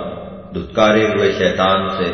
دھتکارے 0.54 1.08
ہوئے 1.08 1.32
شیطان 1.32 1.90
سے۔ 1.90 2.06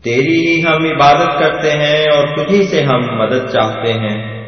تیری 0.05 0.63
ہم 0.63 0.69
عبادت 0.69 1.39
کرتے 1.39 1.71
ہیں 1.71 2.03
اور 2.03 2.37
تجھی 2.37 2.67
سے 2.67 2.83
ہم 2.83 3.19
مدد 3.19 3.53
چاہتے 3.53 3.93
ہیں۔ 3.93 4.39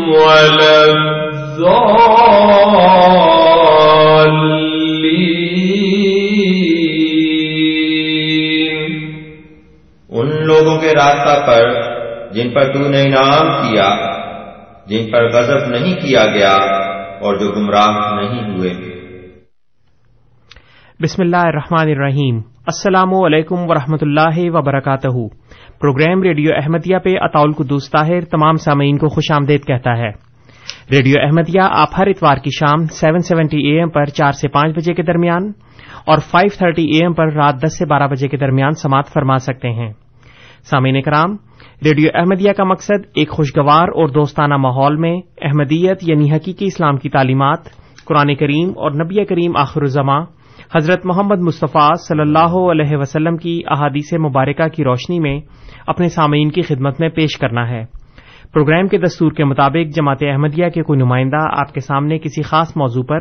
ولا 0.09 0.83
الضالين 0.83 3.36
لوگوں 10.77 10.89
کے 10.89 10.93
راستہ 10.93 11.45
پر 11.45 11.81
جن 12.31 12.53
پر 12.53 12.73
تو 12.73 12.79
نے 12.79 13.01
انعام 13.01 13.47
کیا، 13.47 13.89
جن 14.85 15.11
پر 15.11 15.27
غضب 15.27 15.69
نہیں 15.69 15.95
کیا 15.95 16.25
گیا 16.25 16.55
اور 17.19 17.35
جو 17.35 17.51
گمراہ 17.51 18.15
نہیں 18.15 18.57
ہوئے۔ 18.57 18.69
بسم 21.03 21.21
اللہ 21.21 21.37
الرحمن 21.37 21.89
الرحیم۔ 21.89 22.37
السلام 22.37 23.13
علیکم 23.13 23.69
ورحمۃ 23.69 23.97
اللہ 24.01 24.37
وبرکاتہ۔ 24.37 25.27
پروگرام 25.79 26.23
ریڈیو 26.23 26.51
احمدیہ 26.55 26.97
پہ 26.97 27.09
اطول 27.21 27.53
قدوس 27.53 27.91
طاہر 27.91 28.21
تمام 28.21 28.55
سامعین 28.55 28.97
کو 28.97 29.07
خوش 29.07 29.31
آمدید 29.31 29.65
کہتا 29.65 29.97
ہے۔ 29.97 30.09
ریڈیو 30.91 31.15
احمدیہ 31.21 31.61
آپ 31.61 31.89
ہر 31.97 32.07
اتوار 32.07 32.37
کی 32.37 32.49
شام 32.49 32.85
سیون 32.85 33.19
سیونٹی 33.19 33.57
اے 33.57 33.79
ایم 33.79 33.89
پر 33.89 34.05
چار 34.05 34.31
سے 34.31 34.47
پانچ 34.47 34.75
بجے 34.75 34.93
کے 34.93 35.03
درمیان 35.03 35.51
اور 36.05 36.17
فائیو 36.17 36.57
تھرٹی 36.57 36.81
اے 36.81 37.01
ایم 37.01 37.13
پر 37.13 37.33
رات 37.33 37.55
دس 37.63 37.77
سے 37.77 37.85
بارہ 37.85 38.07
بجے 38.07 38.27
کے 38.27 38.37
درمیان 38.37 38.71
سماعت 38.71 39.07
فرما 39.13 39.37
سکتے 39.37 39.69
ہیں۔ 39.69 40.06
سامعین 40.63 41.01
کرام 41.01 41.35
ریڈیو 41.85 42.09
احمدیہ 42.13 42.51
کا 42.51 42.63
مقصد 42.63 43.05
ایک 43.15 43.29
خوشگوار 43.29 43.87
اور 43.87 44.07
دوستانہ 44.07 44.57
ماحول 44.57 44.95
میں 44.95 45.21
احمدیت 45.41 45.97
یعنی 46.01 46.31
حقیقی 46.31 46.65
اسلام 46.65 46.97
کی 46.97 47.09
تعلیمات، 47.09 47.59
قرآن 48.05 48.35
کریم 48.35 48.69
اور 48.69 48.91
نبی 48.91 49.25
کریم 49.25 49.57
آخر 49.57 49.81
الزماں 49.81 50.25
حضرت 50.75 51.05
محمد 51.05 51.39
مصطفیٰ 51.39 51.95
صلی 52.07 52.21
اللہ 52.21 52.71
علیہ 52.71 52.97
وسلم 52.97 53.37
کی 53.37 53.61
احادیث 53.67 54.13
مبارکہ 54.13 54.67
کی 54.67 54.83
روشنی 54.83 55.19
میں 55.19 55.39
اپنے 55.87 56.09
سامعین 56.09 56.51
کی 56.51 56.61
خدمت 56.61 56.99
میں 56.99 57.09
پیش 57.09 57.37
کرنا 57.37 57.69
ہے۔ 57.69 57.85
پروگرام 58.57 58.87
کے 58.87 58.97
دستور 58.97 59.31
کے 59.31 59.43
مطابق 59.43 59.95
جماعت 59.95 60.17
احمدیہ 60.21 60.69
کے 60.69 60.81
کوئی 60.81 60.99
نمائندہ 60.99 61.37
آپ 61.51 61.73
کے 61.73 61.79
سامنے 61.79 62.19
کسی 62.19 62.41
خاص 62.41 62.77
موضوع 62.77 63.03
پر 63.03 63.17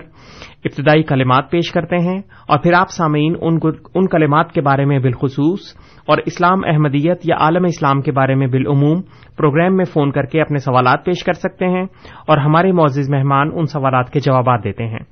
ابتدائی 0.65 1.03
کلمات 1.03 1.51
پیش 1.51 1.73
کرتے 1.73 1.97
ہیں 1.97 2.19
اور 2.49 2.59
پھر 2.59 2.73
آپ 2.73 2.91
سامعین 2.91 3.35
ان 3.41 3.59
ان 3.95 4.07
کلمات 4.07 4.53
کے 4.53 4.61
بارے 4.61 4.85
میں 4.85 4.99
بالخصوص 4.99 5.61
اور 6.07 6.19
اسلام 6.27 6.61
احمدیت 6.67 7.19
یا 7.25 7.37
عالم 7.41 7.65
اسلام 7.65 8.01
کے 8.01 8.13
بارے 8.13 8.35
میں 8.35 8.47
بالعموم 8.47 9.01
پروگرام 9.37 9.77
میں 9.77 9.85
فون 9.85 10.11
کر 10.11 10.23
کے 10.23 10.41
اپنے 10.41 10.59
سوالات 10.59 11.05
پیش 11.05 11.25
کر 11.25 11.33
سکتے 11.33 11.67
ہیں 11.67 11.85
اور 12.27 12.39
ہمارے 12.39 12.73
معزز 12.73 13.11
مہمان 13.11 13.51
ان 13.55 13.65
سوالات 13.65 14.11
کے 14.11 14.21
جوابات 14.21 14.65
دیتے 14.65 14.87
ہیں۔ 14.87 15.05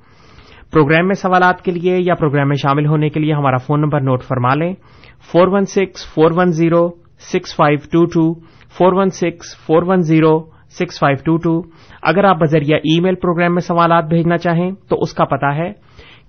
پروگرام 0.73 1.05
میں 1.05 1.15
سوالات 1.15 1.61
کے 1.61 1.71
لیے 1.71 1.97
یا 1.99 2.15
پروگرام 2.15 2.47
میں 2.47 2.55
شامل 2.55 2.85
ہونے 2.85 3.09
کے 3.09 3.19
لیے 3.19 3.33
ہمارا 3.33 3.57
فون 3.57 3.81
نمبر 3.81 4.01
نوٹ 4.01 4.23
فرما 4.23 4.55
لیں۔ 4.55 4.73
Four 5.31 5.47
one 5.47 5.63
six, 5.65 6.13
four 6.13 6.31
one 6.35 6.51
zero, 6.51 6.89
six 7.33 7.55
five 7.55 7.79
two 7.91 8.05
two 8.05 8.54
four 8.77 8.93
one 8.93 9.09
six, 9.09 9.55
four 9.65 9.83
one 9.83 10.01
zero, 10.01 10.37
six 10.79 10.99
five 10.99 11.17
two 11.25 11.37
two. 11.37 11.59
اگر 12.03 12.23
آپ 12.23 12.37
بذریعہ 12.37 12.77
ای 12.83 12.99
میل 12.99 13.15
پروگرام 13.15 13.53
میں 13.53 13.61
سوالات 13.61 14.05
بھیجنا 14.05 14.37
چاہیں 14.37 14.69
تو 14.89 14.97
اس 15.01 15.13
کا 15.13 15.25
پتا 15.25 15.55
ہے 15.55 15.71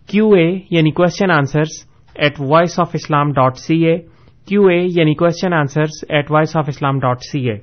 کیو 0.09 0.29
اے 0.33 0.49
یعنی 0.71 0.91
question 0.91 1.31
answers 1.31 1.85
at 2.17 2.41
voice 2.41 2.79
of 2.81 2.91
Islam 2.95 3.33
dot 3.33 3.57
C 3.57 3.85
A 3.87 3.97
Q 4.49 4.67
A 4.67 4.79
یعنی 4.91 5.15
question 5.15 5.53
answers 5.53 6.05
at 6.09 6.31
voice 6.31 6.57
of 6.57 6.69
Islam 6.69 6.99
dot 6.99 7.23
C 7.23 7.49
A 7.51 7.57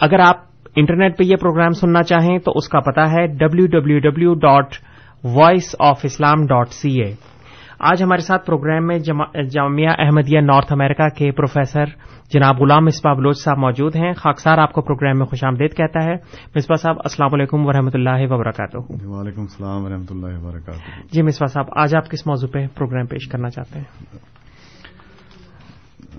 اگر 0.00 0.20
آپ 0.20 0.44
انٹرنیٹ 0.76 1.18
پہ 1.18 1.24
یہ 1.24 1.36
پروگرام 1.36 1.70
سننا 1.70 2.02
چاہیں 2.02 2.38
تو 2.38 2.52
اس 2.56 2.68
کا 2.68 2.80
پتا 2.80 3.10
ہے 3.12 3.26
W 3.38 3.66
W 3.66 3.98
W 3.98 4.34
dot 4.34 4.74
voice 5.24 5.74
of 5.78 6.00
Islam 6.04 6.46
dot 6.46 6.68
C 6.72 7.00
A 7.02 7.12
آج 7.82 8.02
ہمارے 8.02 8.20
ساتھ 8.20 8.46
پروگرام 8.46 8.86
میں 8.86 8.98
جامعہ 9.50 9.94
احمدیہ 9.98 10.40
نارتھ 10.40 10.72
امریکہ 10.72 11.08
کے 11.08 11.32
پروفیسر 11.32 11.84
جناب 12.30 12.60
غلام 12.60 12.84
مصباح 12.84 13.14
بلوچ 13.14 13.44
صاحب 13.44 13.58
موجود 13.58 13.96
ہیں۔ 13.96 14.12
خاکسار 14.12 14.58
آپ 14.58 14.72
کو 14.72 14.82
پروگرام 14.82 15.18
میں 15.18 15.26
خوش 15.26 15.44
آمدید 15.44 15.76
کہتا 15.76 16.04
ہے۔ 16.04 16.14
مصباح 16.54 16.76
صاحب 16.76 16.96
السلام 16.98 17.34
علیکم 17.34 17.66
ورحمۃ 17.66 17.90
اللہ 17.94 18.32
وبرکاتہ۔ 18.32 18.76
وعلیکم 19.06 19.40
السلام 19.40 19.84
ورحمۃ 19.84 20.10
اللہ 20.10 20.44
وبرکاتہ۔ 20.44 21.06
جی 21.12 21.22
مصباح 21.22 21.52
صاحب 21.52 21.66
آج 21.76 21.96
آپ 21.96 22.10
کس 22.10 22.26
موضوع 22.26 22.48
پہ 22.48 22.66
پروگرام 22.74 23.06
پیش 23.06 23.28
کرنا 23.28 23.50
چاہتے 23.50 23.78
ہیں؟ 23.78 24.31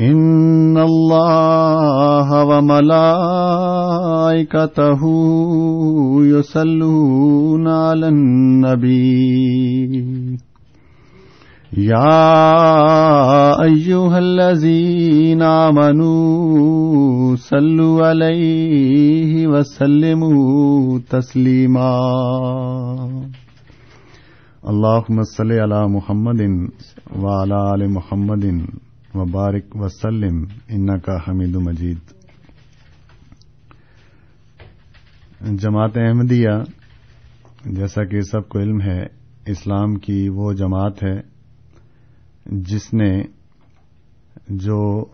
إن 0.00 0.78
الله 0.78 2.44
وملائكته 2.44 3.02
يصلون 6.24 7.68
على 7.68 8.08
النبي. 8.08 9.92
يا 11.76 12.32
أيها 13.62 14.18
الذين 14.18 15.42
آمنوا 15.42 17.36
صلوا 17.36 18.06
عليه 18.06 19.46
وسلموا 19.46 20.98
تسليما. 21.10 21.92
اللهم 24.68 25.22
صل 25.36 25.52
على 25.52 25.88
محمد 25.88 26.40
وعلى 27.22 27.74
آل 27.74 27.90
محمد 27.92 28.44
وبارک 29.14 29.76
وسلم 29.76 30.44
ان 30.68 31.00
کا 31.00 31.16
حمید 31.16 31.54
مجید۔ 31.54 31.98
جماعت 35.40 35.90
احمدیہ، 35.96 36.50
جیسا 37.64 38.04
کہ 38.04 38.20
سب 38.20 38.48
کو 38.48 38.58
علم 38.58 38.80
ہے، 38.80 39.06
اسلام 39.46 39.94
کی 39.94 40.28
وہ 40.28 40.52
جماعت 40.52 41.04
ہے 41.04 41.20
جس 42.46 42.94
نے 42.94 43.22
جو 44.48 45.04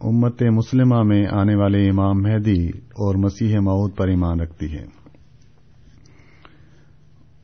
امت 0.00 0.42
مسلمہ 0.42 1.02
میں 1.02 1.26
آنے 1.30 1.54
والے 1.54 1.88
امام 1.88 2.22
مہدی 2.22 2.68
اور 2.68 3.14
مسیح 3.14 3.58
معود 3.58 3.96
پر 3.96 4.08
ایمان 4.08 4.40
رکھتی 4.40 4.72
ہے۔ 4.72 4.84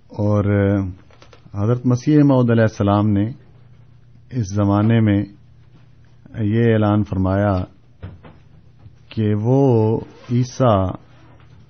اور 0.09 0.79
حضرت 1.55 1.87
مسیح 1.87 2.19
معود 2.25 2.51
علیہ 2.51 2.63
السلام 2.63 3.11
نے 3.11 3.25
اس 4.31 4.55
زمانے 4.55 5.01
میں 5.01 5.23
یہ 6.39 6.73
اعلان 6.73 7.03
فرمایا 7.03 7.65
کہ 9.09 9.35
وہ 9.35 10.01
عیسیٰ 10.33 10.91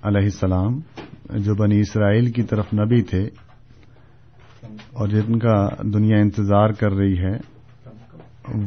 علیہ 0.03 0.21
السلام 0.21 0.79
جو 1.25 1.55
بنی 1.55 1.79
اسرائیل 1.79 2.31
کی 2.31 2.43
طرف 2.43 2.65
نبی 2.73 3.01
تھے 3.01 3.23
اور 4.93 5.07
جن 5.07 5.39
کا 5.39 5.67
دنیا 5.83 6.17
انتظار 6.17 6.69
کر 6.69 6.91
رہی 6.91 7.17
ہے، 7.17 7.37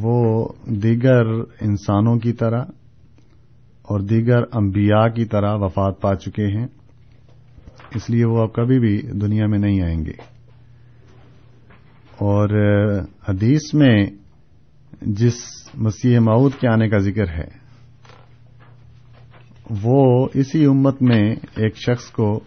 وہ 0.01 0.49
دیگر 0.67 1.27
انسانوں 1.61 2.19
کی 2.19 2.33
طرح 2.33 2.65
اور 3.83 4.01
دیگر 4.01 4.43
انبیاء 4.53 5.09
کی 5.09 5.25
طرح 5.25 5.57
وفات 5.57 6.01
پا 6.01 6.15
چکے 6.15 6.47
ہیں، 6.47 6.67
اس 7.95 8.11
لیے 8.11 8.25
وہ 8.25 8.43
اب 8.43 8.53
کبھی 8.53 8.79
بھی 8.79 9.03
دنیا 9.03 9.47
میں 9.47 9.59
نہیں 9.59 9.83
آئیں 9.83 10.05
گے۔ 10.05 10.35
اور 12.17 12.49
حدیث 13.29 13.75
میں 13.75 14.07
جس 15.03 15.35
مسیح 15.75 16.19
معود 16.19 16.53
کے 16.61 16.69
آنے 16.69 16.89
کا 16.89 16.99
ذکر 16.99 17.29
ہے، 17.29 17.65
وہ 19.83 20.29
اسی 20.35 20.65
امت 20.65 21.03
میں 21.03 21.37
ایک 21.57 21.77
شخص 21.77 22.11
کو 22.11 22.41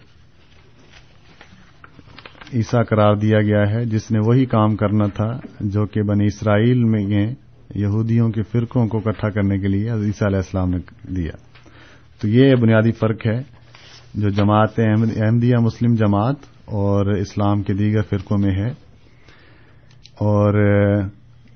عیسا 2.53 2.83
قرار 2.83 3.15
دیا 3.15 3.41
گیا 3.41 3.69
ہے، 3.69 3.85
جس 3.85 4.11
نے 4.11 4.19
وہی 4.19 4.45
کام 4.45 4.75
کرنا 4.75 5.07
تھا 5.07 5.39
جو 5.59 5.85
کہ 5.85 6.01
بنی 6.01 6.25
اسرائیل 6.25 6.83
میں 6.83 7.35
یہودیوں 7.75 8.29
کے 8.29 8.41
فرقوں 8.41 8.87
کو 8.87 8.97
اکٹھا 8.97 9.29
کرنے 9.29 9.59
کے 9.59 9.67
لیے 9.67 9.89
عیسیٰ 9.89 10.27
علیہ 10.27 10.37
السلام 10.37 10.69
نے 10.69 10.77
دیا۔ 11.15 11.31
تو 12.21 12.27
یہ 12.27 12.55
بنیادی 12.55 12.91
فرق 12.91 13.27
ہے 13.27 13.57
جو 14.13 14.29
جماعت 14.29 14.79
احمدیہ 14.79 15.55
مسلم 15.61 15.95
جماعت 15.95 16.35
اور 16.65 17.05
اسلام 17.05 17.63
کے 17.63 17.73
دیگر 17.73 18.01
فرقوں 18.01 18.37
میں 18.37 18.51
ہے۔ 18.51 18.69
اور 20.15 20.53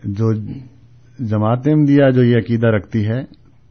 جو 0.03 0.33
جماعت 1.21 1.67
احمدیہ 1.67 2.11
جو 2.15 2.23
یہ 2.23 2.37
عقیدہ 2.37 2.67
رکھتی 2.67 3.07
ہے، 3.07 3.23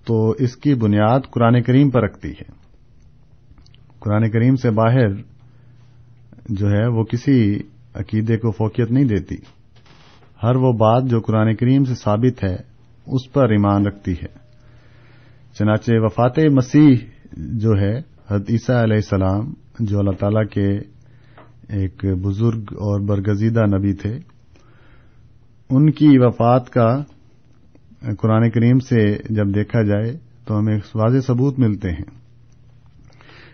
تو 0.04 0.30
اس 0.30 0.56
کی 0.56 0.74
بنیاد 0.74 1.20
قرآن 1.30 1.62
کریم 1.62 1.90
پر 1.90 2.02
رکھتی 2.02 2.30
ہے۔ 2.30 2.52
قرآن 3.98 4.30
کریم 4.30 4.56
سے 4.56 4.70
باہر 4.70 5.08
جو 6.48 6.70
ہے، 6.70 6.86
وہ 6.86 7.04
کسی 7.04 7.60
عقیدے 7.94 8.36
کو 8.36 8.50
فوقیت 8.50 8.90
نہیں 8.90 9.04
دیتی۔ 9.04 9.36
ہر 10.42 10.56
وہ 10.56 10.72
بات 10.72 11.02
جو 11.04 11.20
قرآن 11.20 11.54
کریم 11.54 11.84
سے 11.84 11.94
ثابت 11.94 12.44
ہے، 12.44 12.56
اس 13.06 13.32
پر 13.32 13.50
ایمان 13.50 13.86
رکھتی 13.86 14.12
ہے۔ 14.12 14.38
چنانچہ 15.58 15.92
وفات 15.94 16.38
مسیح 16.38 16.96
جو 17.32 17.80
ہے 17.80 17.98
حد 18.28 18.40
عیسیٰ 18.48 18.82
علیہ 18.82 18.96
السلام 18.96 19.54
جو 19.80 19.98
اللہ 19.98 20.10
تعالی 20.10 20.46
کے 20.46 20.78
ایک 21.68 22.04
بزرگ 22.04 22.60
اور 22.70 23.00
برگزیدہ 23.00 23.60
نبی 23.60 23.92
تھے، 23.92 24.18
ان 25.70 25.90
کی 25.90 26.08
وفات 26.08 26.70
کا 26.70 27.04
قرآن 28.00 28.50
کریم 28.50 28.78
سے 28.78 29.16
جب 29.30 29.54
دیکھا 29.54 29.82
جائے 29.82 30.16
تو 30.46 30.58
ہمیں 30.58 30.78
واضح 30.94 31.18
ثبوت 31.26 31.58
ملتے 31.58 31.90
ہیں۔ 31.90 32.20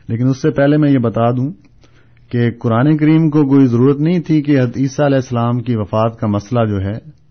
لیکن 0.09 0.29
اس 0.29 0.43
سے 0.43 0.51
پہلے 0.51 0.77
میں 0.77 0.91
یہ 0.91 0.99
بتا 0.99 1.31
دوں 1.31 1.53
کہ 2.31 2.51
قرآن 2.51 2.97
کریم 2.97 3.31
کو 3.31 3.43
کوئی 3.43 3.67
ضرورت 3.67 4.01
نہیں 4.01 4.21
تھی 4.21 4.43
کہ 4.43 4.61
عیسیٰ 4.61 5.07
علیہ 5.07 5.17
السلام 5.17 5.59
کی 5.59 5.77
وفات 5.77 6.21
کا 6.21 6.27
مسئلہ 6.27 6.67
جو 6.69 6.81
ہے، 6.81 7.27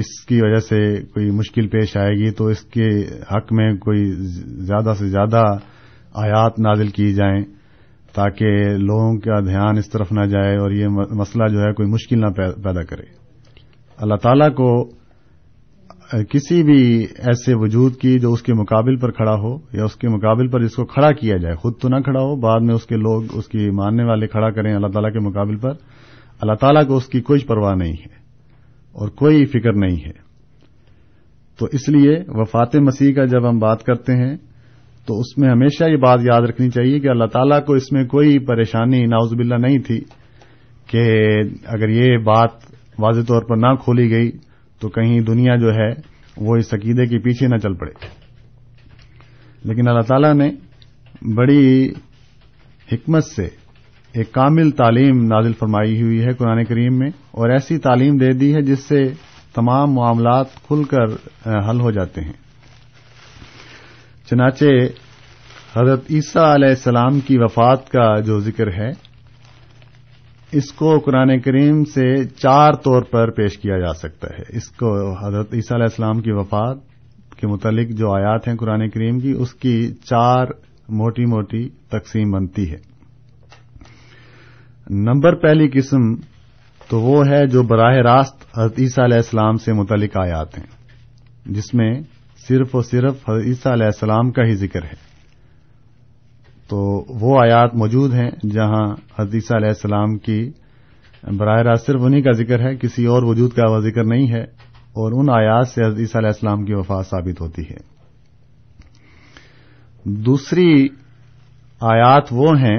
اس 0.00 0.26
کی 0.26 0.40
وجہ 0.42 0.60
سے 0.60 1.02
کوئی 1.02 1.30
مشکل 1.30 1.68
پیش 1.68 1.96
آئے 1.96 2.10
گی 2.10 2.30
تو 2.30 2.46
اس 2.46 2.60
کے 2.60 2.88
حق 3.06 3.52
میں 3.52 3.74
کوئی 3.74 4.04
زیادہ 4.42 4.94
سے 4.98 5.08
زیادہ 5.08 5.42
آیات 6.14 6.58
نازل 6.58 6.88
کی 6.88 7.14
جائیں 7.14 7.44
تاکہ 8.14 8.68
لوگوں 8.68 9.18
کا 9.18 9.40
دھیان 9.40 9.78
اس 9.78 9.90
طرف 9.90 10.12
نہ 10.12 10.24
جائے 10.24 10.56
اور 10.56 10.70
یہ 10.70 10.86
مسئلہ 11.10 11.48
جو 11.48 11.60
ہے 11.60 11.72
کوئی 11.72 11.88
مشکل 11.88 12.20
نہ 12.20 12.26
پیدا 12.62 12.82
کرے۔ 12.82 13.04
اللہ 13.96 14.14
تعالیٰ 14.14 14.54
کو 14.54 15.01
کسی 16.12 16.62
بھی 16.62 17.06
ایسے 17.18 17.54
وجود 17.54 17.96
کی 17.96 18.18
جو 18.18 18.32
اس 18.32 18.42
کے 18.42 18.54
مقابل 18.54 18.96
پر 18.96 19.10
کھڑا 19.10 19.34
ہو 19.34 19.58
یا 19.72 19.84
اس 19.84 19.96
کے 19.96 20.08
مقابل 20.08 20.48
پر 20.48 20.62
جس 20.62 20.74
کو 20.76 20.84
کھڑا 20.84 21.12
کیا 21.12 21.36
جائے، 21.36 21.54
خود 21.54 21.78
تو 21.80 21.88
نہ 21.88 22.00
کھڑا 22.00 22.20
ہو، 22.20 22.36
بعد 22.36 22.60
میں 22.60 22.74
اس 22.74 22.86
کے 22.86 22.96
لوگ، 22.96 23.22
اس 23.32 23.48
کی 23.48 23.70
ماننے 23.70 24.04
والے 24.04 24.26
کھڑا 24.26 24.50
کریں 24.50 24.74
اللہ 24.74 24.86
تعالیٰ 24.86 25.12
کے 25.12 25.18
مقابل 25.18 25.56
پر، 25.56 25.72
اللہ 26.40 26.52
تعالیٰ 26.52 26.86
کو 26.86 26.96
اس 26.96 27.06
کی 27.06 27.20
کوئی 27.20 27.44
پرواہ 27.46 27.74
نہیں 27.74 27.92
ہے 27.92 28.14
اور 28.92 29.08
کوئی 29.08 29.44
فکر 29.44 29.72
نہیں 29.72 29.96
ہے۔ 29.96 30.12
تو 31.58 31.66
اس 31.72 31.88
لیے 31.88 32.16
وفات 32.28 32.76
مسیح 32.76 33.14
کا 33.14 33.24
جب 33.24 33.48
ہم 33.48 33.58
بات 33.58 33.82
کرتے 33.82 34.16
ہیں، 34.16 34.36
تو 35.06 35.18
اس 35.20 35.38
میں 35.38 35.50
ہمیشہ 35.50 35.84
یہ 35.84 35.96
بات 35.96 36.20
یاد 36.22 36.42
رکھنی 36.42 36.70
چاہیے 36.70 37.00
کہ 37.00 37.08
اللہ 37.08 37.24
تعالیٰ 37.24 37.64
کو 37.64 37.72
اس 37.72 37.92
میں 37.92 38.04
کوئی 38.04 38.38
پریشانی 38.38 39.06
ناؤز 39.06 39.32
باللہ 39.32 39.54
نہیں 39.54 39.78
تھی 39.78 40.00
کہ 40.90 41.02
اگر 41.66 41.88
یہ 41.88 42.18
بات 42.18 42.50
واضح 42.98 43.20
طور 43.20 43.42
پر 43.42 43.56
نہ 43.56 43.74
کھولی 43.74 44.10
گئی 44.10 44.30
تو 44.82 44.88
کہیں 44.88 45.20
دنیا 45.20 45.56
جو 45.56 45.72
ہے 45.74 45.90
وہ 46.36 46.56
اس 46.56 46.72
عقیدے 46.74 47.06
کے 47.06 47.18
پیچھے 47.18 47.46
نہ 47.46 47.56
چل 47.56 47.74
پڑے۔ 47.74 47.92
لیکن 49.64 49.88
اللہ 49.88 50.00
تعالی 50.00 50.32
نے 50.32 50.50
بڑی 51.34 51.88
حکمت 52.92 53.24
سے 53.24 53.48
ایک 54.12 54.32
کامل 54.32 54.70
تعلیم 54.70 55.24
نازل 55.24 55.52
فرمائی 55.52 56.02
ہوئی 56.02 56.24
ہے 56.24 56.32
قرآن 56.32 56.64
کریم 56.64 56.98
میں، 56.98 57.10
اور 57.30 57.50
ایسی 57.50 57.78
تعلیم 57.78 58.16
دے 58.16 58.32
دی 58.32 58.54
ہے 58.54 58.62
جس 58.62 58.80
سے 58.80 59.02
تمام 59.54 59.92
معاملات 59.92 60.46
کھل 60.66 60.82
کر 60.84 61.04
حل 61.70 61.80
ہو 61.80 61.90
جاتے 61.90 62.20
ہیں۔ 62.20 62.32
چنانچہ 64.30 64.64
حضرت 65.76 66.10
عیسیٰ 66.10 66.54
علیہ 66.54 66.68
السلام 66.68 67.20
کی 67.20 67.38
وفات 67.38 67.88
کا 67.90 68.20
جو 68.20 68.40
ذکر 68.40 68.72
ہے 68.72 68.90
اس 70.52 70.72
کو 70.72 70.98
قرآن 70.98 71.40
کریم 71.40 71.84
سے 71.84 72.24
چار 72.24 72.72
طور 72.72 73.02
پر 73.02 73.30
پیش 73.30 73.58
کیا 73.58 73.78
جا 73.78 73.92
سکتا 73.94 74.28
ہے۔ 74.38 74.56
اس 74.56 74.68
کو 74.68 75.12
حضرت 75.26 75.54
عیسیٰ 75.54 75.76
علیہ 75.76 75.84
السلام 75.84 76.20
کی 76.20 76.32
وفات 76.32 76.76
کے 77.38 77.46
متعلق 77.46 77.88
جو 77.90 78.12
آیات 78.12 78.48
ہیں 78.48 78.56
قرآن 78.56 78.90
کریم 78.90 79.18
کی، 79.18 79.32
اس 79.32 79.54
کی 79.54 79.92
چار 80.04 80.46
موٹی 80.88 81.24
موٹی 81.24 81.68
تقسیم 81.68 82.30
بنتی 82.30 82.70
ہے۔ 82.70 82.76
نمبر 84.90 85.34
پہلی 85.34 85.68
قسم 85.68 86.14
تو 86.88 87.00
وہ 87.00 87.26
ہے 87.26 87.46
جو 87.46 87.62
براہ 87.62 87.94
راست 87.94 88.58
حضرت 88.58 88.74
عیسیٰ 88.78 89.04
علیہ 89.04 89.16
السلام 89.16 89.56
سے 89.56 89.72
متعلق 89.72 90.16
آیات 90.20 90.58
ہیں، 90.58 90.66
جس 91.46 91.74
میں 91.74 91.94
صرف 92.48 92.68
اور 92.72 92.82
صرف 92.82 93.30
حضرت 93.30 93.46
عیسیٰ 93.46 93.72
علیہ 93.72 93.86
السلام 93.86 94.30
کا 94.30 94.42
ہی 94.44 94.54
ذکر 94.54 94.82
ہے۔ 94.82 95.11
تو 96.72 96.82
وہ 97.20 97.38
آیات 97.40 97.74
موجود 97.74 98.12
ہیں 98.14 98.30
جہاں 98.50 98.84
حدیثہ 99.18 99.54
علیہ 99.54 99.68
السلام 99.68 100.16
کی 100.18 100.38
براہ 101.38 101.60
راست 101.62 101.86
صرف 101.86 102.00
انہیں 102.00 102.22
کا 102.22 102.32
ذکر 102.32 102.60
ہے، 102.60 102.74
کسی 102.76 103.04
اور 103.06 103.22
وجود 103.22 103.52
کا 103.52 103.78
ذکر 103.80 104.04
نہیں 104.04 104.30
ہے، 104.32 104.40
اور 105.00 105.12
ان 105.12 105.28
آیات 105.30 105.68
سے 105.68 105.82
حدیثہ 105.84 106.18
علیہ 106.18 106.28
السلام 106.28 106.64
کی 106.64 106.74
وفات 106.74 107.06
ثابت 107.06 107.40
ہوتی 107.40 107.62
ہے۔ 107.62 107.76
دوسری 110.04 110.88
آیات 111.80 112.32
وہ 112.32 112.56
ہیں 112.58 112.78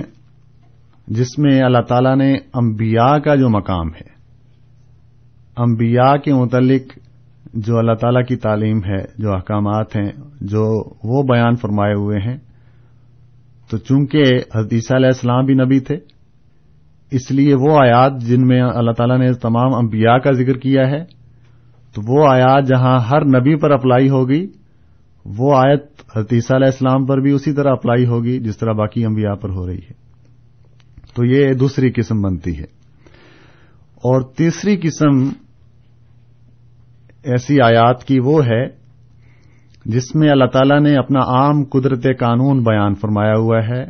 جس 1.07 1.38
میں 1.38 1.62
اللہ 1.62 1.81
تعالی 1.88 2.13
نے 2.15 2.31
انبیاء 2.53 3.17
کا 3.17 3.35
جو 3.35 3.50
مقام 3.50 3.88
ہے، 3.88 4.07
انبیاء 5.57 6.15
کے 6.15 6.33
متعلق 6.33 6.97
جو 7.55 7.77
اللہ 7.77 8.00
تعالی 8.01 8.23
کی 8.23 8.35
تعلیم 8.35 8.83
ہے، 8.83 9.01
جو 9.17 9.33
احکامات 9.33 9.95
ہیں، 9.95 10.09
جو 10.47 10.65
وہ 11.03 11.23
بیان 11.23 11.55
فرمائے 11.55 11.93
ہوئے 11.93 12.19
ہیں 12.19 12.38
تو 13.70 13.77
چونکہ 13.77 14.24
حدیثہ 14.55 14.96
علیہ 14.96 15.08
السلام 15.08 15.46
بھی 15.46 15.53
نبی 15.53 15.79
تھے، 15.79 15.96
اس 17.12 17.32
لیے 17.32 17.55
وہ 17.55 17.77
آیات 17.79 18.22
جن 18.22 18.48
میں 18.48 18.62
اللہ 18.62 18.91
تعالیٰ 18.91 19.20
نے 19.20 19.34
تمام 19.34 19.74
انبیاء 19.74 20.17
کا 20.17 20.32
ذکر 20.32 20.53
کیا 20.53 20.88
ہے، 20.88 21.03
تو 21.93 22.01
وہ 22.08 22.27
آیات 22.29 22.67
جہاں 22.67 23.00
ہر 23.00 23.25
نبی 23.25 23.55
پر 23.55 23.72
اپلائی 23.72 24.10
ہوگی، 24.10 24.48
وہ 25.25 25.55
آیت 25.55 25.86
حتیثہ 26.15 26.53
علیہ 26.53 26.65
السلام 26.65 27.05
پر 27.05 27.17
بھی 27.17 27.32
اسی 27.32 27.53
طرح 27.53 27.72
اپلائی 27.72 28.05
ہوگی 28.05 28.39
جس 28.39 28.58
طرح 28.58 28.72
باقی 28.72 29.05
انبیاء 29.05 29.34
پر 29.34 29.50
ہو 29.50 29.67
رہی 29.67 29.77
ہے۔ 29.77 30.03
تو 31.15 31.25
یہ 31.25 31.53
دوسری 31.53 31.91
قسم 31.91 32.22
بنتی 32.22 32.58
ہے۔ 32.58 32.84
اور 33.96 34.22
تیسری 34.22 34.77
قسم 34.77 35.29
ایسی 37.24 37.62
آیات 37.62 38.03
کی 38.03 38.20
وہ 38.20 38.46
ہے 38.46 38.83
جس 39.86 40.16
میں 40.16 40.30
اللہ 40.30 40.46
تعالی 40.46 40.90
نے 40.90 40.98
اپنا 40.98 41.20
عام 41.20 41.63
قدرت 41.63 42.04
قانون 42.20 42.63
بیان 42.63 42.96
فرمایا 42.96 43.34
ہوا 43.38 43.58
ہے، 43.68 43.84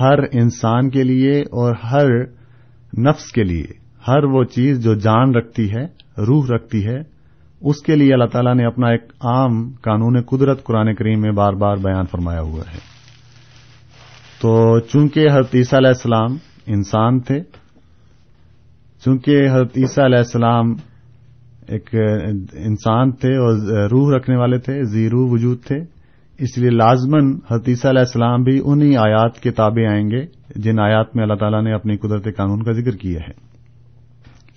ہر 0.00 0.18
انسان 0.32 0.90
کے 0.90 1.02
لیے 1.02 1.40
اور 1.40 1.74
ہر 1.74 2.06
نفس 2.98 3.32
کے 3.32 3.44
لیے، 3.44 3.64
ہر 4.08 4.24
وہ 4.24 4.44
چیز 4.44 4.84
جو 4.84 4.94
جان 4.94 5.34
رکھتی 5.34 5.70
ہے، 5.70 5.84
روح 6.22 6.46
رکھتی 6.48 6.86
ہے، 6.86 6.98
اس 7.60 7.82
کے 7.82 7.96
لیے 7.96 8.12
اللہ 8.12 8.24
تعالیٰ 8.24 8.54
نے 8.54 8.66
اپنا 8.66 8.88
ایک 8.88 9.02
عام 9.20 9.70
قانون 9.80 10.22
قدرت 10.22 10.64
قرآن 10.64 10.94
کریم 10.94 11.20
میں 11.20 11.30
بار 11.30 11.52
بار 11.52 11.76
بیان 11.76 12.06
فرمایا 12.06 12.40
ہوا 12.40 12.62
ہے۔ 12.72 12.78
تو 14.40 14.80
چونکہ 14.80 15.26
حضرت 15.30 15.54
عیسیٰ 15.54 15.78
علیہ 15.78 15.88
السلام 15.88 16.36
انسان 16.66 17.20
تھے، 17.20 17.40
چونکہ 19.04 19.46
حضرت 19.50 19.70
عیسیٰ 19.76 20.04
علیہ 20.04 20.18
السلام 20.18 20.74
ایک 21.68 21.94
انسان 22.52 23.10
تھے 23.10 23.36
اور 23.36 23.58
روح 23.88 24.16
رکھنے 24.16 24.36
والے 24.36 24.58
تھے، 24.58 24.84
زیرو 24.84 25.28
وجود 25.28 25.62
تھے۔ 25.62 25.76
اس 26.38 26.58
لیے 26.58 26.70
لازمن 26.70 27.34
حضرت 27.50 27.68
عیسیٰ 27.68 27.90
علیہ 27.90 28.00
السلام 28.00 28.42
بھی 28.42 28.60
انہی 28.64 28.96
آیات 28.96 29.40
کے 29.40 29.50
تابع 29.50 29.92
آئیں 29.92 30.10
گے 30.10 30.26
جن 30.56 30.80
آیات 30.80 31.16
میں 31.16 31.24
اللہ 31.24 31.34
تعالیٰ 31.34 31.62
نے 31.62 31.72
اپنی 31.72 31.96
قدرت 31.96 32.24
قانون 32.36 32.62
کا 32.62 32.72
ذکر 32.72 32.90
کیا 32.90 33.20
ہے۔ 33.20 33.48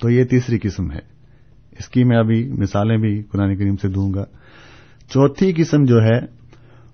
تو 0.01 0.10
یہ 0.10 0.24
تیسری 0.24 0.60
قسم 0.60 0.91
ہے۔ 0.91 1.00
اس 1.80 1.88
کی 1.88 2.03
میں 2.03 2.18
ابھی 2.18 2.51
مثالیں 2.51 2.98
بھی 2.98 3.22
قرآن 3.22 3.56
کریم 3.56 3.75
سے 3.77 3.88
دوں 3.88 4.13
گا۔ 4.13 4.24
چوتھی 5.10 5.53
قسم 5.53 5.84
جو 5.84 6.03
ہے، 6.03 6.20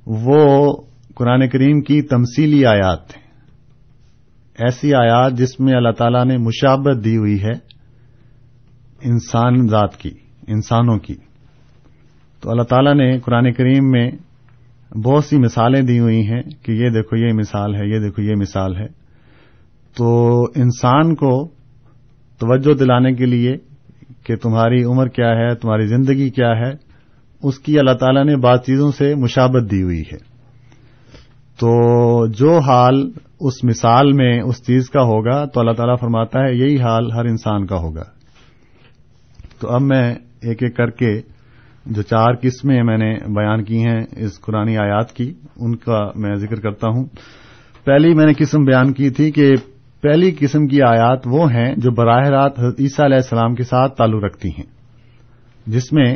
وہ 0.05 0.75
قرآن 1.15 1.49
کریم 1.49 1.81
کی 1.81 2.01
تمثیلی 2.01 2.65
آیات 2.65 3.17
ہیں۔ 3.17 3.27
ایسی 4.59 4.93
آیات 4.93 5.33
جس 5.33 5.59
میں 5.59 5.73
اللہ 5.73 5.91
تعالی 5.91 6.23
نے 6.23 6.37
مشابت 6.37 7.05
دی 7.05 7.17
ہوئی 7.17 7.43
ہے۔ 7.43 7.76
انسان 9.03 9.67
ذات 9.67 9.97
کی، 9.97 10.11
انسانوں 10.47 10.97
کی۔ 10.97 11.15
تو 12.41 12.49
اللہ 12.51 12.61
تعالیٰ 12.61 12.93
نے 12.93 13.19
قرآن 13.19 13.53
کریم 13.53 13.91
میں 13.91 14.11
بہت 14.97 15.25
سی 15.25 15.37
مثالیں 15.37 15.81
دی 15.81 15.99
ہوئی 15.99 16.27
ہیں 16.27 16.41
کہ 16.63 16.71
یہ 16.71 16.89
دیکھو، 16.89 17.17
یہ 17.17 17.33
مثال 17.33 17.75
ہے، 17.75 17.87
یہ 17.87 17.99
دیکھو، 17.99 18.23
یہ 18.23 18.35
مثال 18.35 18.75
ہے۔ 18.75 18.87
تو 19.97 20.41
انسان 20.43 21.15
کو 21.15 21.47
توجہ 22.39 22.73
دلانے 22.73 23.13
کے 23.13 23.25
لیے 23.25 23.55
کہ 24.23 24.35
تمہاری 24.35 24.83
عمر 24.83 25.07
کیا 25.07 25.29
ہے، 25.29 25.55
تمہاری 25.55 25.87
زندگی 25.87 26.29
کیا 26.29 26.57
ہے، 26.57 26.71
اس 27.43 27.59
کی 27.59 27.79
اللہ 27.79 27.93
تعالیٰ 27.93 28.25
نے 28.25 28.35
بعض 28.35 28.59
چیزوں 28.59 28.91
سے 28.91 29.15
مشابت 29.15 29.71
دی 29.71 29.83
ہوئی 29.83 30.01
ہے۔ 30.01 30.17
تو 31.59 32.27
جو 32.27 32.59
حال 32.59 33.11
اس 33.39 33.63
مثال 33.63 34.13
میں 34.13 34.41
اس 34.41 34.65
چیز 34.65 34.89
کا 34.89 35.01
ہوگا، 35.01 35.45
تو 35.45 35.59
اللہ 35.59 35.71
تعالیٰ 35.71 35.95
فرماتا 35.99 36.39
ہے، 36.39 36.53
یہی 36.53 36.81
حال 36.81 37.11
ہر 37.11 37.25
انسان 37.25 37.65
کا 37.65 37.75
ہوگا۔ 37.75 38.16
تو 39.59 39.69
اب 39.73 39.81
میں 39.81 40.05
ایک 40.41 40.63
ایک 40.63 40.75
کر 40.77 40.89
کے 40.91 41.13
جو 41.85 42.01
چار 42.01 42.35
قسمیں 42.41 42.81
میں 42.83 42.97
نے 42.97 43.13
بیان 43.35 43.63
کی 43.63 43.81
ہیں 43.83 43.99
اس 44.17 44.39
قرآن 44.41 44.69
آیات 44.77 45.11
کی، 45.13 45.31
ان 45.55 45.75
کا 45.75 45.99
میں 46.15 46.35
ذکر 46.35 46.59
کرتا 46.59 46.87
ہوں۔ 46.87 47.05
پہلی 47.85 48.13
میں 48.13 48.25
نے 48.25 48.33
قسم 48.37 48.63
بیان 48.65 48.91
کی 48.93 49.09
تھی 49.09 49.31
کہ 49.31 49.53
پہلی 50.03 50.31
قسم 50.39 50.65
کی 50.67 50.81
آیات 50.81 51.27
وہ 51.27 51.51
ہیں 51.51 51.73
جو 51.75 51.91
براہ 51.91 52.27
راست 52.29 52.59
عیسیٰ 52.59 53.05
علیہ 53.05 53.15
السلام 53.15 53.55
کے 53.55 53.63
ساتھ 53.63 53.95
تعلق 53.97 54.23
رکھتی 54.23 54.49
ہیں، 54.49 54.65
جس 55.65 55.91
میں 55.93 56.15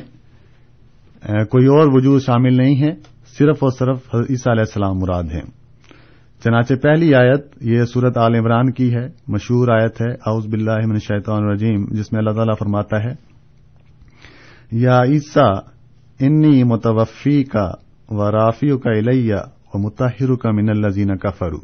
کوئی 1.52 1.66
اور 1.68 1.88
وجود 1.94 2.22
شامل 2.22 2.58
نہیں 2.58 2.82
ہے، 2.84 2.94
صرف 3.38 3.64
اور 3.64 3.72
صرف 3.72 4.16
عیسیٰ 4.16 4.52
علیہ 4.52 4.68
السلام 4.68 5.00
مراد 5.00 5.34
ہیں۔ 5.34 5.46
چنانچہ 6.42 6.74
پہلی 6.84 7.14
آیت 7.16 7.42
یہ 7.62 7.84
صورت 7.86 8.18
عال 8.18 8.36
عمران 8.36 8.72
کی 8.72 8.94
ہے، 8.94 9.06
مشہور 9.28 9.68
آیت 9.72 10.02
ہے، 10.02 10.12
اعوذ 10.28 10.48
باللہ 10.48 10.86
من 10.86 10.94
الشیطان 10.94 11.44
الرجیم، 11.44 11.86
جس 11.92 12.12
میں 12.12 12.20
اللہ 12.20 12.36
تعالیٰ 12.36 12.56
فرماتا 12.60 13.04
ہے 13.04 13.14
یا 14.72 15.04
عیسیٰ، 15.04 15.60
انی 16.20 16.64
متوفی 16.64 17.44
کا 17.44 17.72
و 18.10 18.32
رافیو 18.32 18.78
کا 18.78 18.92
الیہ 18.92 19.36
و 19.74 19.78
متحر 19.78 20.36
کا 20.36 20.52
من 20.52 20.70
الزین 20.70 21.18
کا 21.18 21.30
فرو 21.30 21.58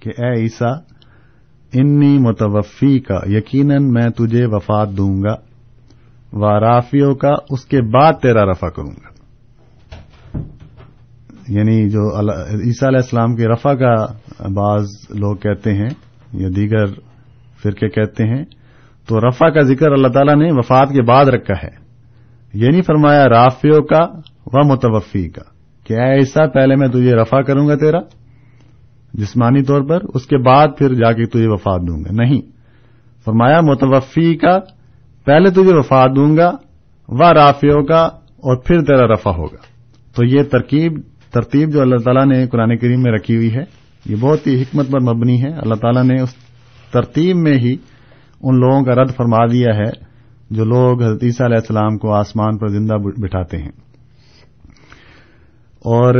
کہ 0.00 0.08
اے 0.08 0.40
عیسیٰ، 0.40 0.74
انی 1.72 2.18
متوفی 2.18 2.98
کا 2.98 3.18
یقیناً 3.26 3.92
میں 3.92 4.08
تجھے 4.10 4.46
وفات 4.46 4.88
دوں 4.96 5.22
گا 5.22 5.34
و 6.32 6.60
رافیوں 6.60 7.14
کا 7.14 7.32
اس 7.50 7.64
کے 7.64 7.80
بعد 7.80 8.12
تیرا 8.22 8.44
رفع 8.50 8.68
کروں 8.68 8.90
گا. 8.90 9.12
یعنی 11.48 11.90
جو 11.90 12.08
عیسیٰ 12.18 12.88
علیہ 12.88 13.02
السلام 13.02 13.36
کے 13.36 13.48
رفع 13.48 13.74
کا 13.74 13.94
بعض 14.48 14.84
لوگ 15.10 15.36
کہتے 15.36 15.74
ہیں 15.74 15.90
یا 16.32 16.48
دیگر 16.56 16.86
فرقے 17.62 17.88
کہتے 17.88 18.24
ہیں، 18.24 18.44
تو 19.08 19.20
رفع 19.20 19.48
کا 19.48 19.60
ذکر 19.60 19.92
اللہ 19.92 20.08
تعالیٰ 20.08 20.34
نے 20.34 20.48
وفات 20.52 20.88
کے 20.88 21.02
بعد 21.02 21.26
رکھا 21.26 21.54
ہے۔ 21.62 21.83
یہ 22.54 22.68
نہیں 22.68 22.82
فرمایا 22.82 23.28
رافیوں 23.28 23.82
کا 23.82 24.06
و 24.46 24.66
متوفی 24.66 25.28
کا 25.28 25.42
کہ 25.86 25.94
اے 25.94 26.14
عیسیٰ، 26.14 26.52
پہلے 26.52 26.76
میں 26.76 26.88
تجھے 26.88 27.14
رفع 27.14 27.40
کروں 27.40 27.68
گا 27.68 27.76
تیرا 27.76 27.98
جسمانی 29.14 29.62
طور 29.62 29.82
پر، 29.82 29.98
اس 30.14 30.26
کے 30.26 30.38
بعد 30.38 30.68
پھر 30.78 30.94
جا 30.94 31.12
کے 31.12 31.26
تجھے 31.26 31.46
وفات 31.46 31.80
دوں 31.80 32.04
گا۔ 32.04 32.10
نہیں۔ 32.10 32.40
فرمایا 33.24 33.60
متوفی 33.60 34.34
کا، 34.34 34.58
پہلے 35.24 35.50
تجھے 35.50 35.78
وفات 35.78 36.16
دوں 36.16 36.36
گا 36.36 36.52
و 37.08 37.34
رافیوں 37.34 37.84
کا 37.84 38.00
اور 38.20 38.56
پھر 38.56 38.80
تیرا 38.82 39.06
رفع 39.06 39.30
ہوگا۔ 39.30 39.56
تو 40.16 40.24
یہ 40.24 40.42
ترکیب، 40.42 41.00
ترتیب 41.32 41.72
جو 41.72 41.80
اللہ 41.80 41.96
تعالیٰ 41.96 42.26
نے 42.26 42.46
قرآن 42.46 42.76
کریم 42.76 43.02
میں 43.02 43.12
رکھی 43.12 43.36
ہوئی 43.36 43.54
ہے، 43.54 43.64
یہ 44.06 44.16
بہت 44.20 44.46
ہی 44.46 44.62
حکمت 44.62 44.90
پر 44.90 45.00
مبنی 45.00 45.42
ہے۔ 45.42 45.48
اللہ 45.48 45.74
تعالیٰ 45.74 46.04
نے 46.04 46.22
اس 46.22 46.34
ترتیب 46.92 47.36
میں 47.36 47.58
ہی 47.58 47.76
ان 48.42 48.60
لوگوں 48.60 48.82
کا 48.82 48.94
رد 48.94 49.16
فرما 49.16 49.46
دیا 49.46 49.76
ہے۔ 49.76 50.13
جو 50.50 50.64
لوگ 50.64 51.02
حضرت 51.02 51.24
عیسیٰ 51.24 51.46
علیہ 51.46 51.56
السلام 51.56 51.98
کو 51.98 52.12
آسمان 52.12 52.58
پر 52.58 52.68
زندہ 52.68 52.94
بٹھاتے 52.94 53.56
ہیں۔ 53.58 53.72
اور 55.84 56.14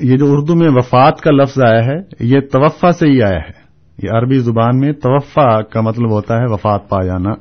یہ 0.00 0.16
جو 0.16 0.32
اردو 0.32 0.54
میں 0.54 0.68
وفات 0.70 1.20
کا 1.20 1.30
لفظ 1.30 1.62
آیا 1.62 1.84
ہے، 1.84 1.96
یہ 2.20 2.40
توفع 2.40 2.90
سے 2.90 3.06
ہی 3.06 3.22
آیا 3.22 3.38
ہے۔ 3.38 3.68
یہ 4.02 4.10
عربی 4.10 4.38
زبان 4.38 4.78
میں 4.78 4.92
توفع 4.92 5.60
کا 5.60 5.80
مطلب 5.80 6.10
ہوتا 6.10 6.36
ہے 6.36 6.44
وفات 6.44 6.88
پا 6.88 7.04
جانا۔ 7.04 7.34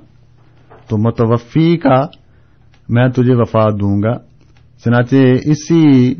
تو 0.87 0.97
متوفی 0.97 1.77
کا 1.77 2.05
میں 2.89 3.07
تجھے 3.07 3.35
وفات 3.35 3.73
دوں 3.73 4.03
گا۔ 4.03 4.13
چنانچہ 4.83 5.15
اسی 5.45 6.13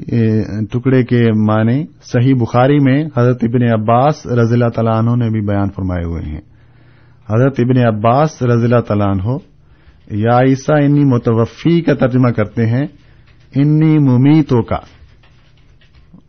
ٹکڑے 0.72 1.04
کے 1.04 1.32
معنی 1.32 1.86
صحیح 2.04 2.34
بخاری 2.34 2.80
میں 2.80 3.06
حضرت 3.18 3.44
ابن 3.44 3.82
عباس 3.82 4.28
رضی 4.28 4.54
اللہ 4.54 4.70
تعالیٰ 4.70 4.98
عنہ 4.98 5.24
نے 5.24 5.30
بھی 5.30 5.42
بیان 5.42 5.70
فرمائے 5.76 6.06
ہوئے 6.06 6.22
ہیں۔ 6.22 6.42
حضرت 7.30 7.60
ابن 7.60 7.96
عباس 7.96 8.42
رضی 8.42 8.64
اللہ 8.64 8.82
تعالیٰ 8.82 9.08
عنہ 9.08 9.38
یا 10.12 10.40
عیسیٰ 10.40 10.84
انی 10.84 11.04
متوفی 11.04 11.82
کا 11.82 11.94
ترجمہ 11.94 12.30
کرتے 12.30 12.66
ہیں، 12.66 12.86
انی 13.56 13.98
ممیتوں 13.98 14.62
کا۔ 14.62 14.78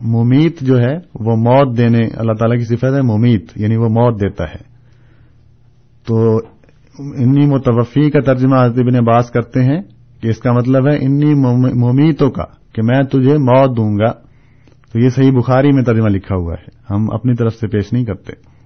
ممیت 0.01 0.59
جو 0.61 0.79
ہے، 0.79 0.95
وہ 1.15 1.35
موت 1.35 1.77
دینے، 1.77 1.99
اللہ 2.17 2.33
تعالیٰ 2.33 2.57
کی 2.57 2.65
صفت 2.65 2.83
ہے 2.83 3.01
ممیت 3.01 3.45
یعنی 3.55 3.75
وہ 3.75 3.89
موت 3.89 4.21
دیتا 4.21 4.43
ہے۔ 4.43 4.69
تو 6.07 6.37
انی 6.99 7.45
متوفی 7.45 8.11
کا 8.11 8.19
ترجمہ 8.19 8.55
حضرت 8.55 8.79
ابن 8.79 8.95
عباس 8.95 9.31
کرتے 9.31 9.63
ہیں، 9.63 9.81
کہ 10.21 10.27
اس 10.27 10.37
کا 10.37 10.53
مطلب 10.53 10.87
ہے 10.87 10.95
انی 10.95 11.33
ممیتوں 11.73 12.31
کا، 12.31 12.43
کہ 12.73 12.81
میں 12.81 13.03
تجھے 13.03 13.37
موت 13.37 13.77
دوں 13.77 13.97
گا۔ 13.97 14.11
تو 14.91 14.99
یہ 14.99 15.09
صحیح 15.09 15.31
بخاری 15.31 15.71
میں 15.71 15.83
ترجمہ 15.83 16.09
لکھا 16.09 16.35
ہوا 16.35 16.53
ہے۔ 16.53 16.93
ہم 16.93 17.07
اپنی 17.11 17.35
طرف 17.35 17.53
سے 17.53 17.67
پیش 17.67 17.93
نہیں 17.93 18.05
کرتے۔ 18.05 18.58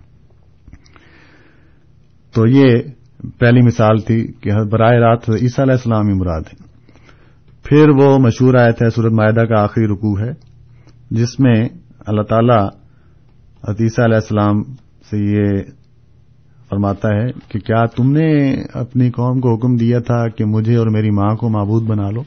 تو 2.33 2.47
یہ 2.47 2.77
پہلی 3.39 3.61
مثال 3.61 3.99
تھی 3.99 4.27
کہ 4.41 4.51
برائے 4.71 4.99
رات 4.99 5.29
عیسیٰ 5.29 5.65
علیہ 5.65 5.73
السلام 5.73 6.07
ہی 6.07 6.13
مراد 6.13 6.41
ہے 6.41 6.63
پھر 7.63 7.89
وہ 7.89 8.17
مشہور 8.17 8.53
آیت 8.53 8.83
ہے 8.83 8.89
سورت 8.89 9.11
معاہدہ 9.11 9.41
کا 9.41 9.61
آخری 9.61 9.87
رکوع 9.87 10.19
ہے، 10.19 10.31
جس 11.11 11.39
میں 11.39 11.65
اللہ 12.07 12.21
تعالی 12.21 12.67
عیسیٰ 13.83 14.05
علیہ 14.05 14.15
السلام 14.15 14.61
سے 15.09 15.17
یہ 15.17 15.61
فرماتا 16.69 17.07
ہے 17.07 17.31
کہ 17.47 17.59
کیا 17.59 17.85
تم 17.85 18.11
نے 18.11 18.53
اپنی 18.73 19.11
قوم 19.11 19.39
کو 19.39 19.55
حکم 19.55 19.75
دیا 19.75 19.99
تھا 19.99 20.27
کہ 20.27 20.45
مجھے 20.45 20.75
اور 20.75 20.87
میری 20.87 21.09
ماں 21.09 21.35
کو 21.35 21.49
معبود 21.49 21.83
بنا 21.83 22.09
لو؟ 22.09 22.23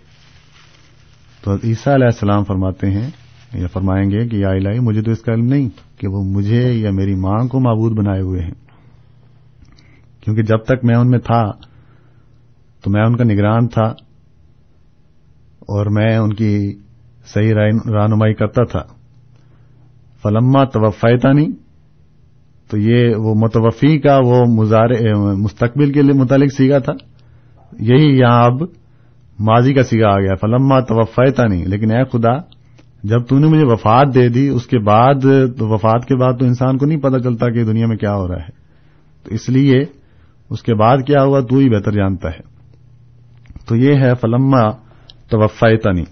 تو 1.45 1.55
عیسیٰ 1.55 1.95
علیہ 1.95 2.07
السلام 2.07 2.45
فرماتے 2.45 2.91
ہیں 2.91 3.11
یا 3.55 3.67
فرمائیں 3.67 4.11
گے 4.11 4.29
کہ 4.29 4.37
یا 4.37 4.49
الہی 4.49 4.81
مجھے 4.81 5.03
تو 5.03 5.11
اس 5.11 5.21
کا 5.21 5.33
علم 5.33 5.47
نہیں 5.47 5.69
کہ 5.99 6.09
وہ 6.09 6.25
مجھے 6.25 6.73
یا 6.73 6.91
میری 6.91 7.15
ماں 7.15 7.47
کو 7.49 7.61
معبود 7.61 7.93
بنائے 7.99 8.21
ہوئے 8.21 8.41
ہیں۔ 8.43 8.66
کیونکہ 10.27 10.43
جب 10.43 10.59
تک 10.59 10.85
میں 10.85 10.95
ان 10.95 11.11
میں 11.11 11.19
تھا 11.19 11.43
تو 12.85 12.91
میں 12.91 13.03
ان 13.03 13.17
کا 13.17 13.25
نگران 13.25 13.69
تھا 13.69 13.85
اور 15.61 15.87
میں 15.87 16.17
ان 16.17 16.33
کی 16.33 16.75
صحیح 17.27 17.55
رہنمائی 17.93 18.35
کرتا 18.35 18.65
تھا۔ 18.65 18.83
فلما 20.23 20.65
توفیتا 20.65 21.33
نہیں 21.33 21.51
تو 22.71 22.79
یہ 22.79 23.15
وہ 23.17 23.35
متوفی 23.35 23.99
کا 23.99 24.21
وہ 24.25 24.45
مستقبل 25.37 25.93
کے 25.93 26.03
لیے 26.03 26.13
متعلق 26.13 26.53
سیگا 26.57 26.79
تھا۔ 26.79 26.93
یہی 27.81 28.19
یہاں 28.19 28.45
اب 28.45 28.63
ماضی 29.39 29.75
کا 29.75 29.83
سیگا 29.83 30.09
آ 30.09 30.21
گیا۔ 30.21 30.35
فلما 30.35 30.81
توفیتا 30.81 31.47
نہیں 31.47 31.67
لیکن 31.67 31.91
اے 31.91 32.05
خدا، 32.05 32.37
جب 33.05 33.27
تو 33.27 33.39
نے 33.39 33.47
مجھے 33.47 33.65
وفات 33.65 34.15
دے 34.15 34.29
دی، 34.29 34.49
اس 34.49 34.67
کے 34.67 34.79
بعد 34.79 35.15
تو 35.59 35.69
وفات 35.69 36.07
کے 36.07 36.17
بعد 36.17 36.33
تو 36.39 36.47
انسان 36.47 36.79
کو 36.79 36.87
نہیں 36.87 37.01
پتہ 37.01 37.19
چلتا 37.19 37.51
کہ 37.51 37.65
دنیا 37.65 37.87
میں 37.87 37.97
کیا 37.97 38.15
ہو 38.15 38.29
رہا 38.29 38.37
ہے۔ 38.37 38.67
تو 39.23 39.35
اس 39.35 39.49
لیے 39.49 39.81
اس 40.51 40.63
کے 40.63 40.75
بعد 40.75 40.99
کیا 41.07 41.23
ہوا؟ 41.23 41.41
تو 41.41 41.57
ہی 41.57 41.69
بہتر 41.69 41.93
جانتا 41.93 42.29
ہے۔ 42.29 42.57
تو 43.69 43.77
یہ 43.77 43.95
ہے 43.95 44.15
فلما 44.21 44.71
توفیتنی، 45.31 46.05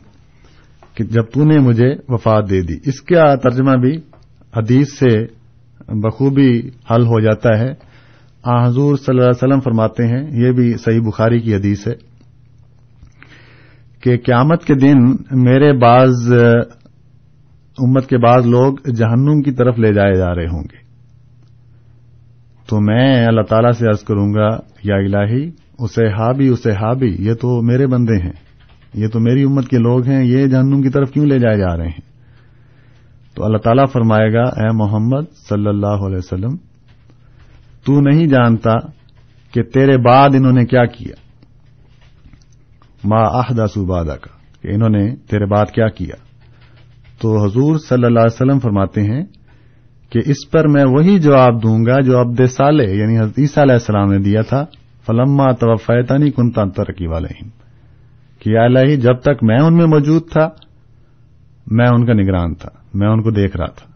کہ 0.95 1.05
جب 1.05 1.25
تو 1.35 1.45
نے 1.45 1.59
مجھے 1.59 1.95
وفات 2.09 2.50
دے 2.50 2.62
دی۔ 2.62 2.75
اس 2.85 3.03
کا 3.03 3.35
ترجمہ 3.35 3.76
بھی 3.76 3.97
حدیث 4.57 4.99
سے 4.99 5.26
بخوبی 5.88 6.59
حل 6.91 7.07
ہو 7.07 7.21
جاتا 7.21 7.59
ہے۔ 7.59 7.75
آ 8.45 8.67
حضور 8.67 8.97
صلی 8.97 9.07
اللہ 9.09 9.23
علیہ 9.23 9.45
وسلم 9.45 9.61
فرماتے 9.61 10.07
ہیں، 10.07 10.47
یہ 10.47 10.53
بھی 10.53 10.76
صحیح 10.76 11.00
بخاری 11.00 11.41
کی 11.41 11.55
حدیث 11.55 11.88
ہے، 11.88 11.93
کہ 14.00 14.17
قیامت 14.17 14.64
کے 14.64 14.75
دن 14.75 14.99
میرے 15.31 15.73
بعض 15.73 16.33
امت 17.79 18.07
کے 18.07 18.19
بعض 18.19 18.47
لوگ 18.47 18.75
جہنم 18.95 19.43
کی 19.43 19.50
طرف 19.50 19.79
لے 19.79 19.93
جائے 19.93 20.14
جا 20.14 20.35
رہے 20.35 20.47
ہوں 20.47 20.62
گے۔ 20.62 20.84
تو 22.68 22.80
میں 22.80 23.26
اللہ 23.26 23.42
تعالی 23.42 23.73
سے 23.73 23.88
عرض 23.88 24.04
کروں 24.04 24.35
گا، 24.35 24.49
یا 24.85 24.94
الہی، 24.94 25.50
اسے 25.78 26.09
ہابی 26.09 26.49
اسے 26.49 26.73
ہابی 26.73 27.16
یہ 27.18 27.35
تو 27.35 27.62
میرے 27.62 27.87
بندے 27.87 28.23
ہیں۔ 28.23 28.33
یہ 28.94 29.09
تو 29.09 29.21
میری 29.21 29.42
امت 29.42 29.68
کے 29.68 29.78
لوگ 29.78 30.04
ہیں، 30.04 30.25
یہ 30.25 30.47
جہنم 30.47 30.83
کی 30.83 30.88
طرف 30.88 31.11
کیوں 31.11 31.26
لے 31.26 31.38
جائے 31.38 31.59
جا 31.59 31.76
رہے 31.76 31.85
ہیں؟ 31.85 32.14
تو 33.35 33.44
اللہ 33.44 33.59
تعالیٰ 33.59 33.85
فرمائے 33.92 34.33
گا، 34.33 34.42
اے 34.42 34.71
محمد 34.73 35.23
صلی 35.49 35.66
اللہ 35.66 36.06
علیہ 36.06 36.16
وسلم، 36.16 36.56
تو 37.85 38.00
نہیں 38.00 38.26
جانتا 38.26 38.73
کہ 39.52 39.62
تیرے 39.62 39.99
بعد 39.99 40.30
انہوں 40.35 40.52
نے 40.52 40.64
کیا 40.64 40.85
کیا۔ 40.85 41.14
ما 43.04 43.21
آہدا 43.38 43.66
سوبادا 43.66 44.16
کا 44.16 44.62
کہ 44.62 44.68
انہوں 44.68 44.88
نے 44.88 45.16
تیرے 45.16 45.47
بعد 45.47 45.66
کیا 45.66 45.88
کیا۔ 45.88 46.14
تو 47.21 47.44
حضور 47.44 47.78
صلی 47.78 48.04
اللہ 48.04 48.21
علیہ 48.21 48.35
وسلم 48.35 48.59
فرماتے 48.59 49.02
ہیں 49.02 49.23
کہ 50.14 50.21
اس 50.26 50.50
پر 50.50 50.68
میں 50.68 50.85
وہی 50.85 51.18
جواب 51.18 51.62
دوں 51.62 51.87
گا 51.87 52.00
جو 52.00 52.21
عبد 52.21 52.40
صالح 52.50 52.83
یعنی 52.83 53.18
حضرت 53.18 53.38
عیسیٰ 53.38 53.62
علیہ 53.62 53.73
السلام 53.73 54.12
نے 54.12 54.18
دیا 54.18 54.40
تھا، 54.40 54.64
فلما 55.06 55.52
توفیتانی 55.52 56.30
کنتا 56.30 56.64
ترقی 56.64 57.06
والے 57.06 57.49
کہ 58.38 58.59
الہی، 58.59 58.97
جب 58.97 59.18
تک 59.21 59.42
میں 59.42 59.59
ان 59.59 59.76
میں 59.76 59.87
موجود 59.87 60.23
تھا، 60.33 60.49
میں 61.71 61.87
ان 61.87 62.06
کا 62.06 62.12
نگران 62.12 62.54
تھا، 62.54 62.68
میں 62.94 63.09
ان 63.09 63.23
کو 63.23 63.30
دیکھ 63.30 63.56
رہا 63.56 63.66
تھا۔ 63.66 63.87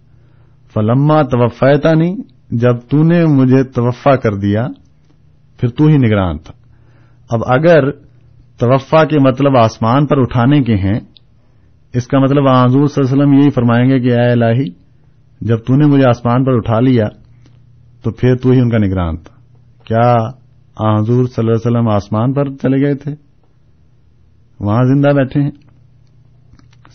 فلما 0.74 1.22
توفیتانی، 1.22 2.16
جب 2.50 2.76
تو 2.90 3.02
نے 3.02 3.24
مجھے 3.24 3.62
توفع 3.62 4.14
کر 4.14 4.34
دیا، 4.34 4.66
پھر 5.60 5.68
تو 5.68 5.86
ہی 5.86 5.96
نگران 5.96 6.38
تھا۔ 6.38 6.54
اب 7.30 7.40
اگر 7.46 7.90
توفع 8.58 9.04
کے 9.04 9.18
مطلب 9.18 9.56
آسمان 9.56 10.06
پر 10.06 10.18
اٹھانے 10.18 10.62
کے 10.62 10.74
ہیں، 10.74 11.00
اس 11.94 12.06
کا 12.06 12.18
مطلب 12.18 12.48
حضور 12.48 12.86
صلی 12.86 13.04
اللہ 13.04 13.12
علیہ 13.12 13.22
وسلم 13.22 13.32
یہی 13.32 13.50
فرمائیں 13.50 13.90
گے 13.90 14.00
کہ 14.00 14.12
اے 14.12 14.30
الہی 14.30 14.87
جب 15.40 15.58
تو 15.66 15.76
نے 15.76 15.86
مجھے 15.86 16.04
آسمان 16.08 16.44
پر 16.44 16.54
اٹھا 16.54 16.80
لیا 16.80 17.08
تو 18.02 18.10
پھر 18.10 18.36
تو 18.36 18.50
ہی 18.50 18.60
ان 18.60 18.70
کا 18.70 18.78
نگران 18.78 19.16
تھا۔ 19.16 19.34
کیا 19.84 20.14
حضور 21.00 21.24
صلی 21.24 21.48
اللہ 21.48 21.50
علیہ 21.50 21.70
وسلم 21.70 21.88
آسمان 21.88 22.32
پر 22.32 22.44
چلے 22.44 22.86
گئے 22.86 22.94
تھے؟ 22.94 23.14
وہاں 24.60 24.84
زندہ 24.84 25.08
بیٹھے 25.08 25.42
ہیں۔ 25.42 25.50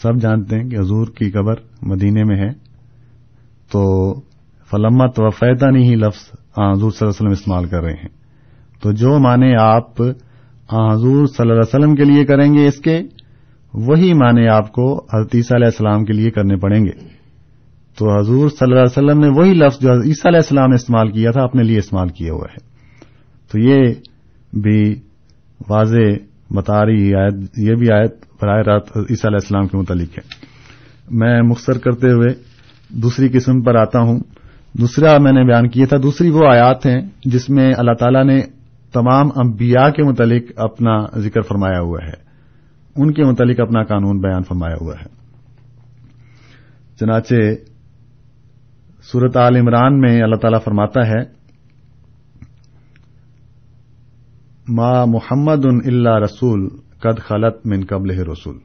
سب 0.02 0.16
جانتے 0.16 0.60
ہیں 0.60 0.70
کہ 0.70 0.76
حضور 0.76 1.08
کی 1.08 1.32
قبر 1.32 1.54
مدینے 1.82 2.24
میں 2.24 2.38
ہے۔ 2.38 2.50
تو 3.72 4.14
فلما 4.72 5.06
توفیتا 5.06 5.70
نہیں 5.70 5.84
ہی 5.84 5.96
لفظ 5.96 6.28
حضور 6.58 6.76
صلی 6.76 6.86
اللہ 6.86 6.90
علیہ 6.90 7.08
وسلم 7.08 7.32
استعمال 7.32 7.66
کر 7.66 7.82
رہے 7.84 7.94
ہیں۔ 7.94 8.10
تو 8.84 8.92
جو 8.92 9.20
معنی 9.20 9.56
آپ 9.56 10.02
حضور 10.72 11.26
صلی 11.26 11.50
اللہ 11.50 11.54
علیہ 11.54 11.76
وسلم 11.76 11.96
کے 11.96 12.04
لیے 12.04 12.26
کریں 12.26 12.54
گے 12.54 12.68
اس 12.68 12.78
کے، 12.78 13.02
وہی 13.74 14.14
معنی 14.14 14.48
آپ 14.48 14.72
کو 14.72 14.98
حضرت 14.98 15.36
عیسیٰ 15.36 15.58
علیہ 15.58 15.66
السلام 15.66 16.06
کے 16.06 16.14
لیے 16.14 16.32
کرنے 16.32 16.56
پڑیں 16.56 16.86
گے۔ 16.86 17.13
تو 17.98 18.20
حضور 18.20 18.50
صلی 18.50 18.72
اللہ 18.72 18.80
علیہ 18.80 18.84
وسلم 18.84 19.20
نے 19.20 19.28
وہی 19.28 19.54
لفظ 19.54 19.80
جو 19.80 19.90
عیسیٰ 19.90 20.26
علیہ 20.26 20.40
السلام 20.40 20.70
نے 20.70 20.76
استعمال 20.76 21.12
کیا 21.12 21.32
تھا 21.32 21.42
اپنے 21.42 21.64
لیے 21.64 21.78
استعمال 21.78 22.10
کیا 22.10 22.34
ہوا 22.34 22.46
ہے۔ 22.52 22.74
تو 23.52 23.60
یہ 23.60 23.94
بھی 24.54 24.96
واضح 25.70 26.14
بتا 26.50 26.86
رہی 26.86 27.16
آیت، 27.16 27.34
یہ 27.58 27.76
بھی 27.76 27.92
آیت 27.92 28.16
براہ 28.42 28.62
رات 28.66 28.84
عیسیٰ 28.98 29.26
علیہ 29.26 29.38
السلام 29.42 29.68
کے 29.68 29.78
متعلق 29.78 30.18
ہے۔ 30.18 30.54
میں 31.12 31.42
مختصر 31.42 31.78
کرتے 31.78 32.12
ہوئے 32.12 32.34
دوسری 32.90 33.30
قسم 33.30 33.62
پر 33.62 33.76
آتا 33.76 34.00
ہوں۔ 34.00 34.20
دوسرا 34.74 35.18
میں 35.18 35.32
نے 35.32 35.44
بیان 35.44 35.70
کیا 35.70 35.86
تھا، 35.90 35.98
دوسری 36.04 36.30
وہ 36.30 36.48
آیات 36.48 36.86
ہیں 36.86 37.02
جس 37.26 37.50
میں 37.50 37.74
اللہ 37.78 37.94
تعالیٰ 38.00 38.26
نے 38.26 38.42
تمام 38.94 39.30
انبیاء 39.36 39.90
کے 39.90 40.04
متعلق 40.04 40.44
اپنا 40.56 41.20
ذکر 41.20 41.42
فرمایا 41.42 41.80
ہوا 41.80 42.00
ہے۔ 42.06 42.24
ان 42.96 43.14
کے 43.14 43.24
متعلق 43.24 43.60
اپنا 43.60 43.84
قانون 43.84 44.20
بیان 44.20 44.44
فرمایا 44.44 44.76
ہوا 44.82 44.94
ہے۔ 44.94 45.06
چنانچہ 47.00 47.36
صورت 49.12 49.38
عال 49.38 49.56
عمران 49.56 50.00
میں 50.00 50.24
اللہ 50.24 50.36
تعالیٰ 50.36 50.60
فرماتا 50.64 51.08
ہے، 51.08 51.44
ما 54.68 55.06
محمد 55.06 55.66
ان 55.66 55.80
اللہ 55.86 56.18
رسول 56.24 56.70
قد 57.00 57.20
خلط 57.20 57.66
من 57.66 57.86
قبل 57.86 58.20
رسول. 58.20 58.58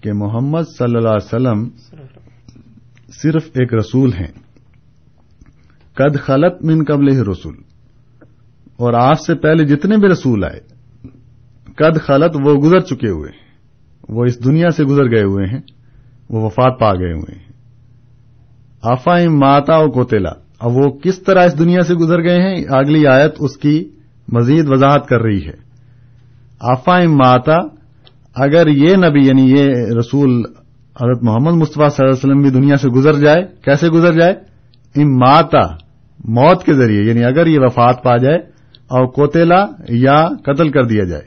کہ 0.00 0.12
محمد 0.12 0.62
صلی 0.78 0.96
اللہ 0.96 1.08
علیہ 1.08 1.24
وسلم 1.24 1.68
صرف 3.22 3.46
ایک 3.54 3.74
رسول 3.74 4.12
ہیں۔ 4.12 4.32
قد 5.94 6.18
خلط 6.18 6.64
من 6.64 6.84
قبل 6.84 7.28
رسول۔ 7.28 7.54
اور 8.76 8.92
آپ 8.92 9.20
سے 9.20 9.34
پہلے 9.34 9.64
جتنے 9.64 9.96
بھی 9.96 10.08
رسول 10.08 10.44
آئے، 10.44 10.60
قد 11.76 12.00
خلط 12.00 12.36
وہ 12.44 12.54
گزر 12.54 12.80
چکے 12.80 13.08
ہوئے 13.08 13.30
ہیں۔ 13.30 13.46
وہ 14.08 14.24
اس 14.24 14.44
دنیا 14.44 14.70
سے 14.70 14.84
گزر 14.84 15.04
گئے 15.04 15.22
ہوئے 15.22 15.46
ہیں، 15.46 15.60
وہ 16.30 16.44
وفات 16.44 16.80
پا 16.80 16.92
گئے 16.92 17.12
ہوئے 17.12 17.34
ہیں۔ 17.38 17.45
آفائم 18.90 19.38
ماتا 19.38 19.78
و 19.78 19.90
کوتےلا 19.90 20.30
اب 20.60 20.70
وہ 20.76 20.90
کس 20.90 21.22
طرح 21.22 21.44
اس 21.44 21.58
دنیا 21.58 21.80
سے 21.80 21.94
گزر 21.94 22.22
گئے 22.22 22.40
ہیں؟ 22.40 22.64
اگلی 22.68 23.06
آیت 23.06 23.34
اس 23.38 23.56
کی 23.56 23.88
مزید 24.32 24.64
وضاحت 24.68 25.06
کر 25.06 25.20
رہی 25.20 25.46
ہے۔ 25.46 25.66
آفائم 26.60 27.16
ماتا، 27.16 27.56
اگر 28.34 28.66
یہ 28.66 28.96
نبی 28.96 29.26
یعنی 29.26 29.50
یہ 29.50 29.66
رسول 29.98 30.30
حضرت 31.02 31.22
محمد 31.22 31.52
مصطفیٰ 31.52 31.88
صلی 31.88 32.06
اللہ 32.06 32.14
علیہ 32.14 32.34
وسلم 32.34 32.42
بھی 32.42 32.50
دنیا 32.50 32.76
سے 32.76 32.88
گزر 32.88 33.12
جائے، 33.12 33.44
کیسے 33.64 33.88
گزر 33.88 34.12
جائے؟ 34.12 34.34
ام 35.02 35.18
ماتا، 35.18 35.74
موت 36.24 36.64
کے 36.64 36.74
ذریعے 36.74 37.02
یعنی 37.02 37.24
اگر 37.24 37.46
یہ 37.46 37.58
وفات 37.60 38.02
پا 38.02 38.16
جائے 38.16 38.36
اور 38.74 39.06
کوتےلا 39.06 39.66
یا 39.88 40.28
قتل 40.44 40.68
کر 40.68 40.84
دیا 40.84 41.04
جائے۔ 41.04 41.22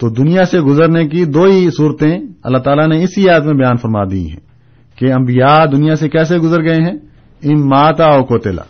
تو 0.00 0.08
دنیا 0.08 0.44
سے 0.44 0.60
گزرنے 0.60 1.08
کی 1.08 1.24
دو 1.24 1.44
ہی 1.44 1.70
صورتیں 1.70 2.18
اللہ 2.42 2.58
تعالیٰ 2.58 2.88
نے 2.88 3.04
اسی 3.04 3.22
یاد 3.22 3.40
میں 3.40 3.54
بیان 3.54 3.76
فرما 3.76 4.04
دی 4.04 4.30
ہیں۔ 4.30 4.49
کہ 5.00 5.12
انبیاء 5.12 5.64
دنیا 5.64 5.94
سے 5.94 6.08
کیسے 6.08 6.38
گزر 6.38 6.62
گئے 6.62 6.76
ہیں؟ 6.76 6.98
ان 7.42 7.68
ماتا 7.68 8.04
اور 8.04 8.22
کوتےلا 8.22 8.62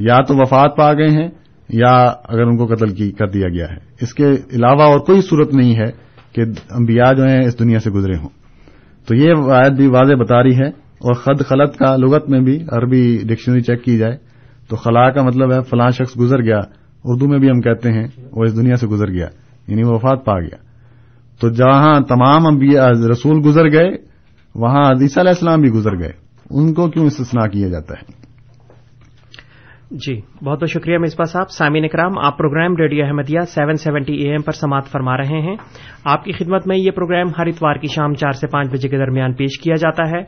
یا 0.00 0.16
تو 0.22 0.34
وفات 0.36 0.76
پا 0.76 0.92
گئے 0.92 1.08
ہیں، 1.08 1.28
یا 1.68 1.94
اگر 2.24 2.42
ان 2.42 2.56
کو 2.56 2.66
قتل 2.66 2.94
کی 2.94 3.10
کر 3.10 3.28
دیا 3.28 3.48
گیا 3.48 3.66
ہے۔ 3.70 3.76
اس 4.00 4.14
کے 4.14 4.26
علاوہ 4.26 4.82
اور 4.82 4.98
کوئی 4.98 5.20
صورت 5.20 5.54
نہیں 5.54 5.76
ہے 5.76 5.90
کہ 6.32 6.40
انبیاء 6.70 7.12
جو 7.12 7.24
ہیں 7.24 7.40
اس 7.40 7.58
دنیا 7.58 7.78
سے 7.78 7.90
گزرے 7.90 8.16
ہوں۔ 8.16 8.28
تو 9.06 9.14
یہ 9.14 9.34
آیت 9.52 9.72
بھی 9.72 9.86
واضح 9.86 10.14
بتا 10.14 10.42
رہی 10.42 10.56
ہے، 10.56 10.68
اور 11.04 11.14
خد 11.14 11.44
خلط 11.44 11.76
کا 11.76 11.96
لغت 11.96 12.28
میں 12.28 12.40
بھی 12.40 12.58
عربی 12.72 13.18
ڈکشنری 13.24 13.60
چیک 13.60 13.84
کی 13.84 13.98
جائے۔ 13.98 14.16
تو 14.68 14.76
خلا 14.76 15.10
کا 15.10 15.22
مطلب 15.22 15.52
ہے 15.52 15.60
فلاں 15.60 15.90
شخص 15.90 16.18
گزر 16.20 16.42
گیا، 16.42 16.60
اردو 17.04 17.28
میں 17.28 17.38
بھی 17.38 17.50
ہم 17.50 17.60
کہتے 17.60 17.92
ہیں 17.92 18.06
وہ 18.32 18.44
اس 18.44 18.56
دنیا 18.56 18.76
سے 18.76 18.86
گزر 18.86 19.08
گیا 19.08 19.26
یعنی 19.68 19.82
وہ 19.82 19.94
وفات 19.94 20.24
پا 20.24 20.40
گیا۔ 20.40 20.56
تو 21.40 21.48
جہاں 21.48 22.00
تمام 22.00 22.46
انبیاء 22.46 22.88
رسول 23.10 23.40
گزر 23.44 23.64
گئے 23.64 24.13
وہاں 24.54 24.90
عیسیٰ 24.90 25.22
علیہ 25.22 25.30
السلام 25.30 25.60
بھی 25.60 25.70
گزر 25.70 25.98
گئے۔ 25.98 26.10
ان 26.50 26.74
کو 26.74 26.90
کیوں 26.90 27.06
استثنا 27.06 27.46
کیا 27.46 27.68
جاتا 27.68 27.94
ہے؟ 27.94 28.24
جی 29.90 30.20
بہت 30.44 30.60
بہت 30.60 30.70
شکریہ 30.70 30.98
مصباح 30.98 31.24
صاحب۔ 31.24 31.50
سامعین 31.50 31.84
اکرام، 31.84 32.18
آپ 32.18 32.38
programme 32.38 32.76
radio 32.76 33.04
Ahmadiyya 33.04 33.40
seven 33.40 33.74
seventy 33.74 34.12
A 34.12 34.30
M 34.30 34.42
پر 34.42 34.52
سماعت 34.52 34.86
فرما 34.86 35.16
رہے 35.16 35.40
ہیں۔ 35.40 35.56
آپ 36.04 36.24
کی 36.24 36.32
خدمت 36.32 36.66
میں 36.66 36.76
یہ 36.76 36.90
پروگرام 36.90 37.26
ہر 37.38 37.46
اتوار 37.46 37.76
کی 37.76 37.86
شام 37.86 38.14
چار 38.14 38.32
سے 38.32 38.46
پانچ 38.46 38.70
بجے 38.70 38.88
کے 38.88 38.98
درمیان 38.98 39.32
پیش 39.32 39.60
کیا 39.60 39.74
جاتا 39.74 40.10
ہے۔ 40.10 40.22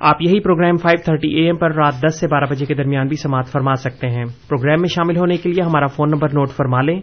آپ 0.00 0.16
یہی 0.20 0.40
programme 0.40 0.76
five 0.76 1.02
thirty 1.04 1.28
A 1.28 1.46
M 1.46 1.56
پر 1.56 1.74
رات 1.74 1.94
دس 2.08 2.20
سے 2.20 2.26
بارہ 2.26 2.44
بجے 2.50 2.66
کے 2.66 2.74
درمیان 2.74 3.08
بھی 3.08 3.16
سماعت 3.16 3.46
فرما 3.46 3.74
سکتے 3.74 4.08
ہیں۔ 4.08 4.24
پروگرام 4.24 4.80
میں 4.80 4.88
شامل 4.88 5.16
ہونے 5.16 5.36
کے 5.36 5.48
لیے 5.48 5.64
ہمارا 5.64 5.86
فون 5.86 6.10
نمبر 6.10 6.28
نوٹ 6.28 6.48
فرما 6.48 6.80
لیں۔ 6.80 7.00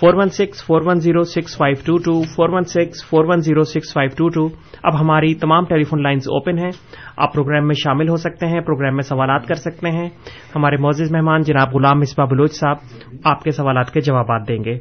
Four 0.00 0.14
one 0.14 0.28
six, 0.28 0.66
four 0.66 0.82
one 0.84 1.00
zero 1.00 1.22
six 1.22 1.56
five 1.56 1.76
two 1.86 1.96
two, 1.98 2.22
four 2.22 2.48
one 2.48 2.64
six, 2.64 3.08
four 3.08 3.24
one 3.24 3.40
zero 3.40 3.62
six 3.62 3.92
five 3.92 4.10
two 4.16 4.28
two. 4.28 4.54
اب 4.82 5.00
ہماری 5.00 5.34
تمام 5.34 5.64
ٹیلی 5.64 5.84
فون 5.84 6.02
لائنز 6.02 6.22
اوپن 6.28 6.58
ہیں۔ 6.58 6.70
آپ 7.16 7.34
پروگرام 7.34 7.66
میں 7.66 7.74
شامل 7.74 8.08
ہو 8.08 8.16
سکتے 8.16 8.46
ہیں، 8.46 8.60
پروگرام 8.60 8.94
میں 8.94 9.02
سوالات 9.02 9.46
کر 9.46 9.54
سکتے 9.54 9.90
ہیں۔ 9.90 10.08
ہمارے 10.56 10.76
معزز 10.76 11.12
مہمان 11.12 11.40
جناب 11.40 11.74
غلام 11.74 11.98
مصباح 11.98 12.26
بلوچ 12.26 12.52
صاحب 12.52 12.76
آپ 13.24 13.42
کے 13.42 13.50
سوالات 13.50 13.90
کے 13.90 14.00
جوابات 14.00 14.48
دیں 14.48 14.64
گے۔ 14.64 14.78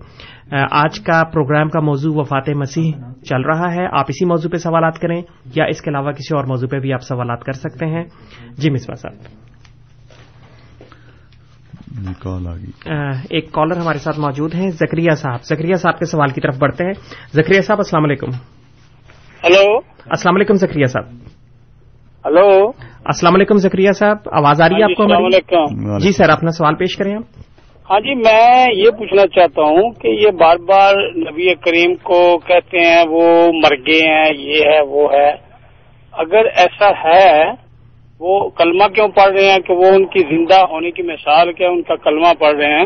آج 0.71 0.99
کا 0.99 1.23
پروگرام 1.23 1.69
کا 1.69 1.79
موضوع 1.79 2.13
وفات 2.15 2.49
مسیح 2.49 2.91
چل 3.23 3.41
رہا 3.41 3.73
ہے۔ 3.73 3.85
آپ 3.85 4.05
اسی 4.07 4.25
موضوع 4.25 4.49
پہ 4.51 4.57
سوالات 4.57 4.99
کریں 4.99 5.21
یا 5.55 5.65
اس 5.65 5.81
کے 5.81 5.89
علاوہ 5.89 6.11
کسی 6.11 6.35
اور 6.35 6.43
موضوع 6.43 6.67
پہ 6.67 6.79
بھی 6.79 6.93
آپ 6.93 7.01
سوالات 7.01 7.43
کر 7.43 7.51
سکتے 7.51 7.85
ہیں۔ 7.85 8.03
جی 8.57 8.69
مصباح 8.69 8.95
صاحب 8.95 9.13
جی 9.13 9.25
کال 9.25 9.27
آ 9.27 9.27
گئی 9.27 9.47
آ، 11.77 11.78
ایک 13.29 13.51
کالر 13.51 13.77
ہمارے 13.77 13.97
ساتھ 13.97 14.19
موجود 14.19 14.55
ہیں 14.55 14.69
زکریہ 14.69 15.11
صاحب۔ 15.11 15.43
زکریہ 15.43 15.75
صاحب 15.75 15.99
کے 15.99 16.05
سوال 16.05 16.29
کی 16.29 16.41
طرف 16.41 16.57
بڑھتے 16.59 16.83
ہیں۔ 16.83 16.93
زکریہ 17.33 17.61
صاحب 17.61 17.79
السلام 17.79 18.03
علیکم۔ 18.03 18.27
ہلو۔ 19.43 19.77
السلام 20.05 20.35
علیکم 20.35 20.53
زکریہ 20.53 20.85
صاحب۔ 20.85 21.05
ہلو۔ 22.25 22.67
السلام 23.05 23.35
علیکم 23.35 23.55
زکریہ 23.55 23.91
صاحب 23.91 24.17
آواز 24.31 24.61
آ 24.61 24.69
رہی 24.69 24.75
ہے 24.75 24.81
ہاں 24.81 24.87
جی 24.87 24.93
آپ 24.93 24.97
کو 24.97 25.03
السلام 25.03 25.21
ہماری 25.21 25.35
علیکم۔ 25.35 25.97
جی 25.97 26.11
سر 26.11 26.29
اپنا 26.29 26.51
سوال 26.51 26.75
پیش 26.75 26.97
کریں 26.97 27.15
آپ۔ 27.15 27.23
ہاں 27.91 27.99
جی 27.99 28.15
میں 28.15 28.65
یہ 28.73 28.89
پوچھنا 28.89 29.21
چاہتا 29.21 29.61
ہوں 29.61 29.91
کہ 29.91 30.07
یہ 30.07 30.31
بار 30.31 30.55
بار 30.57 30.93
نبی 31.15 31.55
کریم 31.55 31.95
کو 31.95 32.37
کہتے 32.37 32.77
ہیں 32.79 33.03
وہ 33.09 33.47
مر 33.47 33.75
گئے 33.87 34.01
ہیں 34.11 34.31
یہ 34.37 34.63
ہے 34.65 34.81
وہ 34.81 35.13
ہے۔ 35.13 35.31
اگر 36.11 36.45
ایسا 36.55 36.89
ہے 36.89 37.68
وہ 38.19 38.49
کلمہ 38.49 38.87
کیوں 38.87 39.07
پڑھ 39.07 39.31
رہے 39.31 39.51
ہیں 39.51 39.59
کہ 39.59 39.73
وہ 39.73 39.85
ان 39.85 40.05
کی 40.05 40.19
زندہ 40.19 40.59
ہونے 40.69 40.91
کی 40.91 41.03
مثال 41.03 41.53
کیا 41.53 41.69
ان 41.69 41.81
کا 41.81 41.95
کلمہ 41.95 42.33
پڑھ 42.39 42.55
رہے 42.55 42.77
ہیں 42.77 42.85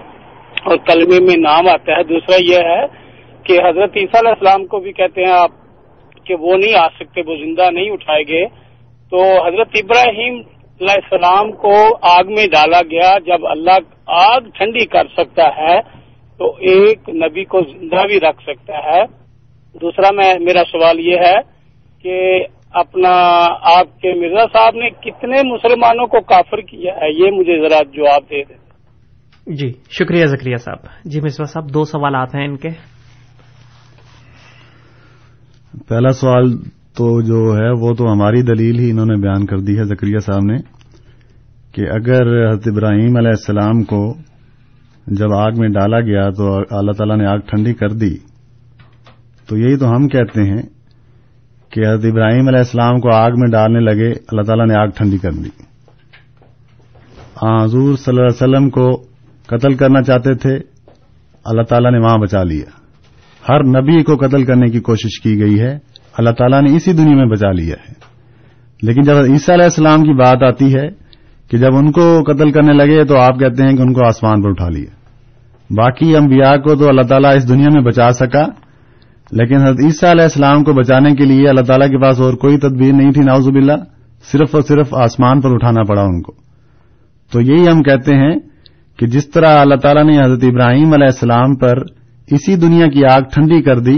اور 0.63 0.77
کلمے 0.77 1.23
میں 1.23 1.37
نام 1.37 1.67
آتا 1.67 1.97
ہے 1.97 2.03
دوسرا 2.03 2.35
یہ 2.49 2.57
ہے 2.57 2.85
کہ 3.43 3.59
حضرت 3.67 3.91
عیسیٰ 3.95 4.21
علیہ 4.21 4.29
السلام 4.29 4.65
کو 4.65 4.79
بھی 4.79 4.91
کہتے 4.91 5.23
ہیں 5.23 5.31
آپ 5.31 5.51
کہ 6.25 6.35
وہ 6.35 6.57
نہیں 6.57 6.75
آ 6.75 6.87
سکتے، 6.87 7.21
وہ 7.27 7.35
زندہ 7.35 7.69
نہیں 7.71 7.89
اٹھائے 7.89 8.23
گئے۔ 8.23 8.45
تو 9.09 9.47
حضرت 9.47 9.67
ابراہیم 9.73 10.33
علیہ 10.81 10.95
السلام 11.03 11.51
کو 11.51 11.73
آگ 12.01 12.23
میں 12.27 12.47
ڈالا 12.47 12.81
گیا۔ 12.91 13.17
جب 13.25 13.47
اللہ 13.47 13.77
آگ 14.05 14.41
ٹھنڈی 14.41 14.85
کر 14.85 15.07
سکتا 15.17 15.47
ہے 15.57 15.79
تو 16.37 16.55
ایک 16.55 17.09
نبی 17.09 17.43
کو 17.43 17.61
زندہ 17.61 18.07
بھی 18.07 18.19
رکھ 18.19 18.43
سکتا 18.43 18.77
ہے۔ 18.77 19.03
دوسرا 19.81 20.09
میں، 20.13 20.33
میرا 20.39 20.63
سوال 20.71 20.99
یہ 20.99 21.17
ہے 21.17 21.35
کہ 22.03 22.45
اپنا 22.73 23.09
آپ 23.79 24.01
کے 24.01 24.13
مرزا 24.19 24.45
صاحب 24.45 24.75
نے 24.75 24.89
کتنے 24.89 25.49
مسلمانوں 25.53 26.07
کو 26.07 26.21
کافر 26.21 26.61
کیا 26.61 26.93
ہے؟ 26.93 27.25
یہ 27.25 27.31
مجھے 27.31 27.69
ذرا 27.69 27.79
جواب 27.93 28.23
دے 28.23 28.43
دیں۔ 28.43 28.57
جی 29.47 29.71
شکریہ 29.99 30.25
زکریہ 30.25 30.55
صاحب۔ 30.55 30.77
جی 31.05 31.19
مصباح 31.21 31.45
صاحب 31.45 31.73
دو 31.73 31.83
سوالات 31.83 32.35
ہیں 32.35 32.45
ان 32.45 32.57
کے۔ 32.57 32.69
پہلا 35.87 36.09
سوال 36.09 36.57
تو 36.97 37.21
جو 37.21 37.57
ہے 37.57 37.69
وہ 37.69 37.93
تو 37.93 38.13
ہماری 38.13 38.41
دلیل 38.41 38.79
ہی 38.79 38.91
انہوں 38.91 39.05
نے 39.05 39.15
بیان 39.15 39.45
کر 39.45 39.57
دی 39.57 39.77
ہے 39.77 39.83
زکریہ 39.83 40.17
صاحب 40.17 40.45
نے 40.45 40.57
کہ 41.73 41.81
اگر 41.81 42.49
حضرت 42.49 42.67
ابراہیم 42.71 43.17
علیہ 43.17 43.29
السلام 43.29 43.83
کو 43.83 44.13
جب 45.07 45.33
آگ 45.33 45.51
میں 45.57 45.69
ڈالا 45.69 45.99
گیا 45.99 46.29
تو 46.29 46.57
اللہ 46.57 46.91
تعالیٰ 46.91 47.17
نے 47.17 47.25
آگ 47.25 47.37
ٹھنڈی 47.37 47.73
کر 47.73 47.89
دی 47.89 48.17
تو 49.49 49.57
یہی 49.57 49.77
تو 49.77 49.89
ہم 49.91 50.07
کہتے 50.07 50.41
ہیں 50.41 50.61
کہ 51.73 51.79
حضرت 51.79 52.05
ابراہیم 52.11 52.47
علیہ 52.47 52.57
السلام 52.57 52.99
کو 52.99 53.15
آگ 53.15 53.31
میں 53.31 53.51
ڈالنے 53.51 53.79
لگے، 53.79 54.11
اللہ 54.11 54.41
تعالیٰ 54.41 54.67
نے 54.67 54.75
آگ 54.75 54.87
ٹھنڈی 54.87 55.17
کر 55.17 55.31
دی۔ 55.31 55.49
حضور 57.41 57.95
صلی 57.95 58.17
اللہ 58.17 58.21
علیہ 58.21 58.41
وسلم 58.41 58.69
کو 58.69 59.03
قتل 59.47 59.73
کرنا 59.73 60.01
چاہتے 60.01 60.33
تھے، 60.33 60.57
اللہ 61.45 61.61
تعالیٰ 61.61 61.91
نے 61.91 61.97
وہاں 61.97 62.17
بچا 62.17 62.43
لیا۔ 62.43 62.65
ہر 63.49 63.63
نبی 63.63 64.03
کو 64.03 64.15
قتل 64.15 64.45
کرنے 64.45 64.69
کی 64.69 64.79
کوشش 64.79 65.21
کی 65.21 65.41
گئی 65.41 65.59
ہے، 65.59 65.77
اللہ 66.17 66.29
تعالیٰ 66.29 66.61
نے 66.61 66.75
اسی 66.75 66.93
دنیا 66.93 67.15
میں 67.15 67.25
بچا 67.25 67.51
لیا 67.51 67.75
ہے۔ 67.89 67.93
لیکن 68.81 69.01
جب 69.01 69.15
عیسیٰ 69.15 69.55
علیہ 69.55 69.63
السلام 69.63 70.01
کی 70.01 70.13
بات 70.13 70.43
آتی 70.43 70.75
ہے 70.75 70.89
کہ 71.51 71.57
جب 71.57 71.75
ان 71.75 71.91
کو 71.91 72.23
قتل 72.23 72.51
کرنے 72.51 72.73
لگے 72.73 73.03
تو 73.03 73.19
آپ 73.19 73.39
کہتے 73.39 73.63
ہیں 73.63 73.77
کہ 73.77 73.81
ان 73.81 73.93
کو 73.93 74.07
آسمان 74.07 74.41
پر 74.41 74.49
اٹھا 74.49 74.69
لیا۔ 74.69 74.95
باقی 75.69 76.15
انبیاء 76.15 76.55
کو 76.55 76.75
تو 76.75 76.89
اللہ 76.89 77.01
تعالیٰ 77.01 77.35
اس 77.35 77.49
دنیا 77.49 77.69
میں 77.69 77.81
بچا 77.81 78.11
سکا۔ 78.11 78.45
لیکن 79.35 79.55
حضرت 79.55 79.79
عیسیٰ 79.85 80.09
علیہ 80.09 80.23
السلام 80.23 80.63
کو 80.63 80.73
بچانے 80.73 81.15
کے 81.15 81.25
لیے 81.25 81.49
اللہ 81.49 81.61
تعالیٰ 81.61 81.87
کے 81.89 81.97
پاس 81.97 82.19
اور 82.19 82.33
کوئی 82.33 82.57
تدبیر 82.57 82.93
نہیں 82.93 83.11
تھی 83.11 83.21
ناؤز 83.21 83.47
باللہ، 83.47 83.77
صرف 84.31 84.55
اور 84.55 84.61
صرف 84.61 84.93
آسمان 84.93 85.41
پر 85.41 85.53
اٹھانا 85.53 85.83
پڑا 85.83 86.01
ان 86.01 86.21
کو۔ 86.21 86.33
تو 87.31 87.41
یہی 87.41 87.67
ہم 87.67 87.81
کہتے 87.81 88.15
ہیں 88.15 88.39
کہ 88.99 89.05
جس 89.05 89.29
طرح 89.29 89.59
اللہ 89.59 89.75
تعالیٰ 89.75 90.03
نے 90.03 90.17
حضرت 90.17 90.43
ابراہیم 90.43 90.93
علیہ 90.93 91.05
السلام 91.05 91.55
پر 91.55 91.77
اسی 92.31 92.55
دنیا 92.55 92.87
کی 92.87 93.05
آگ 93.05 93.21
ٹھنڈی 93.21 93.61
کر 93.61 93.79
دی 93.79 93.95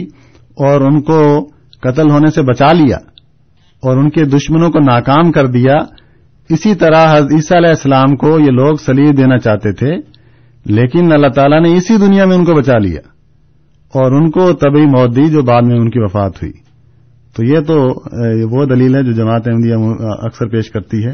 اور 0.58 0.82
ان 0.82 1.02
کو 1.02 1.50
قتل 1.82 2.12
ہونے 2.12 2.32
سے 2.32 2.42
بچا 2.42 2.72
لیا 2.72 2.98
اور 3.84 3.98
ان 3.98 4.10
کے 4.10 4.26
دشمنوں 4.26 4.70
کو 4.70 4.80
ناکام 4.80 5.32
کر 5.32 5.46
دیا، 5.46 5.76
اسی 6.50 6.76
طرح 6.76 7.18
حضرت 7.18 7.34
عیسیٰ 7.34 7.58
علیہ 7.58 7.70
السلام 7.70 8.16
کو 8.16 8.40
یہ 8.40 8.52
لوگ 8.52 8.76
سلیب 8.76 9.18
دینا 9.18 9.38
چاہتے 9.38 9.72
تھے، 9.72 9.96
لیکن 10.66 11.14
اللہ 11.14 11.28
تعالیٰ 11.28 11.62
نے 11.62 11.76
اسی 11.76 11.98
دنیا 11.98 12.26
میں 12.26 12.36
ان 12.36 12.46
کو 12.46 12.54
بچا 12.54 12.78
لیا۔ 12.78 13.15
اور 13.96 14.12
ان 14.12 14.32
کو 14.32 14.54
طبی 14.54 14.86
موت 14.86 15.16
دی 15.16 15.30
جو 15.30 15.42
بعد 15.42 15.62
میں 15.62 15.76
ان 15.76 15.90
کی 15.90 16.00
وفات 16.00 16.32
ہوئی۔ 16.36 16.54
تو 17.36 17.46
یہ 17.46 17.60
تو 17.60 17.88
وہ 18.58 18.66
دلیل 18.66 18.96
ہے 18.96 19.04
جو 19.04 19.12
جماعت 19.12 19.48
احمدیہ 19.48 19.74
اکثر 20.00 20.48
پیش 20.48 20.72
کرتی 20.72 21.06
ہے 21.06 21.12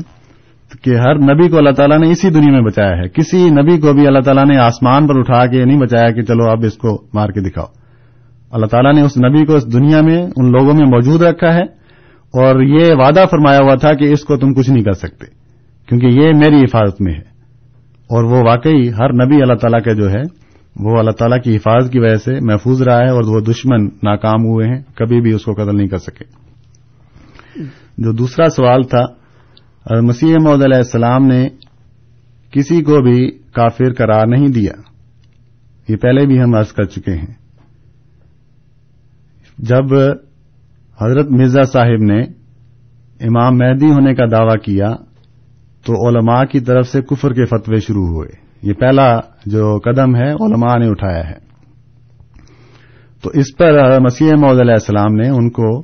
کہ 0.84 0.96
ہر 0.96 1.16
نبی 1.16 1.50
کو 1.50 1.58
اللہ 1.58 1.70
تعالیٰ 1.70 2.00
نے 2.00 2.12
اسی 2.12 2.30
دنیا 2.30 2.52
میں 2.52 2.62
بچایا 2.62 2.98
ہے۔ 2.98 3.10
کسی 3.10 3.50
نبی 3.50 3.80
کو 3.80 3.94
بھی 3.94 4.08
اللہ 4.08 4.20
تعالیٰ 4.20 4.46
نے 4.46 4.58
آسمان 4.58 5.08
پر 5.08 5.20
اٹھا 5.20 5.46
کے 5.46 5.66
نہیں 5.66 5.80
بچایا 5.80 6.12
کہ 6.12 6.22
چلو 6.22 6.44
اب 6.44 6.64
اس 6.66 6.78
کو 6.78 7.04
مار 7.14 7.30
کے 7.30 7.42
دکھاؤ۔ 7.42 7.66
اللہ 8.52 8.66
تعالیٰ 8.66 8.94
نے 8.94 9.02
اس 9.02 9.18
نبی 9.18 9.46
کو 9.46 9.56
اس 9.56 9.74
دنیا 9.74 10.02
میں، 10.02 10.24
ان 10.36 10.52
لوگوں 10.52 10.74
میں 10.74 10.86
موجود 10.86 11.22
رکھا 11.22 11.54
ہے 11.54 11.64
اور 12.34 12.62
یہ 12.62 12.94
وعدہ 12.94 13.24
فرمایا 13.32 13.60
ہوا 13.60 13.76
تھا 13.76 13.94
کہ 13.94 14.04
اس 14.04 14.24
کو 14.24 14.38
تم 14.38 14.54
کچھ 14.54 14.70
نہیں 14.70 14.84
کر 14.84 14.92
سکتے، 14.92 15.26
کیونکہ 15.90 16.06
یہ 16.06 16.32
میری 16.38 16.64
حفاظت 16.64 17.02
میں 17.02 17.14
ہے۔ 17.14 17.32
اور 18.14 18.24
وہ 18.24 18.38
واقعی 18.48 18.90
ہر 18.90 19.26
نبی 19.26 19.42
اللہ 19.42 19.54
تعالیٰ 19.54 19.82
کا 19.84 19.94
جو 19.94 20.10
ہے 20.10 20.22
وہ 20.76 21.00
اللہ 21.00 21.12
تعالیٰ 21.12 21.42
کی 21.42 21.56
حفاظت 21.56 21.92
کی 21.92 22.00
وجہ 22.00 22.16
سے 22.16 22.34
محفوظ 22.42 22.82
رہا 22.82 23.00
ہے 23.00 23.10
اور 23.10 23.24
وہ 23.24 23.40
دشمن 23.40 23.86
ناکام 23.86 24.44
ہوئے 24.44 24.68
ہیں، 24.68 24.84
کبھی 24.96 25.22
بھی 25.22 25.34
اس 25.34 25.44
کو 25.44 25.54
قتل 25.54 25.78
نہیں 25.78 25.88
کر 25.88 25.98
سکے۔ 25.98 26.24
جو 27.98 28.12
دوسرا 28.12 28.50
سوال 28.50 28.84
تھا 28.84 29.06
مسیح 30.02 30.36
محدود 30.42 30.64
علیہ 30.64 30.78
السلام 30.78 31.26
نے 31.26 31.50
کسی 32.52 32.84
کو 32.84 33.02
بھی 33.02 33.32
کافر 33.32 33.94
قرار 33.94 34.28
نہیں 34.28 34.48
دیا۔ 34.48 34.72
یہ 35.88 35.96
پہلے 35.96 36.26
بھی 36.26 36.42
ہم 36.42 36.56
عرض 36.56 36.68
کر 36.68 36.84
چکے 36.84 37.12
ہیں۔ 37.12 37.34
جب 39.58 39.94
حضرت 41.02 41.32
مرزا 41.32 41.64
صاحب 41.64 42.04
نے 42.04 42.22
امام 43.28 43.58
مہدی 43.58 43.92
ہونے 43.92 44.16
کا 44.16 44.26
دعوی 44.32 44.60
کیا، 44.60 44.90
تو 45.86 46.10
علماء 46.10 46.44
کی 46.44 46.60
طرف 46.60 46.88
سے 46.88 47.02
کفر 47.02 47.34
کے 47.34 47.46
فتوے 47.46 47.78
شروع 47.78 48.08
ہوئے۔ 48.08 48.51
یہ 48.64 48.74
پہلا 48.74 49.20
جو 49.46 49.80
قدم 49.80 50.16
ہے 50.16 50.32
علماء 50.32 50.78
نے 50.78 50.90
اٹھایا 50.90 51.30
ہے۔ 51.30 51.52
تو 53.24 53.30
اس 53.30 53.58
پر 53.58 54.00
مسیح 54.00 54.32
محدود 54.40 54.60
علیہ 54.60 54.74
السلام 54.74 55.16
نے 55.16 55.30
ان 55.30 55.50
کو 55.50 55.80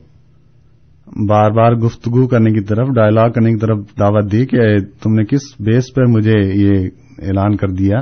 بار 1.29 1.51
بار 1.51 1.71
گفتگو 1.71 2.27
کرنے 2.27 2.51
کی 2.51 2.61
طرف 2.61 2.87
ڈائلاگ 2.87 3.29
کرنے 3.29 3.51
کی 3.51 3.57
طرف 3.57 3.77
دعوت 3.99 4.31
دی 4.31 4.45
کہ 4.45 4.59
تم 4.79 5.13
نے 5.13 5.25
کس 5.25 5.41
بیس 5.59 5.93
پر 5.95 6.05
مجھے 6.05 6.39
یہ 6.39 6.89
اعلان 7.21 7.55
کر 7.55 7.67
دیا۔ 7.67 7.97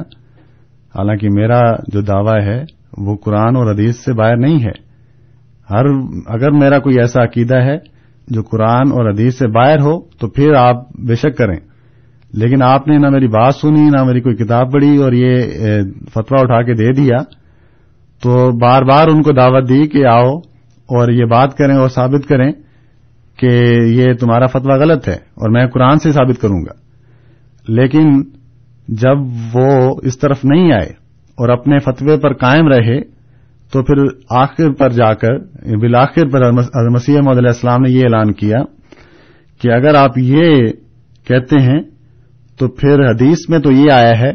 حالانکہ 0.96 1.28
میرا 1.34 1.62
جو 1.88 2.02
دعوی 2.02 2.46
ہے 2.46 2.64
وہ 2.98 3.18
قرآن 3.18 3.56
اور 3.56 3.74
حدیث 3.74 3.98
سے 3.98 4.14
باہر 4.14 4.38
نہیں 4.38 4.56
ہے۔ 4.56 4.86
ہر، 5.70 5.86
اگر 6.26 6.52
میرا 6.52 6.80
کوئی 6.80 6.96
ایسا 6.96 7.24
عقیدہ 7.24 7.56
ہے 7.56 7.78
جو 8.28 8.42
قرآن 8.44 8.92
اور 8.92 9.14
حدیث 9.14 9.38
سے 9.38 9.48
باہر 9.48 9.80
ہو 9.80 10.02
تو 10.02 10.30
پھر 10.30 10.54
آپ 10.54 10.76
بے 11.00 11.16
شک 11.16 11.38
کریں۔ 11.38 11.58
لیکن 12.38 12.64
آپ 12.64 12.88
نے 12.88 12.98
نہ 12.98 13.10
میری 13.10 13.28
بات 13.28 13.56
سنی، 13.56 13.90
نہ 13.90 14.04
میری 14.04 14.22
کوئی 14.22 14.36
کتاب 14.36 14.72
پڑھی 14.72 14.98
اور 14.98 15.12
یہ 15.12 15.42
فتویٰ 16.14 16.44
اٹھا 16.44 16.62
کے 16.62 16.74
دے 16.74 16.94
دیا۔ 16.94 17.18
تو 18.24 18.58
بار 18.58 18.82
بار 18.82 19.08
ان 19.08 19.22
کو 19.22 19.32
دعوت 19.32 19.70
دی 19.70 19.88
کہ 19.88 20.06
آؤ 20.06 20.38
اور 20.94 21.12
یہ 21.12 21.26
بات 21.26 21.58
کریں 21.58 21.76
اور 21.76 21.90
ثابت 21.90 22.28
کریں 22.28 22.52
کہ 23.40 23.52
یہ 23.86 24.14
تمہارا 24.14 24.46
فتویٰ 24.46 24.80
غلط 24.80 25.08
ہے 25.08 25.14
اور 25.14 25.50
میں 25.50 25.68
قرآن 25.68 26.00
سے 26.00 26.12
ثابت 26.12 26.42
کروں 26.42 26.62
گا۔ 26.66 26.74
لیکن 27.68 28.22
جب 28.88 29.18
وہ 29.54 29.96
اس 30.04 30.20
طرف 30.20 30.46
نہیں 30.46 30.72
آئے 30.74 30.90
اور 31.36 31.50
اپنے 31.50 31.80
فتوے 31.80 32.18
پر 32.18 32.34
قائم 32.34 32.68
رہے، 32.68 33.02
تو 33.72 33.84
پھر 33.84 34.04
آخر 34.30 34.72
پر 34.72 34.90
جا 34.90 35.14
کر، 35.14 35.38
بالآخر 35.78 36.30
پر 36.30 36.52
مسیح 36.90 37.16
محمد 37.16 37.38
علیہ 37.38 37.50
السلام 37.50 37.82
نے 37.82 37.92
یہ 37.92 38.04
اعلان 38.04 38.34
کیا 38.34 38.58
کہ 39.62 39.72
اگر 39.72 39.96
آپ 39.96 40.18
یہ 40.18 40.56
کہتے 41.28 41.62
ہیں 41.62 41.80
تو 42.60 42.68
پھر 42.68 43.10
حدیث 43.10 43.38
میں 43.50 43.60
تو 43.60 43.72
یہ 43.72 43.92
آیا 43.92 44.20
ہے 44.20 44.32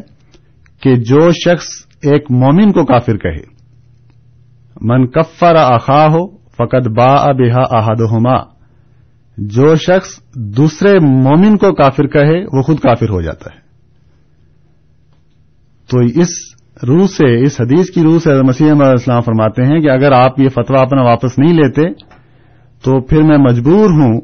کہ 0.83 0.97
جو 0.97 1.31
شخص 1.31 1.67
ایک 2.03 2.31
مومن 2.31 2.73
کو 2.73 2.85
کافر 2.85 3.17
کہے، 3.17 3.61
من 4.81 5.07
کفر 5.07 5.55
آخا 5.57 6.07
ہو 6.07 6.37
فقط 6.37 6.89
با 6.89 7.33
بحا 7.33 7.63
احد 7.79 8.01
ہوما 8.01 8.61
جو 9.37 9.75
شخص 9.75 10.09
دوسرے 10.35 10.99
مومن 10.99 11.57
کو 11.57 11.75
کافر 11.75 12.07
کہے، 12.07 12.57
وہ 12.57 12.63
خود 12.63 12.79
کافر 12.79 13.11
ہو 13.11 13.23
جاتا 13.23 13.55
ہے۔ 13.55 13.61
تو 15.91 16.21
اس 16.21 16.29
روح 16.89 17.07
سے، 17.07 17.45
اس 17.45 17.61
حدیث 17.61 17.91
کی 17.91 18.03
روح 18.03 18.19
سے 18.19 18.43
مسیح 18.43 18.73
علیہ 18.73 18.85
السلام 18.85 19.21
فرماتے 19.21 19.65
ہیں 19.65 19.81
کہ 19.81 19.91
اگر 19.91 20.13
آپ 20.13 20.41
یہ 20.41 20.49
فتویٰ 20.49 20.83
اپنا 20.83 21.03
واپس 21.03 21.39
نہیں 21.39 21.55
لیتے، 21.55 21.93
تو 22.85 23.01
پھر 23.01 23.23
میں 23.23 23.39
مجبور 23.39 23.91
ہوں 23.91 24.21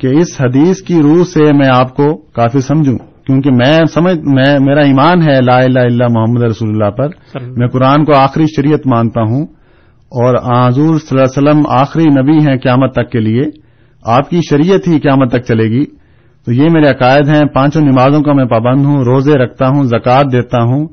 کہ 0.00 0.06
اس 0.06 0.40
حدیث 0.40 0.82
کی 0.82 1.02
روح 1.02 1.24
سے 1.24 1.52
میں 1.52 1.68
آپ 1.68 1.96
کو 1.96 2.16
کافر 2.16 2.60
سمجھوں۔ 2.60 3.09
کیونکہ 3.30 3.50
میں 3.50 3.84
سمجھ 3.94 4.18
میں 4.18 4.58
میرا 4.60 4.80
ایمان 4.80 5.22
ہے 5.22 5.40
لا 5.40 5.56
الہ 5.56 5.78
الا 5.78 6.06
محمد 6.10 6.42
رسول 6.42 6.68
اللہ 6.68 6.90
پر۔ 6.90 7.08
میں 7.56 7.68
قرآن 7.68 8.04
کو 8.04 8.14
آخری 8.14 8.44
شریعت 8.56 8.86
مانتا 8.86 9.20
ہوں۔ 9.20 9.46
اور 10.10 10.34
حضور 10.68 10.98
صلی 10.98 11.18
اللہ 11.18 11.20
علیہ 11.20 11.50
وسلم 11.50 11.62
آخری 11.68 12.04
نبی 12.04 12.50
ہیں 12.50 12.56
قیامت 12.56 12.92
تک 12.92 13.10
کے 13.10 13.20
لیے۔ 13.20 13.42
آپ 14.04 14.30
کی 14.30 14.40
شریعت 14.50 14.88
ہی 14.88 14.98
قیامت 14.98 15.30
تک 15.30 15.42
چلے 15.48 15.64
گی۔ 15.64 15.84
تو 16.44 16.52
یہ 16.52 16.68
میرے 16.72 16.86
عقائد 16.90 17.28
ہیں۔ 17.28 17.44
پانچوں 17.44 17.82
نمازوں 17.82 18.22
کا 18.22 18.32
میں 18.32 18.44
پابند 18.44 18.84
ہوں۔ 18.84 19.04
روزے 19.04 19.34
رکھتا 19.34 19.68
ہوں 19.68 19.84
زکوٰۃ 19.84 20.22
دیتا 20.32 20.62
ہوں۔ 20.62 20.86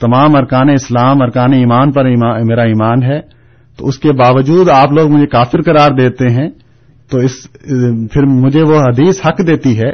تمام 0.00 0.36
ارکان 0.36 0.70
اسلام 0.70 1.22
ارکان 1.22 1.52
ایمان 1.52 1.92
پر 1.92 2.04
ایمان 2.04 2.46
میرا 2.46 2.62
ایمان 2.62 3.02
ہے۔ 3.02 3.20
تو 3.78 3.86
اس 3.86 3.98
کے 3.98 4.12
باوجود 4.12 4.68
آپ 4.68 4.92
لوگ 4.92 5.10
مجھے 5.10 5.26
کافر 5.26 5.60
قرار 5.62 5.90
دیتے 5.90 6.28
ہیں۔ 6.28 6.50
تو 7.10 7.18
اس 7.18 7.52
پھر 8.12 8.22
مجھے 8.24 8.62
وہ 8.62 8.80
حدیث 8.80 9.20
حق 9.26 9.46
دیتی 9.46 9.78
ہے 9.78 9.90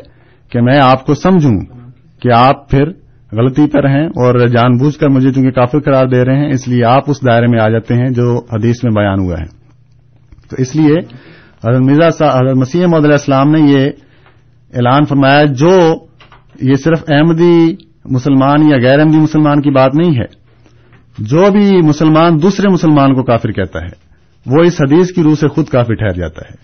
کہ 0.52 0.60
میں 0.60 0.80
آپ 0.82 1.06
کو 1.06 1.14
سمجھوں۔ 1.14 1.77
کہ 2.22 2.28
آپ 2.34 2.70
پھر 2.70 2.84
غلطی 3.32 3.66
پر 3.66 3.84
ہیں 3.84 4.06
اور 4.06 4.46
جان 4.46 4.76
بوجھ 4.76 4.98
کر 4.98 5.08
مجھے 5.08 5.32
چونکہ 5.32 5.50
کافر 5.50 5.80
قرار 5.80 6.06
دے 6.06 6.24
رہے 6.24 6.36
ہیں، 6.36 6.50
اس 6.50 6.68
لیے 6.68 6.84
آپ 6.84 7.10
اس 7.10 7.26
دائرے 7.26 7.46
میں 7.46 7.60
آ 7.60 7.68
جاتے 7.68 7.94
ہیں 7.94 8.08
جو 8.10 8.36
حدیث 8.52 8.84
میں 8.84 8.92
بیان 8.94 9.20
ہوا 9.20 9.36
ہے۔ 9.40 9.46
تو 10.50 10.56
اس 10.58 10.76
لیے 10.76 10.98
حضرت 11.64 11.80
مرزا 11.80 12.26
حضرت 12.28 12.56
مسیح 12.56 12.86
محمد 12.86 13.04
علیہ 13.04 13.12
السلام 13.12 13.50
نے 13.50 13.60
یہ 13.60 13.90
اعلان 14.74 15.04
فرمایا، 15.04 15.44
جو 15.44 15.78
یہ 16.62 16.74
صرف 16.74 17.02
احمدی 17.08 17.74
مسلمان 18.04 18.62
یا 18.62 18.76
غیر 18.82 18.98
احمدی 19.00 19.18
مسلمان 19.18 19.62
کی 19.62 19.70
بات 19.70 19.94
نہیں 19.94 20.16
ہے، 20.16 20.26
جو 21.18 21.50
بھی 21.52 21.86
مسلمان 21.86 22.42
دوسرے 22.42 22.72
مسلمان 22.72 23.14
کو 23.14 23.22
کافر 23.22 23.52
کہتا 23.52 23.82
ہے، 23.82 23.96
وہ 24.46 24.62
اس 24.62 24.80
حدیث 24.80 25.12
کی 25.12 25.22
روح 25.22 25.34
سے 25.34 25.48
خود 25.48 25.66
کافر 25.66 25.94
ٹھہر 25.94 26.12
جاتا 26.12 26.42
ہے۔ 26.50 26.56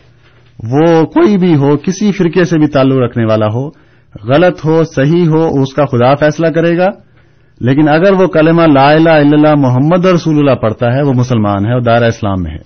وہ 0.59 1.05
کوئی 1.05 1.37
بھی 1.39 1.55
ہو، 1.55 1.77
کسی 1.77 2.13
فرقے 2.13 2.45
سے 2.45 2.59
بھی 2.59 2.67
تعلق 2.67 2.99
رکھنے 2.99 3.25
والا 3.25 3.47
ہو 3.47 3.84
غلط 4.23 4.65
ہو، 4.65 4.85
صحیح 4.85 5.29
ہو، 5.29 5.63
اس 5.63 5.75
کا 5.75 5.85
خدا 5.85 6.15
فیصلہ 6.15 6.47
کرے 6.47 6.79
گا۔ 6.79 6.89
لیکن 7.61 7.89
اگر 7.89 8.13
وہ 8.13 8.27
کلمہ 8.27 8.63
لا 8.63 8.91
الہ 8.91 9.11
الا 9.11 9.31
اللہ 9.33 9.55
محمد 9.55 10.05
رسول 10.05 10.39
اللہ 10.39 10.55
پڑھتا 10.55 10.95
ہے، 10.95 11.03
وہ 11.03 11.13
مسلمان 11.13 11.67
ہے 11.67 11.73
اور 11.73 11.81
دائرہ 11.81 12.05
اسلام 12.05 12.43
میں 12.43 12.51
ہے۔ 12.51 12.59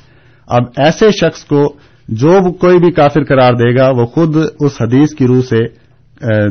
اب 0.46 0.62
ایسے 0.76 1.10
شخص 1.10 1.44
کو 1.44 1.74
جو 2.08 2.52
کوئی 2.52 2.78
بھی 2.78 2.90
کافر 2.90 3.24
قرار 3.24 3.52
دے 3.52 3.76
گا، 3.76 3.88
وہ 3.88 4.06
خود 4.06 4.36
اس 4.60 4.82
حدیث 4.82 5.14
کی 5.14 5.26
روح 5.26 5.40
سے 5.40 5.64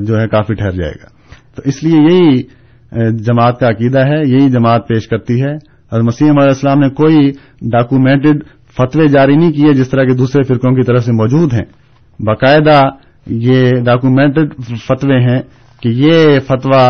جو 0.06 0.20
ہے 0.20 0.28
کافی 0.28 0.54
ٹھہر 0.54 0.72
جائے 0.72 0.92
گا۔ 0.92 1.08
تو 1.56 1.62
اس 1.66 1.84
لیے 1.84 1.96
یہی 1.96 2.42
جماعت 3.18 3.60
کا 3.60 3.68
عقیدہ 3.68 4.00
ہے، 4.00 4.20
یہی 4.28 4.50
جماعت 4.50 4.88
پیش 4.88 5.08
کرتی 5.08 5.42
ہے۔ 5.42 5.78
اور 5.92 6.02
مسیح 6.02 6.28
علیہ 6.30 6.44
السلام 6.44 6.80
نے 6.80 6.90
کوئی 6.90 7.32
ڈاکومینٹڈ 7.62 8.44
فتوے 8.78 9.08
جاری 9.08 9.36
نہیں 9.36 9.52
کیے 9.52 9.74
جس 9.74 9.90
طرح 9.90 10.04
کے 10.04 10.14
دوسرے 10.14 10.44
فرقوں 10.44 10.72
کی 10.72 10.82
طرف 10.82 11.04
سے 11.04 11.12
موجود 11.12 11.54
ہیں۔ 11.54 11.66
باقاعدہ 12.20 12.82
یہ 13.30 13.72
ڈاکومینٹڈ 13.72 14.54
فتوے 14.84 15.20
ہیں 15.20 15.42
کہ 15.82 15.90
یہ 15.90 16.40
فتویٰ 16.40 16.90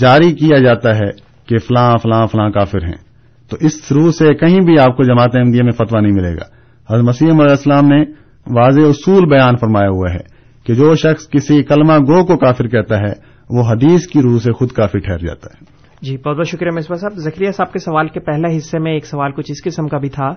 جاری 0.00 0.32
کیا 0.32 0.58
جاتا 0.58 0.96
ہے 0.96 1.10
کہ 1.46 1.58
فلاں 1.58 1.96
فلاں 2.02 2.26
فلاں 2.26 2.50
کافر 2.50 2.84
ہیں۔ 2.84 3.08
تو 3.50 3.56
اس 3.60 3.92
روح 3.92 4.10
سے 4.10 4.34
کہیں 4.34 4.60
بھی 4.60 4.78
آپ 4.78 4.96
کو 4.96 5.02
جماعت 5.02 5.30
احمدیہ 5.34 5.62
میں 5.62 5.72
فتویٰ 5.72 6.02
نہیں 6.02 6.12
ملے 6.12 6.34
گا۔ 6.34 6.58
حضرت 6.92 7.04
مسیح 7.04 7.30
علیہ 7.30 7.50
السلام 7.50 7.86
نے 7.86 8.02
واضح 8.46 8.80
اصول 8.80 9.28
بیان 9.28 9.56
فرمایا 9.56 9.88
ہوا 9.88 10.12
ہے 10.12 10.38
کہ 10.66 10.74
جو 10.74 10.94
شخص 10.94 11.28
کسی 11.28 11.62
کلمہ 11.62 11.98
گو 11.98 12.24
کو 12.24 12.36
کافر 12.36 12.68
کہتا 12.68 12.98
ہے، 12.98 13.12
وہ 13.50 13.62
حدیث 13.72 14.06
کی 14.06 14.22
روح 14.22 14.38
سے 14.38 14.52
خود 14.52 14.68
کافی 14.68 14.98
ٹھہر 14.98 15.18
جاتا 15.18 15.48
ہے۔ 15.54 15.77
جی 16.02 16.16
بہت 16.16 16.36
بہت 16.36 16.46
شکریہ 16.46 16.70
مصباح 16.74 16.98
صاحب۔ 16.98 17.12
ذکریہ 17.18 17.50
صاحب 17.50 17.72
کے 17.72 17.78
سوال 17.78 18.08
کے 18.08 18.20
پہلے 18.20 18.56
حصے 18.56 18.78
میں 18.78 18.92
ایک 18.92 19.06
سوال 19.06 19.32
کچھ 19.32 19.50
اس 19.50 19.64
قسم 19.64 19.88
کا 19.88 19.98
بھی 19.98 20.08
تھا 20.08 20.28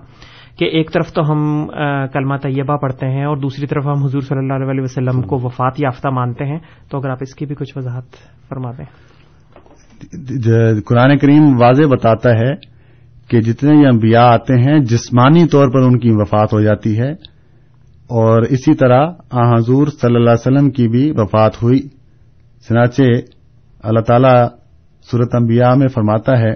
کہ 0.57 0.65
ایک 0.65 0.93
طرف 0.93 1.13
تو 1.13 1.31
ہم 1.31 1.67
کلمہ 2.13 2.35
طیبہ 2.37 2.77
پڑھتے 2.77 3.07
ہیں 3.07 3.25
اور 3.25 3.37
دوسری 3.37 3.67
طرف 3.67 3.85
ہم 3.85 4.03
حضور 4.03 4.21
صلی 4.21 4.37
اللہ 4.37 4.53
علیہ 4.53 4.81
وسلم 4.81 5.21
کو 5.21 5.39
وفات 5.43 5.73
یافتہ 5.77 6.07
مانتے 6.07 6.45
ہیں۔ 6.45 6.59
تو 6.89 6.97
اگر 6.97 7.09
آپ 7.09 7.17
اس 7.21 7.35
کی 7.35 7.45
بھی 7.45 7.55
کچھ 7.55 7.73
وضاحت 7.75 8.03
فرما 8.49 8.71
دیں۔ 8.71 8.85
قرآن 10.85 11.17
کریم 11.17 11.61
واضح 11.61 11.83
بتاتا 11.91 12.29
ہے 12.29 12.55
کہ 13.27 13.41
جتنے 13.41 13.81
یہ 13.81 13.87
انبیاء 13.87 14.25
آتے 14.25 14.53
ہیں، 14.53 14.79
جسمانی 14.79 15.47
طور 15.47 15.67
پر 15.69 15.79
ان 15.79 15.99
کی 15.99 16.09
وفات 16.11 16.53
ہو 16.53 16.61
جاتی 16.61 16.99
ہے۔ 16.99 17.11
اور 18.07 18.41
اسی 18.41 18.75
طرح 18.75 19.07
آ، 19.31 19.55
حضور 19.55 19.87
صلی 19.87 20.15
اللہ 20.15 20.29
علیہ 20.29 20.57
وسلم 20.57 20.69
کی 20.69 20.87
بھی 20.87 21.11
وفات 21.15 21.63
ہوئی۔ 21.63 21.79
چنانچہ 22.69 23.01
اللہ 23.83 23.99
تعالی 23.99 24.60
صورت 25.11 25.35
انبیاء 25.35 25.73
میں 25.73 25.87
فرماتا 25.87 26.39
ہے، 26.39 26.53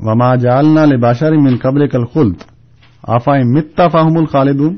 وما 0.00 0.34
جالنا 0.34 0.84
لباشر 0.84 1.32
من 1.32 1.56
قبل 1.56 1.88
کل 1.88 2.04
خلد 2.04 2.34
آفا 3.08 3.32
متا 3.44 3.88
فاہم 3.88 4.18
الخالدون۔ 4.18 4.76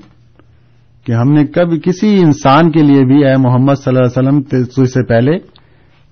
کہ 1.06 1.12
ہم 1.12 1.32
نے 1.32 1.46
کبھی 1.46 1.80
کسی 1.80 2.18
انسان 2.18 2.70
کے 2.70 2.82
لیے 2.82 3.04
بھی، 3.04 3.24
اے 3.24 3.36
محمد 3.36 3.74
صلی 3.74 3.96
اللہ 3.96 4.28
علیہ 4.28 4.38
وسلم 4.38 4.84
سے 4.84 5.02
پہلے 5.02 5.38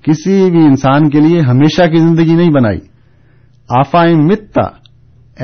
کسی 0.02 0.50
بھی 0.50 0.64
انسان 0.64 1.11
کے 1.11 1.20
لیے 1.20 1.40
ہمیشہ 1.40 1.82
کی 1.82 1.96
زندگی 1.96 2.35
نہیں 2.35 2.50
بنائی۔ 2.50 2.78
آفا 3.68 4.04
متا۔ 4.04 4.62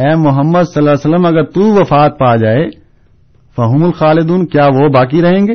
اے 0.00 0.14
محمد 0.14 0.62
صلی 0.62 0.78
اللہ 0.78 0.90
علیہ 0.90 1.14
وسلم، 1.14 1.26
اگر 1.26 1.44
تو 1.44 1.60
وفات 1.60 2.18
پا 2.18 2.36
جائے 2.36 2.70
فہم 3.56 3.84
الخالدون، 3.84 4.46
کیا 4.46 4.66
وہ 4.66 4.88
باقی 4.88 5.22
رہیں 5.22 5.46
گے؟ 5.46 5.52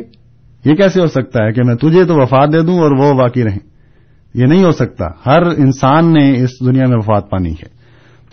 یہ 0.66 0.76
کیسے 0.76 1.02
ہو 1.02 1.08
سکتا 1.08 1.46
ہے 1.46 1.52
کہ 1.52 1.62
میں 1.66 1.76
تجھے 1.76 2.06
تو 2.06 2.16
وفات 2.16 2.54
دے 2.54 2.62
دوں 2.62 2.80
اور 2.80 2.92
وہ 2.92 3.14
باقی 3.14 3.44
رہیں؟ 3.44 3.73
یہ 4.34 4.46
نہیں 4.46 4.64
ہو 4.64 4.72
سکتا۔ 4.72 5.06
ہر 5.26 5.42
انسان 5.42 6.14
نے 6.14 6.44
اس 6.44 6.50
دنیا 6.66 6.84
میں 6.88 6.98
وفات 6.98 7.30
پانی 7.30 7.52
ہے۔ 7.52 7.84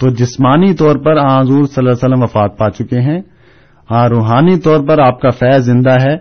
تو 0.01 0.11
جسمانی 0.11 0.75
طور 0.75 0.97
پر 0.97 1.17
حضور 1.17 1.65
صلی 1.65 1.75
اللہ 1.77 1.91
علیہ 1.91 1.91
وسلم 1.91 2.23
وفات 2.23 2.59
پا 2.59 2.71
چکے 2.71 3.01
ہیں۔ 3.01 3.21
ہاں 3.91 4.09
روحانی 4.09 4.59
طور 4.59 4.87
پر 4.87 4.99
آپ 4.99 5.21
کا 5.21 5.31
فیض 5.31 5.65
زندہ 5.65 5.91
ہے۔ 5.91 6.15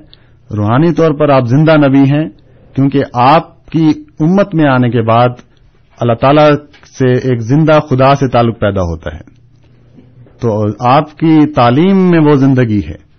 روحانی 0.56 0.94
طور 0.94 1.12
پر 1.12 1.30
آپ 1.30 1.46
زندہ 1.46 1.72
نبی 1.88 2.00
ہیں۔ 2.00 2.30
کیونکہ 2.76 3.04
آپ 3.13 3.65
کی 3.65 3.92
امت 4.20 4.56
میں 4.56 4.65
آنے 4.65 4.89
کے 4.89 5.02
بعد 5.02 5.30
اللہ 6.00 6.13
تعالی 6.13 6.56
سے 6.98 7.30
ایک 7.30 7.42
زندہ 7.42 7.80
خدا 7.89 8.15
سے 8.15 8.28
تعلق 8.28 8.60
پیدا 8.60 8.82
ہوتا 8.82 9.15
ہے۔ 9.15 9.39
تو 10.42 10.65
آپ 10.80 11.18
کی 11.18 11.54
تعلیم 11.54 12.10
میں 12.10 12.20
وہ 12.20 12.36
زندگی 12.36 12.82
ہے۔ 12.88 13.10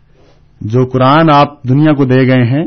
جو 0.61 0.87
قرآن 0.87 1.31
آپ 1.31 1.63
دنیا 1.63 1.93
کو 1.93 2.05
دے 2.05 2.27
گئے 2.27 2.45
ہیں 2.45 2.65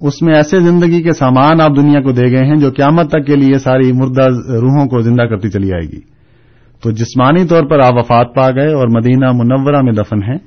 اس 0.00 0.22
میں 0.22 0.34
ایسے 0.34 0.58
زندگی 0.58 1.02
کے 1.02 1.12
سامان 1.12 1.60
آپ 1.60 1.70
دنیا 1.76 2.00
کو 2.00 2.12
دے 2.12 2.30
گئے 2.30 2.46
ہیں 2.46 2.56
جو 2.56 2.70
قیامت 2.70 3.10
تک 3.10 3.26
کے 3.26 3.36
لیے 3.36 3.58
ساری 3.58 3.92
مردہ 3.92 4.22
روحوں 4.48 4.86
کو 4.86 5.00
زندہ 5.00 5.22
کرتی 5.22 5.50
چلی 5.50 5.72
آئے 5.72 5.82
گی۔ 5.82 6.00
تو 6.82 6.90
جسمانی 6.90 7.44
طور 7.44 7.64
پر 7.64 7.78
آپ 7.78 7.94
وفات 7.94 8.34
پا 8.34 8.50
گئے 8.50 8.72
اور 8.72 8.88
مدینہ 8.88 9.32
منورہ 9.32 9.82
میں 9.82 9.92
دفن 9.92 10.22
ہیں۔ 10.22 10.38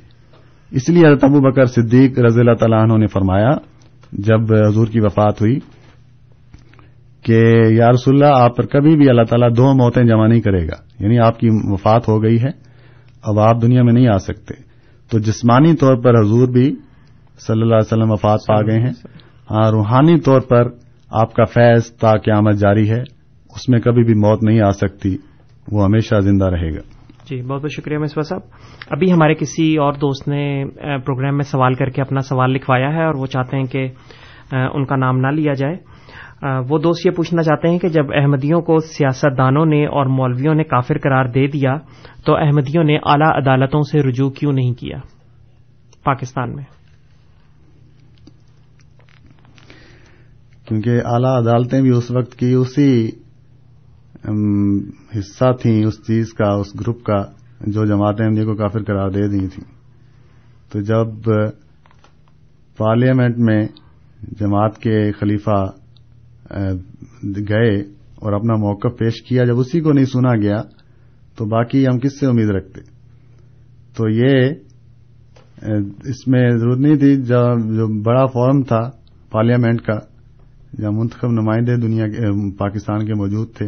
اس 0.72 0.90
لیے 0.90 1.08
حضرت 1.08 1.24
ابو 1.24 1.40
بکر 1.40 1.66
صدیق 1.66 2.20
رضی 2.20 2.40
اللہ 2.40 2.54
تعالیٰ 2.54 2.82
عنہ 2.82 2.98
نے 2.98 3.08
فرمایا، 3.08 3.50
جب 4.14 4.54
حضور 4.54 4.88
کی 4.88 5.00
وفات 5.00 5.42
ہوئی، 5.42 5.60
کہ 7.24 7.44
یا 7.70 7.92
رسول 7.92 8.24
اللہ، 8.24 8.38
آپ 8.38 8.56
پر 8.56 8.66
کبھی 8.66 8.98
بھی 8.98 9.10
اللہ 9.10 9.22
تعالیٰ 9.22 9.50
دو 9.58 9.74
موتیں 9.74 10.04
جمع 10.04 10.28
نہیں 10.28 10.42
کرے 10.42 10.68
گا۔ 10.68 11.04
یعنی 11.04 11.20
آپ 11.20 11.40
کی 11.40 11.48
وفات 11.52 12.10
ہو 12.10 12.24
گئی 12.24 12.42
ہے، 12.42 12.50
اب 13.24 13.40
آپ 13.40 13.62
دنیا 13.62 13.84
میں 13.84 13.94
نہیں 13.94 14.08
آ 14.08 14.18
سکتے۔ 14.18 14.54
تو 15.12 15.20
جسمانی 15.20 15.76
طور 15.76 15.96
پر 15.96 16.20
حضور 16.20 16.48
بھی 16.48 16.76
صلی 17.48 17.62
اللہ 17.62 17.76
علیہ 17.76 17.94
وسلم 17.94 18.12
وفات 18.12 18.40
پا 18.48 18.62
گئے 18.62 18.80
ہیں۔ 18.80 19.21
ہاں، 19.52 19.72
روحانی 19.72 20.20
طور 20.20 20.42
پر 20.42 20.68
آپ 21.12 21.34
کا 21.34 21.46
فیض 21.46 21.92
تا 21.92 22.18
قیامت 22.18 22.56
جاری 22.56 22.90
ہے، 22.90 23.02
اس 23.50 23.70
میں 23.70 23.80
کبھی 23.80 24.04
بھی 24.04 24.14
موت 24.14 24.44
نہیں 24.44 24.62
آ 24.62 24.72
سکتی، 24.72 25.18
وہ 25.72 25.84
ہمیشہ 25.84 26.20
زندہ 26.20 26.46
رہے 26.46 26.76
گا۔ 26.76 26.82
جی 27.30 27.42
بہت 27.42 27.62
بہت 27.62 27.72
شکریہ 27.72 27.98
مصباح 27.98 28.24
صاحب۔ 28.24 28.42
ابھی 28.90 29.12
ہمارے 29.12 29.34
کسی 29.34 29.78
اور 29.78 29.94
دوست 29.94 30.28
نے 30.28 30.66
پروگرام 31.06 31.38
میں 31.38 31.44
سوال 31.44 31.74
کر 31.74 31.86
کے 31.86 32.02
اپنا 32.02 32.20
سوال 32.20 32.52
لکھوایا 32.52 32.94
ہے 32.94 33.06
اور 33.06 33.16
وہ 33.16 33.26
چاہتے 33.26 33.58
ہیں 33.58 33.66
کہ 33.66 33.88
ان 34.52 34.86
کا 34.86 34.96
نام 34.96 35.18
نہ 35.18 35.28
لیا 35.28 35.54
جائے۔ 35.54 35.76
وہ 36.70 36.80
دوست 36.80 37.06
یہ 37.06 37.12
پوچھنا 37.12 37.44
چاہتے 37.44 37.68
ہیں 37.68 37.80
کہ 37.80 37.88
جب 37.88 38.06
احمدیوں 38.16 38.62
کو 38.62 38.78
سیاست 38.80 39.38
دانوں 39.38 39.66
نے 39.66 39.86
اور 39.86 40.06
مولویوں 40.06 40.56
نے 40.56 40.64
کافر 40.64 40.98
قرار 40.98 41.26
دے 41.26 41.48
دیا، 41.48 41.76
تو 42.26 42.36
احمدیوں 42.36 42.84
نے 42.84 42.96
اعلی 42.96 43.38
عدالتوں 43.38 43.82
سے 43.82 44.00
رجوع 44.00 44.30
کیوں 44.30 44.54
نہیں 44.54 44.74
کیا؟ 44.74 44.98
پاکستان 46.04 46.56
میں۔ 46.56 46.64
کیونکہ 50.72 50.90
اعلی 50.90 51.26
عدالتیں 51.26 51.82
بھی 51.82 51.90
اس 51.90 52.12
وقت 52.12 52.36
کی 52.36 52.54
اسی 52.54 53.10
حصہ 55.20 55.52
تھیں، 55.62 55.86
اس 55.86 55.94
چیز 56.08 56.34
کا، 56.34 56.52
اس 56.52 56.68
گروپ 56.80 57.04
کا، 57.04 57.18
جو 57.68 57.86
جماعت 57.86 58.22
احمدیہ 58.22 58.44
کو 58.44 58.56
کافر 58.56 58.84
قرار 58.84 59.10
دے 59.10 59.28
دی 59.28 59.48
تھیں۔ 59.48 59.64
تو 60.72 60.82
جب 60.82 61.32
پارلیمنٹ 62.78 63.38
میں 63.38 63.68
جماعت 64.40 64.78
کے 64.78 65.12
خلیفہ 65.12 65.66
گئے 67.50 67.76
اور 68.16 68.34
اپنا 68.34 68.56
موقف 68.56 68.98
پیش 69.00 69.22
کیا، 69.22 69.44
جب 69.44 69.60
اسی 69.60 69.82
کو 69.82 69.92
نہیں 69.92 70.06
سنا 70.06 70.36
گیا، 70.36 70.62
تو 71.38 71.46
باقی 71.46 71.88
ہم 71.88 72.00
کس 72.00 72.20
سے 72.20 72.28
امید 72.28 72.50
رکھتے؟ 72.50 72.82
تو 73.98 74.10
یہ 74.10 74.50
اس 76.06 76.28
میں 76.28 76.50
ضرورت 76.50 76.80
نہیں 76.80 76.96
تھی 76.96 77.16
جو 77.16 78.02
بڑا 78.02 78.26
فورم 78.26 78.64
تھا 78.64 78.82
پارلیمنٹ 79.32 79.82
کا 79.82 80.11
جہاں 80.80 80.92
منتخب 80.92 81.32
نمائندے 81.32 81.76
دنیا 81.76 82.08
کے 82.08 82.52
پاکستان 82.58 83.06
کے 83.06 83.14
موجود 83.14 83.54
تھے، 83.54 83.68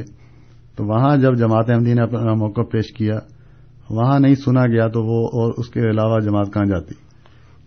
تو 0.76 0.86
وہاں 0.86 1.18
جب 1.18 1.36
جماعت 1.36 1.70
احمدی 1.70 1.94
نے 1.94 2.02
اپنا 2.02 2.34
موقع 2.34 2.62
پیش 2.62 2.94
کیا، 2.94 3.20
وہاں 3.90 4.20
نہیں 4.20 4.36
سنا 4.36 4.66
گیا 4.66 4.88
تو 4.88 5.04
وہ 5.04 5.28
اور 5.28 5.54
اس 5.58 5.70
کے 5.70 5.80
علاوہ 5.80 6.20
جماعت 6.20 6.54
کہاں 6.54 6.66
جاتی؟ 6.66 6.94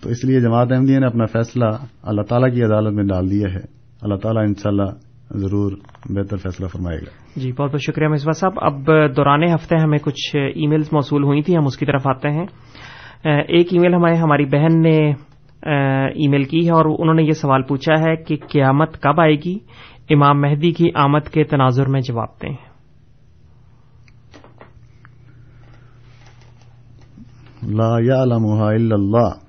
تو 0.02 0.10
اس 0.10 0.24
لیے 0.24 0.40
جماعت 0.40 0.72
احمدیہ 0.72 0.98
نے 0.98 1.06
اپنا 1.06 1.24
فیصلہ 1.24 1.64
اللہ 2.02 2.22
تعالیٰ 2.22 2.54
کی 2.54 2.62
عدالت 2.62 2.94
میں 2.94 3.04
ڈال 3.04 3.30
دیا 3.30 3.48
ہے۔ 3.54 3.60
اللہ 4.02 4.14
تعالیٰ 4.14 4.42
انشاءاللہ 4.46 4.90
ضرور 5.30 5.72
بہتر 6.10 6.36
فیصلہ 6.36 6.66
فرمائے 6.66 6.98
گا۔ 6.98 7.40
جی 7.40 7.52
بہت 7.52 7.70
بہت 7.70 7.80
شکریہ 7.80 8.08
مصباح 8.08 8.32
صاحب۔ 8.32 8.52
اب 8.56 8.86
دوران 9.16 9.54
ہفتے 9.54 9.76
ہمیں 9.76 9.98
کچھ 9.98 10.36
ای 10.36 10.66
میلز 10.66 10.88
موصول 10.92 11.24
ہوئی 11.24 11.42
تھیں، 11.42 11.56
ہم 11.56 11.66
اس 11.66 11.76
کی 11.76 11.86
طرف 11.86 12.02
آتے 12.06 12.28
ہیں۔ 12.30 12.46
ایک 13.24 13.68
ای 13.72 13.78
میل 13.78 13.94
ہمارے، 13.94 14.14
ہماری 14.14 14.44
بہن 14.44 14.82
نے 14.82 15.12
ای 16.14 16.28
میل 16.28 16.44
کی 16.44 16.66
ہے 16.66 16.72
اور 16.72 16.84
انہوں 16.98 17.14
نے 17.14 17.22
یہ 17.22 17.32
سوال 17.32 17.62
پوچھا 17.62 17.94
ہے 18.00 18.16
کہ 18.16 18.36
قیامت 18.36 19.02
کب 19.02 19.20
آئے 19.20 19.34
گی؟ 19.34 19.58
امام 20.10 20.40
مہدی 20.40 20.70
کی 20.70 20.88
آمد 20.94 21.28
کے 21.28 21.44
تناظر 21.44 21.88
میں 21.88 22.00
جواب 22.00 22.28
دیں۔ 22.42 22.56
لا 27.62 27.98
يعلمها 27.98 28.66
الا 28.66 28.94
اللہ۔ 28.94 29.46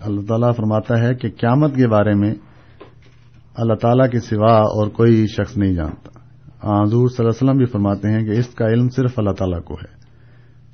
اللہ 0.00 0.20
تعالیٰ 0.20 0.54
فرماتا 0.56 1.00
ہے 1.00 1.14
کہ 1.14 1.30
قیامت 1.30 1.74
کے 1.74 1.88
بارے 1.88 2.14
میں 2.14 2.34
اللہ 3.54 3.74
تعالیٰ 3.74 4.10
کے 4.10 4.20
سوا 4.20 4.52
اور 4.52 4.88
کوئی 4.88 5.26
شخص 5.26 5.56
نہیں 5.56 5.72
جانتا۔ 5.72 6.08
حضور 6.82 7.08
صلی 7.08 7.26
اللہ 7.26 7.30
علیہ 7.30 7.50
وسلم 7.50 7.56
بھی 7.56 7.66
فرماتے 7.66 8.10
ہیں 8.10 8.24
کہ 8.24 8.30
اس 8.30 8.46
کا 8.46 8.66
علم 8.66 8.88
صرف 8.88 9.18
اللہ 9.18 9.30
تعالیٰ 9.30 9.62
کو 9.62 9.74
ہے۔ 9.74 9.96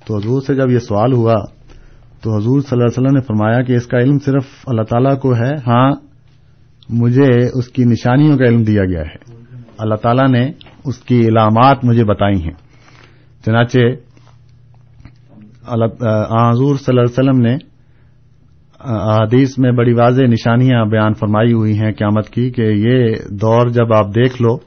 تو 0.06 0.16
حضور 0.16 0.42
سے 0.42 0.54
جب 0.54 0.70
یہ 0.70 0.78
سوال 0.78 1.12
ہوا 1.12 1.34
تو 2.22 2.36
حضور 2.36 2.60
صلی 2.60 2.68
اللہ 2.72 2.84
علیہ 2.84 3.02
وسلم 3.02 3.16
نے 3.16 3.20
فرمایا 3.20 3.62
کہ 3.62 3.72
اس 3.72 3.86
کا 3.86 3.98
علم 3.98 4.18
صرف 4.18 4.44
اللہ 4.66 4.82
تعالیٰ 4.82 5.18
کو 5.18 5.34
ہے۔ 5.34 5.54
ہاں 5.66 5.92
مجھے 6.88 7.58
اس 7.58 7.68
کی 7.68 7.84
نشانیوں 7.84 8.38
کا 8.38 8.44
علم 8.44 8.62
دیا 8.62 8.84
گیا 8.84 9.00
ہے۔ 9.00 9.44
اللہ 9.78 9.94
تعالیٰ 9.94 10.28
نے 10.28 10.50
اس 10.84 10.98
کی 10.98 11.28
علامات 11.28 11.84
مجھے 11.84 12.04
بتائی 12.04 12.42
ہیں۔ 12.42 12.52
چنانچہ 13.46 13.78
حضور 16.50 16.76
صلی 16.76 16.98
اللہ 16.98 17.00
علیہ 17.00 17.18
وسلم 17.18 17.40
نے 17.40 17.56
حدیث 19.22 19.58
میں 19.58 19.72
بڑی 19.72 19.92
واضح 19.92 20.22
نشانیاں 20.22 20.84
بیان 20.84 21.14
فرمائی 21.14 21.52
ہوئی 21.52 21.78
ہیں 21.78 21.92
قیامت 21.92 22.28
کی 22.28 22.50
کہ 22.50 22.62
یہ 22.62 23.14
دور 23.30 23.68
جب 23.68 23.92
آپ 23.92 24.06
دیکھ 24.06 24.42
لو، 24.42 24.58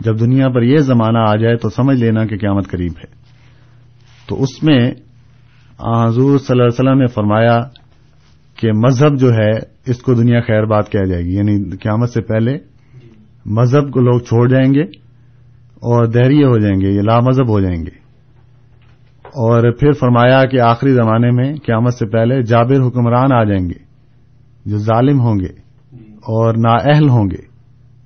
جب 0.00 0.20
دنیا 0.20 0.48
پر 0.48 0.62
یہ 0.62 0.78
زمانہ 0.78 1.18
آ 1.18 1.36
جائے 1.36 1.56
تو 1.56 1.68
سمجھ 1.68 1.98
لینا 1.98 2.26
کہ 2.26 2.36
قیامت 2.36 2.70
قریب 2.70 2.92
ہے۔ 2.98 3.24
تو 4.28 4.42
اس 4.42 4.62
میں 4.62 4.90
حضور 5.80 6.38
صلی 6.38 6.60
اللہ 6.60 6.62
علیہ 6.62 6.80
وسلم 6.80 6.98
نے 6.98 7.06
فرمایا 7.06 7.60
کہ 8.56 8.72
مذہب 8.72 9.18
جو 9.18 9.34
ہے، 9.34 9.50
اس 9.86 10.02
کو 10.02 10.14
دنیا 10.14 10.40
خیر 10.40 10.64
بات 10.64 10.90
کہہ 10.90 11.04
جائے 11.04 11.24
گی۔ 11.24 11.34
یعنی 11.34 11.76
قیامت 11.76 12.10
سے 12.10 12.22
پہلے 12.22 12.58
مذہب 13.46 13.92
کو 13.92 14.00
لوگ 14.00 14.20
چھوڑ 14.20 14.48
جائیں 14.48 14.74
گے 14.74 14.82
اور 15.74 16.04
دہریے 16.04 16.44
ہو 16.44 16.58
جائیں 16.58 16.80
گے 16.80 16.86
یہ 16.86 17.00
لا 17.00 17.20
مذہب 17.20 17.48
ہو 17.48 17.60
جائیں 17.60 17.76
گے۔ 17.76 18.04
اور 19.24 19.72
پھر 19.72 19.92
فرمایا 19.92 20.44
کہ 20.44 20.60
آخری 20.60 20.90
زمانے 20.90 21.30
میں 21.30 21.54
قیامت 21.54 21.94
سے 21.94 22.06
پہلے 22.06 22.42
جابر 22.42 22.86
حکمران 22.86 23.32
آ 23.32 23.44
جائیں 23.44 23.68
گے، 23.68 23.84
جو 24.66 24.78
ظالم 24.78 25.20
ہوں 25.20 25.34
گے 25.34 25.52
اور 26.10 26.54
نااہل 26.54 27.08
ہوں 27.08 27.24
گے۔ 27.24 27.42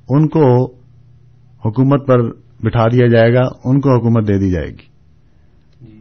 ان 0.09 0.28
کو 0.28 0.64
حکومت 1.64 2.07
پر 2.07 2.22
بٹھا 2.64 2.87
دیا 2.92 3.07
جائے 3.07 3.35
گا، 3.35 3.42
ان 3.64 3.81
کو 3.81 3.94
حکومت 3.96 4.28
دے 4.28 4.38
دی 4.38 4.50
جائے 4.50 4.68
گی۔ 4.68 4.88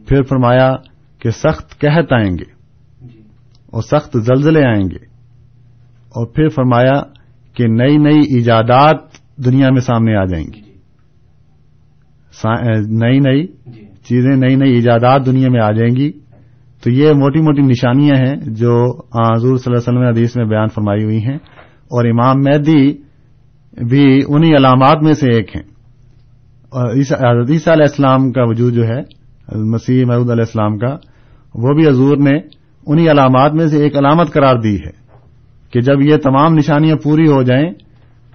پھر 0.06 0.22
فرمایا 0.22 0.72
کہ 1.18 1.30
سخت 1.30 1.80
قحط 1.80 2.12
آئیں 2.12 2.30
گے 2.30 2.52
اور 3.66 3.82
سخت 3.82 4.16
زلزلے 4.20 4.64
آئیں 4.64 4.84
گے۔ 4.84 5.04
اور 5.92 6.26
پھر 6.26 6.48
فرمایا 6.48 7.02
کہ 7.54 7.66
نئی 7.66 7.96
نئی 7.96 8.34
ایجادات 8.34 8.96
دنیا 9.36 9.70
میں 9.70 9.80
سامنے 9.80 10.16
آ 10.16 10.24
جائیں 10.24 10.46
گی۔ 10.54 10.60
نئی 12.88 13.18
نئی 13.18 13.46
چیزیں 14.04 14.36
نئی 14.36 14.56
نئی 14.56 14.72
ایجادات 14.72 15.26
دنیا 15.26 15.48
میں 15.50 15.60
آ 15.60 15.70
جائیں 15.70 15.96
گی۔ 15.96 16.12
تو 16.82 16.90
یہ 16.90 17.12
موٹی 17.12 17.40
موٹی 17.40 17.62
نشانیاں 17.62 18.16
ہیں 18.16 18.36
جو 18.36 18.74
حضور 18.96 19.56
صلی 19.56 19.74
اللہ 19.74 19.78
علیہ 19.78 19.98
وسلم 19.98 20.02
حدیث 20.02 20.36
میں 20.36 20.44
بیان 20.44 20.68
فرمائی 20.68 21.04
ہوئی 21.04 21.22
ہیں۔ 21.24 21.36
اور 21.66 22.04
امام 22.04 22.36
مہدی 22.36 22.96
بھی 23.88 24.20
انہی 24.28 24.56
علامات 24.56 25.02
میں 25.02 25.12
سے 25.12 25.26
ایک 25.32 25.56
ہیں۔ 25.56 25.62
اور 26.68 26.96
عیسیٰ 26.96 27.18
علیہ 27.20 27.66
السلام 27.66 28.32
کا 28.32 28.42
وجود 28.42 28.72
جو 28.72 28.86
ہے 28.86 29.17
مسیح 29.54 30.04
محدود 30.04 30.30
علیہ 30.30 30.42
السلام 30.42 30.78
کا، 30.78 30.96
وہ 31.54 31.74
بھی 31.74 31.88
حضور 31.88 32.16
نے 32.16 32.38
انہی 32.86 33.10
علامات 33.10 33.54
میں 33.54 33.66
سے 33.66 33.76
ایک 33.76 33.96
علامت 33.96 34.32
قرار 34.32 34.56
دی 34.60 34.76
ہے 34.76 34.90
کہ 35.72 35.80
جب 35.80 36.00
یہ 36.00 36.16
تمام 36.16 36.54
نشانیاں 36.54 36.96
پوری 36.96 37.30
ہو 37.30 37.42
جائیں 37.42 37.70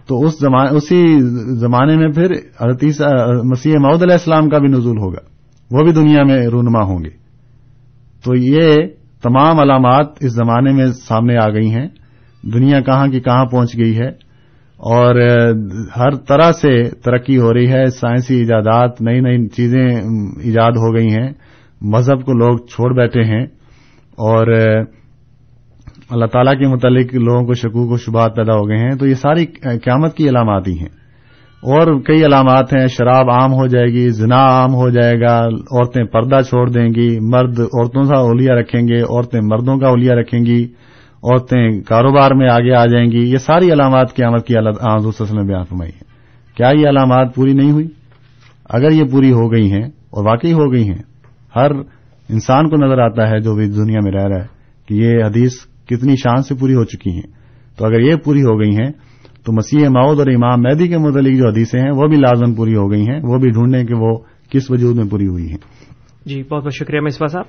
تو 0.08 0.26
اس 0.26 0.40
زمان، 0.40 0.68
اسی 0.72 1.20
زمانے 1.60 1.98
میں 1.98 2.08
پھر 2.08 2.32
مسیح 3.44 3.76
محدود 3.80 4.02
علیہ 4.02 4.14
السلام 4.14 4.50
کا 4.50 4.58
بھی 4.58 4.68
نزول 4.68 4.98
ہوگا۔ 4.98 5.34
وہ 5.72 5.84
بھی 5.84 5.92
دنیا 5.92 6.24
میں 6.24 6.48
رونما 6.48 6.82
ہوں 6.84 7.04
گے۔ 7.04 7.10
تو 8.24 8.36
یہ 8.36 8.88
تمام 9.24 9.60
علامات 9.60 10.06
اس 10.20 10.32
زمانے 10.32 10.72
میں 10.72 10.86
سامنے 10.86 11.38
آ 11.38 11.48
گئی 11.48 11.72
ہیں۔ 11.72 11.88
دنیا 12.44 12.82
کہاں 12.82 13.08
کی 13.08 13.20
کہاں 13.20 13.46
پہنچ 13.46 13.78
گئی 13.78 13.98
ہے۔ 13.98 14.23
اور 14.84 15.16
ہر 15.98 16.16
طرح 16.16 16.52
سے 16.52 16.90
ترقی 16.90 17.38
ہو 17.38 17.54
رہی 17.54 17.72
ہے، 17.72 17.86
سائنسی 17.86 18.38
ایجادات، 18.38 19.02
نئی 19.02 19.20
نئی 19.20 19.48
چیزیں 19.48 19.88
ایجاد 20.44 20.72
ہو 20.72 20.96
گئی 20.96 21.08
ہیں، 21.08 21.30
مذہب 21.82 22.26
کو 22.26 22.34
لوگ 22.34 22.58
چھوڑ 22.58 22.94
بیٹھے 22.96 23.24
ہیں، 23.24 23.44
اور 24.18 24.48
اللہ 26.10 26.26
تعالیٰ 26.26 26.54
کے 26.54 26.68
متعلق 26.68 27.14
لوگوں 27.16 27.46
کو 27.46 27.54
شکوک 27.54 27.92
و 27.92 27.98
شبہات 27.98 28.36
پیدا 28.36 28.54
ہو 28.54 28.68
گئے 28.68 28.78
ہیں، 28.78 28.92
تو 28.92 29.08
یہ 29.08 29.14
ساری 29.14 29.46
قیامت 29.84 30.16
کی 30.16 30.30
علامات 30.30 30.68
ہی 30.68 30.74
ہیں۔ 30.74 30.92
اور 31.64 32.02
کئی 32.02 32.26
علامات 32.26 32.74
ہیں، 32.74 32.88
شراب 32.88 33.30
عام 33.30 33.54
ہو 33.54 33.68
جائے 33.68 33.86
گی، 33.86 34.10
زنا 34.10 34.44
عام 34.44 34.74
ہو 34.74 34.90
جائے 34.90 35.20
گا، 35.22 35.36
عورتیں 35.46 36.04
پردہ 36.04 36.42
چھوڑ 36.50 36.70
دیں 36.70 36.88
گی، 36.88 37.20
مرد، 37.20 37.60
عورتوں 37.60 38.04
کا 38.04 38.20
اولیا 38.20 38.56
رکھیں 38.56 38.82
گے، 38.82 39.02
عورتیں 39.02 39.42
مردوں 39.44 39.78
کا 39.78 39.88
اولیا 39.88 40.16
رکھیں 40.16 40.40
گی۔ 40.40 40.68
عورتیں 41.24 41.82
کاروبار 41.82 42.32
میں 42.32 42.50
آگے 42.50 42.74
آ 42.74 42.86
جائیں 42.86 43.12
گی، 43.12 43.32
یہ 43.32 43.38
ساری 43.38 43.72
علامات 43.72 44.16
قیامت 44.16 44.48
کی 44.48 44.58
حضور 44.58 45.14
نے 45.34 45.44
بیان 45.44 45.64
فرمائی 45.64 45.92
ہے 45.92 46.14
کیا 46.56 46.70
یہ 46.82 46.90
علامات 46.90 47.36
پوری 47.36 47.54
نہیں 47.54 47.72
ہوئی؟ 47.72 47.88
اگر 48.70 48.92
یہ 48.92 49.04
پوری 49.12 49.32
ہو 49.32 49.52
گئی 49.52 49.72
ہیں 49.72 49.84
اور 49.84 50.26
واقعی 50.26 50.54
ہو 50.54 50.74
گئی 50.74 50.90
ہیں، 50.90 51.02
ہر 51.56 51.72
انسان 52.30 52.70
کو 52.70 52.76
نظر 52.76 53.00
آتا 53.00 53.30
ہے 53.30 53.40
جو 53.40 53.56
بھی 53.56 53.68
دنیا 53.68 54.00
میں 54.04 54.12
رہ 54.12 54.28
رہا 54.28 54.42
ہے 54.42 54.48
کہ 54.88 54.94
یہ 54.94 55.24
حدیث 55.24 55.52
کتنی 55.86 56.16
شان 56.16 56.42
سے 56.44 56.56
پوری 56.56 56.74
ہو 56.74 56.84
چکی 56.84 57.12
ہیں۔ 57.12 57.44
تو 57.78 57.86
اگر 57.86 58.00
یہ 58.00 58.16
پوری 58.16 58.42
ہو 58.42 58.60
گئی 58.60 58.70
ہیں، 58.70 58.92
تو 59.46 59.54
مسیح 59.54 59.88
ماؤد 59.88 60.20
اور 60.20 60.28
امام 60.28 60.62
مہدی 60.62 60.88
کے 60.88 60.98
متعلق 60.98 61.38
جو 61.38 61.48
حدیثیں 61.48 61.80
ہیں، 61.80 61.92
وہ 61.92 62.08
بھی 62.08 62.18
لازم 62.18 62.54
پوری 62.54 62.76
ہو 62.76 62.92
گئی 62.92 63.08
ہیں، 63.08 63.20
وہ 63.24 63.38
بھی 63.38 63.50
ڈھونڈیں 63.50 63.84
کہ 63.84 63.96
وہ 63.96 64.18
کس 64.50 64.72
وجود 64.72 64.96
میں 64.96 65.06
پوری 65.06 65.28
ہوئی 65.28 65.48
ہیں۔ 65.50 65.58
جی 66.26 66.44
بہت 66.44 66.64
بہت 66.64 66.74
شکریہ 66.74 67.00
مصباح 67.00 67.28
صاحب۔ 67.28 67.46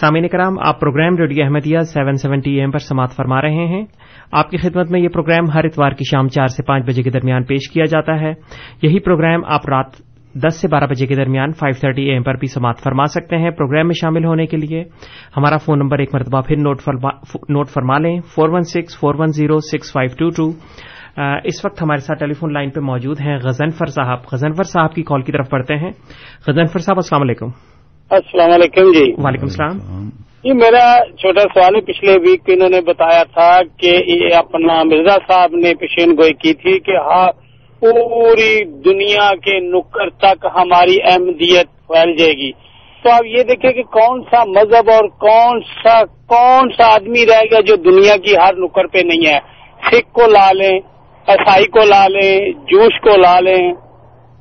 سامعین 0.00 0.28
کرام، 0.28 0.54
آپ 0.58 0.80
programme 0.80 1.16
radio 1.16 1.44
Ahmadiyya 1.44 1.78
seven 1.78 2.14
seventy 2.14 2.60
M 2.60 2.70
پر 2.70 2.78
سماعت 2.78 3.12
فرما 3.16 3.42
رہے 3.42 3.66
ہیں۔ 3.66 3.84
آپ 4.32 4.50
کی 4.50 4.56
خدمت 4.56 4.90
میں 4.90 5.00
یہ 5.00 5.08
پروگرام 5.08 5.50
ہر 5.50 5.64
اتوار 5.64 5.90
کی 5.90 6.04
شام 6.04 6.28
چار 6.28 6.46
سے 6.46 6.62
پانچ 6.62 6.86
بجے 6.86 7.02
کے 7.02 7.10
درمیان 7.10 7.44
پیش 7.44 7.70
کیا 7.70 7.84
جاتا 7.84 8.20
ہے۔ 8.20 8.32
یہی 8.82 8.98
پروگرام 8.98 9.40
آپ 9.44 9.68
رات 9.68 9.86
دس 10.34 10.60
سے 10.60 10.68
بارہ 10.68 10.86
بجے 10.86 11.06
کے 11.06 11.14
درمیان 11.14 11.52
فائیو 11.52 11.80
تھرٹی 11.80 12.02
اے 12.02 12.12
ایم 12.12 12.22
پر 12.22 12.34
بھی 12.34 12.48
سماعت 12.48 12.78
فرما 12.78 13.04
سکتے 13.04 13.36
ہیں 13.36 13.50
پروگرام 13.50 13.86
میں 13.86 13.94
شامل 14.00 14.24
ہونے 14.24 14.46
کے 14.46 14.56
لیے۔ 14.56 14.84
ہمارا 15.36 15.56
فون 15.56 15.78
نمبر 15.78 15.98
ایک 15.98 16.14
مرتبہ 16.14 16.40
پھر 16.40 16.56
نوٹ 17.48 17.68
فرما 17.68 17.98
لیں۔ 17.98 18.20
Four 18.20 18.48
one 18.48 18.62
six 18.62 18.98
four 19.00 19.14
one 19.18 19.26
zero 19.26 19.58
six 19.58 19.92
five 19.92 20.16
two 20.18 20.28
two. 20.28 20.50
اس 21.44 21.64
وقت 21.64 21.82
ہمارے 21.82 22.00
ساتھ 22.00 22.18
ٹیلی 22.18 22.34
فون 22.34 22.52
لائن 22.52 22.70
پہ 22.70 22.80
موجود 22.80 23.20
ہیں 23.20 23.38
غزنفر 23.42 23.86
صاحب۔ 23.86 24.18
غزنفر 24.32 24.62
صاحب 24.62 24.94
کی 24.94 25.02
کال 25.02 25.22
کی 25.22 25.32
طرف 25.32 25.50
پڑھتے 25.50 25.76
ہیں۔ 25.76 25.90
غزنفر 26.46 26.78
صاحب، 26.78 26.96
السلام 26.96 27.22
علیکم۔ 27.22 27.73
السلام 28.10 28.50
علیکم 28.52 28.92
جی۔ 28.92 29.04
وعلیکم 29.18 29.44
السلام۔ 29.44 29.78
جی 30.44 30.52
میرا 30.52 30.84
چھوٹا 31.18 31.42
سوال 31.42 31.76
ہے 31.76 31.80
پچھلے 31.80 32.12
ویک 32.12 32.40
انہوں 32.46 32.68
نے 32.68 32.80
بتایا 32.80 33.22
تھا 33.22 33.48
کہ 33.76 33.92
یہ 34.06 34.34
اپنا 34.36 34.82
مرزا 34.82 35.16
صاحب 35.28 35.54
نے 35.54 35.74
پیشین 35.74 36.10
گوئی 36.10 36.32
کی 36.32 36.52
تھی 36.54 36.78
کہ 36.78 36.96
ہاں 36.96 37.26
پوری 37.82 38.64
دنیا 38.64 39.28
کے 39.34 39.58
نکر 39.60 40.10
تک 40.10 40.46
ہماری 40.54 40.96
احمدیت 41.04 41.66
پھیل 41.86 42.16
جائے 42.16 42.32
گی۔ 42.32 42.50
تو 43.02 43.10
آپ 43.10 43.24
یہ 43.26 43.42
دیکھیں 43.42 43.70
کہ 43.70 43.82
کون 43.82 44.22
سا 44.22 44.44
مذہب 44.44 44.90
اور 44.90 45.08
کون 45.18 45.60
سا 45.82 46.04
کون 46.26 46.68
سا 46.78 46.92
آدمی 46.94 47.26
رہے 47.26 47.50
گا 47.52 47.60
جو 47.60 47.76
دنیا 47.76 48.16
کی 48.16 48.36
ہر 48.36 48.54
نکر 48.56 48.86
پہ 48.86 48.98
نہیں 48.98 49.26
ہے؟ 49.26 49.38
سکھ 49.90 50.12
کو 50.12 50.26
لا 50.26 50.52
لیں 50.52 50.78
عیسائی 51.28 51.66
کو 51.66 51.84
لا 51.84 52.06
لیں 52.08 52.52
جوش 52.66 53.00
کو 53.00 53.16
لا 53.16 53.40
لیں 53.40 53.72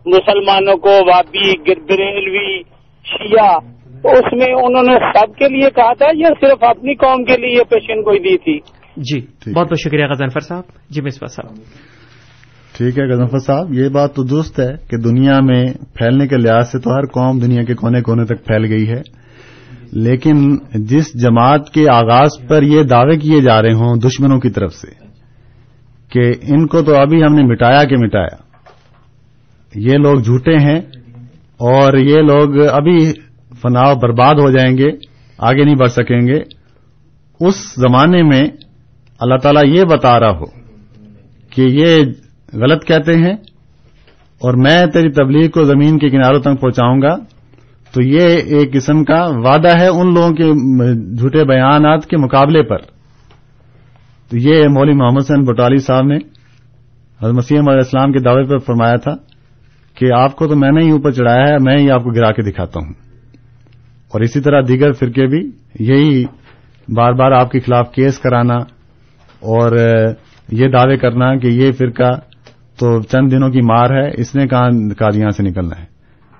مسلمانوں 0.05 0.77
کو 0.77 0.89
وابی 0.89 1.57
بریلوی 1.87 2.72
شیعہ 3.05 3.59
تو 4.03 4.09
اس 4.09 4.33
میں 4.33 4.53
انہوں 4.53 4.83
نے 4.83 5.19
سب 5.19 5.35
کے 5.35 5.47
لیے 5.47 5.69
کہا 5.69 5.93
تھا 5.93 6.05
یا 6.13 6.27
صرف 6.41 6.63
اپنی 6.63 6.95
قوم 6.95 7.23
کے 7.23 7.37
لیے 7.37 7.63
پیشن 7.63 8.03
کوئی 8.03 8.19
دی 8.19 8.37
تھی؟ 8.37 8.59
جی 8.97 9.51
بہت 9.53 9.67
بہت 9.67 9.79
شکریہ 9.79 10.05
غزنفر 10.05 10.39
صاحب۔ 10.39 10.63
جی 10.89 11.01
مصباح 11.01 11.27
صاحب۔ 11.27 11.55
ٹھیک 12.77 12.99
ہے 12.99 13.03
غزنفر 13.03 13.39
صاحب 13.39 13.73
یہ 13.73 13.89
بات 13.89 14.15
تو 14.15 14.23
درست 14.23 14.59
ہے 14.59 14.75
کہ 14.89 14.97
دنیا 14.97 15.39
میں 15.39 15.65
پھیلنے 15.93 16.27
کے 16.27 16.37
لحاظ 16.37 16.71
سے 16.71 16.79
تو 16.79 16.95
ہر 16.95 17.05
قوم 17.05 17.39
دنیا 17.39 17.63
کے 17.63 17.73
کونے 17.73 18.01
کونے 18.01 18.25
تک 18.25 18.45
پھیل 18.45 18.65
گئی 18.65 18.89
ہے۔ 18.89 19.01
لیکن 19.91 20.55
جس 20.75 21.21
جماعت 21.23 21.69
کے 21.69 21.85
آغاز 21.93 22.29
پر 22.47 22.63
یہ 22.63 22.83
دعوے 22.83 23.17
کیے 23.17 23.41
جا 23.41 23.61
رہے 23.61 23.73
ہوں 23.73 23.95
دشمنوں 23.95 24.39
کی 24.39 24.49
طرف 24.49 24.73
سے 24.73 24.91
کہ 26.09 26.31
ان 26.41 26.67
کو 26.67 26.81
تو 26.81 26.95
ابھی 26.95 27.23
ہم 27.23 27.35
نے 27.35 27.43
مٹایا 27.43 27.83
کہ 27.83 27.97
مٹایا 27.97 28.35
یہ 29.75 29.93
لوگ 29.93 30.19
جھوٹے 30.19 30.57
ہیں۔ 30.57 30.81
اور 31.59 31.97
یہ 31.97 32.21
لوگ 32.21 32.59
ابھی 32.71 32.97
فناؤ 33.61 33.95
برباد 33.95 34.35
ہو 34.35 34.49
جائیں 34.51 34.77
گے، 34.77 34.89
آگے 35.39 35.63
نہیں 35.63 35.75
بڑھ 35.75 35.91
سکیں 35.91 36.19
گے۔ 36.27 36.39
اس 37.39 37.55
زمانے 37.77 38.21
میں 38.23 38.41
اللہ 39.19 39.37
تعالیٰ 39.37 39.63
یہ 39.67 39.83
بتا 39.83 40.19
رہا 40.19 40.31
ہو 40.31 40.45
کہ 41.49 41.61
یہ 41.61 42.03
غلط 42.53 42.85
کہتے 42.85 43.15
ہیں، 43.15 43.33
اور 44.41 44.53
میں 44.53 44.85
تیری 44.85 45.11
تبلیغ 45.11 45.49
کو 45.49 45.63
زمین 45.63 45.97
کے 45.99 46.09
کناروں 46.09 46.41
تک 46.41 46.59
پہنچاؤں 46.61 47.01
گا۔ 47.01 47.15
تو 47.93 48.01
یہ 48.01 48.27
ایک 48.51 48.73
قسم 48.73 49.03
کا 49.03 49.19
وعدہ 49.35 49.77
ہے 49.79 49.87
ان 49.87 50.13
لوگوں 50.13 50.29
کے 50.29 50.45
جھوٹے 51.17 51.43
بیانات 51.43 52.05
کے 52.05 52.17
مقابلے 52.17 52.63
پر۔ 52.63 52.77
تو 54.31 54.37
یہ 54.37 54.67
مولوی 54.67 54.95
محمد 54.95 55.21
حسین 55.21 55.43
بٹالی 55.45 55.77
صاحب 55.77 56.05
نے 56.05 56.17
حضرت 57.21 57.35
مسیح 57.35 57.59
علیہ 57.59 57.73
السلام 57.73 58.11
کے 58.11 58.19
دعوے 58.19 58.43
پر 58.43 58.57
فرمایا 58.57 58.95
تھا۔ 58.95 59.11
کہ 59.95 60.07
آپ 60.17 60.35
کو 60.35 60.47
تو 60.47 60.55
میں 60.55 60.71
نے 60.71 60.85
ہی 60.85 60.91
اوپر 60.91 61.11
چڑھایا 61.11 61.47
ہے، 61.47 61.55
میں 61.59 61.77
ہی 61.77 61.91
آپ 61.91 62.03
کو 62.03 62.11
گرا 62.11 62.31
کے 62.31 62.41
دکھاتا 62.41 62.79
ہوں۔ 62.79 62.93
اور 64.13 64.21
اسی 64.21 64.41
طرح 64.41 64.61
دیگر 64.67 64.91
فرقے 64.91 65.27
بھی، 65.27 65.51
یہی 65.79 66.25
بار 66.87 67.13
بار 67.13 67.31
آپ 67.31 67.51
کے 67.51 67.59
خلاف 67.59 67.91
کیس 67.91 68.19
کرانا 68.19 68.55
اور 69.39 69.77
یہ 70.51 70.67
دعوے 70.67 70.97
کرنا 70.97 71.35
کہ 71.35 71.47
یہ 71.47 71.71
فرقہ 71.71 72.19
تو 72.79 73.01
چند 73.01 73.31
دنوں 73.31 73.49
کی 73.49 73.61
مار 73.61 73.89
ہے، 73.89 74.09
اس 74.17 74.35
نے 74.35 74.47
کہاں 74.47 74.69
قادیاں 74.97 75.29
سے 75.29 75.43
نکلنا 75.43 75.81
ہے۔ 75.81 75.85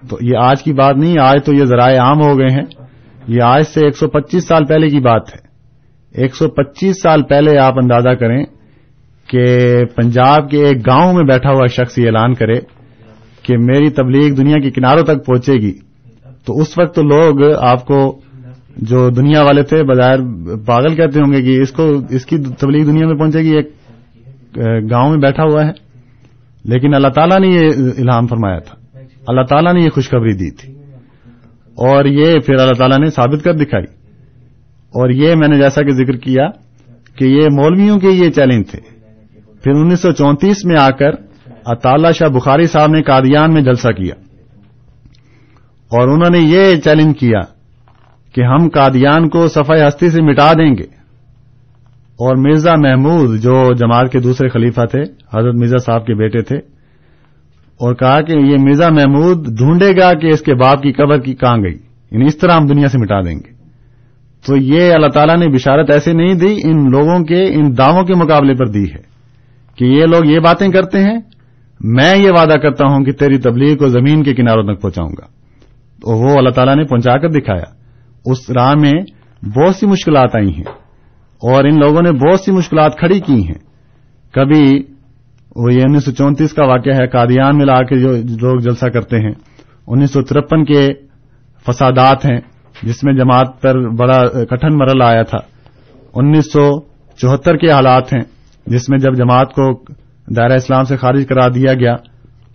تو 0.10 0.18
یہ 0.22 0.38
آج 0.38 0.64
کی 0.64 0.74
بات 0.74 0.96
نہیں، 0.96 1.20
آج 1.22 1.46
تو 1.46 1.54
یہ 1.54 1.66
ذرائع 1.66 2.02
عام 2.02 2.22
ہو 2.22 2.40
گئے 2.40 2.54
ہیں۔ 2.54 2.66
یہ 3.28 3.42
آج 3.42 3.64
سے 3.64 3.86
ایک 3.86 3.98
سو 3.98 4.08
پچیس 4.08 4.48
سال 4.48 4.66
پہلے 4.66 4.90
کی 4.90 5.00
بات 5.00 5.22
ہے۔ 5.36 5.54
ایک 6.22 6.36
سو 6.36 6.50
پچیس 6.50 7.02
سال 7.02 7.24
پہلے 7.24 7.58
آپ 7.58 7.74
اندازہ 7.82 8.10
کریں 8.10 8.46
کہ 9.28 9.58
پنجاب 9.96 10.50
کے 10.50 10.66
ایک 10.66 10.88
گاؤں 10.88 11.14
میں 11.14 11.24
بیٹھا 11.24 11.50
ہوا 11.50 11.68
شخص 11.68 11.98
یہ 11.98 12.06
اعلان 12.06 12.34
کرے 12.34 12.83
کہ 13.44 13.58
میری 13.58 13.90
تبلیغ 13.90 14.36
دنیا 14.36 14.60
کے 14.60 14.72
کناروں 14.72 15.04
تک 15.04 15.26
پہنچے 15.26 15.54
گی۔ 15.54 15.74
تو 16.46 16.60
اس 16.60 16.78
وقت 16.78 16.96
تو 16.96 17.04
لوگ 17.04 17.54
آپ 17.62 17.86
کو 17.86 18.20
جو 18.78 19.10
دنیا 19.10 19.42
والے 19.42 19.64
تھے، 19.64 19.84
بظاہر 19.84 20.18
پاگل 20.66 20.96
کہتے 20.96 21.20
ہوں 21.20 21.34
گے 21.34 21.42
کہ 21.42 21.62
اس 21.62 21.72
کو، 21.72 22.02
اس 22.10 22.26
کی 22.26 22.38
تبلیغ 22.60 22.86
دنیا 22.86 23.08
میں 23.08 23.16
پہنچے 23.16 23.40
گی، 23.40 23.56
ایک 23.56 23.72
گاؤں 24.92 25.10
میں 25.10 25.18
بیٹھا 25.18 25.44
ہوا 25.44 25.66
ہے۔ 25.66 25.72
لیکن 26.66 26.94
اللہ 26.94 27.08
تعالیٰ 27.08 27.40
نے 27.40 27.48
یہ 27.48 27.70
الہام 27.98 28.28
فرمایا 28.28 28.60
تھا۔ 28.60 28.76
اللہ 29.28 29.42
تعالیٰ 29.42 29.74
نے 29.74 29.82
یہ 29.82 29.90
خوشخبری 29.90 30.34
دی 30.34 30.52
تھی۔ 30.52 30.74
اور 31.76 32.06
یہ 32.06 32.40
پھر 32.40 32.56
اللہ 32.56 32.74
تعالیٰ 32.74 33.00
نے 33.00 33.10
ثابت 33.10 33.44
کر 33.44 33.54
دکھائی۔ 33.54 33.86
اور 34.90 35.10
یہ 35.10 35.36
میں 35.36 35.48
نے 35.48 35.58
جیسا 35.58 35.82
کہ 35.82 35.94
ذکر 35.94 36.12
کیا 36.12 36.48
کہ 37.16 37.26
یہ 37.26 37.42
مولویوں 37.52 38.00
کے 38.00 38.08
یہ 38.08 38.30
چیلنج 38.30 38.68
تھے۔ 38.68 38.80
پھر 39.64 39.72
انیس 39.72 40.00
سو 40.00 40.12
چونتیس 40.12 40.66
میں 40.66 40.80
آ 40.80 40.90
کر 40.90 41.12
اطالہ 41.66 42.08
شاہ 42.12 42.28
بخاری 42.28 42.64
صاحب 42.64 42.92
نے 42.92 43.02
قادیان 43.02 43.54
میں 43.54 43.62
جلسہ 43.62 43.88
کیا 43.88 44.16
اور 45.92 46.08
انہوں 46.08 46.30
نے 46.30 46.40
یہ 46.40 46.82
چیلنج 46.82 47.20
کیا 47.20 47.40
کہ 48.36 48.42
ہم 48.42 48.70
قادیان 48.70 49.30
کو 49.30 49.48
صفائی 49.48 49.82
ہستی 49.88 50.10
سے 50.10 50.22
مٹا 50.22 50.54
دیں 50.54 50.76
گے۔ 50.78 51.04
اور 52.14 52.36
مرزا 52.36 52.74
محمود 52.76 53.40
جو 53.40 53.74
جماعت 53.74 54.12
کے 54.12 54.20
دوسرے 54.20 54.50
خلیفہ 54.50 54.82
تھے، 54.86 55.02
حضرت 55.34 55.56
مرزا 55.56 55.78
صاحب 55.78 56.06
کے 56.06 56.14
بیٹے 56.14 56.42
تھے، 56.42 56.58
اور 57.74 57.96
کہا 57.96 58.22
کہ 58.22 58.32
یہ 58.32 58.56
مرزا 58.60 58.90
محمود 58.90 59.58
ڈھونڈے 59.58 59.92
گا 60.02 60.14
کہ 60.14 60.28
اس 60.28 60.42
کے 60.42 60.54
باپ 60.54 60.82
کی 60.82 60.92
قبر 60.92 61.20
کی 61.20 61.36
کہاں 61.36 61.58
گئی۔ 61.58 61.80
یعنی 62.12 62.26
اس 62.26 62.38
طرح 62.38 62.52
ہم 62.52 62.66
دنیا 62.66 62.88
سے 62.88 62.98
مٹا 62.98 63.22
دیں 63.22 63.36
گے۔ 63.36 63.54
تو 64.48 64.58
یہ 64.58 64.94
اللہ 64.94 65.08
تعالیٰ 65.08 65.38
نے 65.38 65.48
بشارت 65.48 65.90
ایسے 65.90 66.14
نہیں 66.14 66.34
دی، 66.34 66.56
ان 66.64 66.92
لوگوں 66.92 67.24
کے، 67.24 67.44
ان 67.44 67.78
دعووں 67.78 68.04
کے 68.04 68.14
مقابلے 68.14 68.54
پر 68.54 68.68
دی 68.68 68.84
ہے 68.84 69.14
کہ 69.76 69.86
یہ 69.86 70.06
لوگ 70.06 70.26
یہ 70.26 70.40
باتیں 70.40 70.68
کرتے 70.68 71.00
ہیں 71.00 71.18
میں 71.84 72.18
یہ 72.18 72.30
وعدہ 72.32 72.58
کرتا 72.58 72.86
ہوں 72.92 73.04
کہ 73.04 73.12
تیری 73.12 73.38
تبلیغ 73.38 73.78
کو 73.78 73.88
زمین 73.88 74.24
کے 74.24 74.34
کناروں 74.34 74.64
تک 74.64 74.82
پہنچاؤں 74.82 75.10
گا۔ 75.10 75.26
تو 76.02 76.18
وہ 76.18 76.38
اللہ 76.38 76.50
تعالیٰ 76.50 76.76
نے 76.76 76.84
پہنچا 76.84 77.18
کر 77.18 77.30
دکھایا۔ 77.30 77.76
اس 78.26 78.50
راہ 78.50 78.74
میں 78.74 78.92
بہت 79.42 79.76
سی 79.76 79.88
مشکلات 79.88 80.36
آئی 80.36 80.50
ہیں 80.50 80.72
اور 81.42 81.64
ان 81.64 81.80
لوگوں 81.80 82.02
نے 82.02 82.12
بہت 82.12 82.40
سی 82.40 82.52
مشکلات 82.52 82.98
کھڑی 82.98 83.20
کی 83.20 83.48
ہیں۔ 83.48 83.60
کبھی 84.34 84.84
وہ 85.56 85.74
یہ 85.74 85.82
انیس 85.82 86.06
سو 86.06 86.12
چونتیس 86.12 86.54
کا 86.54 86.66
واقعہ 86.66 86.94
ہے، 86.94 87.08
قادیان 87.08 87.58
میں 87.58 87.66
لا 87.66 87.84
کے 87.84 87.96
جو 87.96 88.12
لوگ 88.18 88.60
جلسہ 88.60 88.86
کرتے 88.86 89.18
ہیں، 89.18 89.32
انیس 89.88 90.14
سو 90.14 90.22
ترپن 90.22 90.66
کے 90.66 90.88
فسادات 91.68 92.26
ہیں، 92.26 92.40
جس 92.84 93.04
میں 93.04 93.14
جماعت 93.14 93.62
پر 93.62 93.90
بڑا 93.90 94.24
کٹن 94.46 94.78
مرل 94.78 95.02
آیا 95.02 95.24
تھا۔ 95.24 95.38
انیس 96.14 96.54
سو 96.54 96.82
چوہتر 97.18 97.58
کے 97.58 97.72
حالات 97.72 98.14
ہیں، 98.14 98.24
جس 98.66 98.90
میں 98.90 98.98
جب 98.98 99.16
جماعت 99.16 99.54
کو 99.54 99.76
دائرہ 100.28 100.54
اسلام 100.54 100.84
سے 100.84 100.98
خارج 100.98 101.26
کرا 101.30 101.48
دیا 101.48 101.74
گیا 101.74 101.96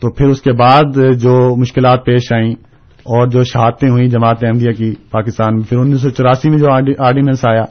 تو 0.01 0.11
پھر 0.11 0.27
اس 0.27 0.43
کے 0.43 0.53
بعد 0.53 0.83
جو 0.95 1.57
مشکلات 1.57 2.05
پیش 2.05 2.33
آئیں 2.33 2.53
اور 2.99 3.27
جو 3.27 3.45
شہادتیں 3.45 3.89
ہوئیں 3.89 4.07
جماعت 4.07 4.45
احمدیہ 4.45 4.73
کی 4.73 4.95
پاکستان 5.11 5.55
میں، 5.55 5.69
پھر 5.69 5.79
انیس 5.79 6.01
سو 6.01 6.11
چوراسی 6.11 6.51
میں 6.51 6.59
جو 6.59 6.73
آرڈیننس 7.05 7.47
آیا۔ 7.47 7.65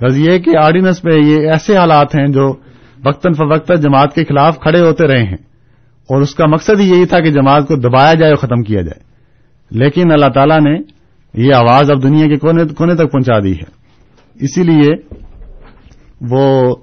غرض 0.00 0.18
یہ 0.18 0.38
کہ 0.38 0.50
آرڈیننس 0.64 1.04
میں 1.04 1.16
یہ 1.16 1.50
ایسے 1.50 1.76
حالات 1.76 2.14
ہیں 2.14 2.26
جو 2.26 2.54
وقتاً 3.04 3.32
فوقتاً 3.32 3.80
جماعت 3.80 4.14
کے 4.14 4.24
خلاف 4.24 4.58
کھڑے 4.58 4.80
ہوتے 4.80 5.06
رہے 5.06 5.22
ہیں۔ 5.22 5.36
اور 6.08 6.22
اس 6.22 6.34
کا 6.34 6.46
مقصد 6.46 6.80
ہی 6.80 6.88
یہی 6.88 7.06
تھا 7.06 7.18
کہ 7.18 7.30
جماعت 7.30 7.68
کو 7.68 7.76
دبایا 7.76 8.14
جائے 8.14 8.32
اور 8.32 8.36
ختم 8.36 8.62
کیا 8.62 8.82
جائے۔ 8.82 9.00
لیکن 9.70 10.12
اللہ 10.12 10.28
تعالیٰ 10.34 10.60
نے 10.60 10.78
یہ 11.34 11.54
آواز 11.54 11.90
اب 11.90 12.02
دنیا 12.02 12.26
کے 12.26 12.36
کونے 12.36 12.64
کونے 12.64 12.94
تک 12.94 13.12
پہنچا 13.12 13.38
دی 13.38 13.52
ہے۔ 13.52 13.78
اسی 14.34 14.62
لیے 14.62 14.94
وہ 16.30 16.76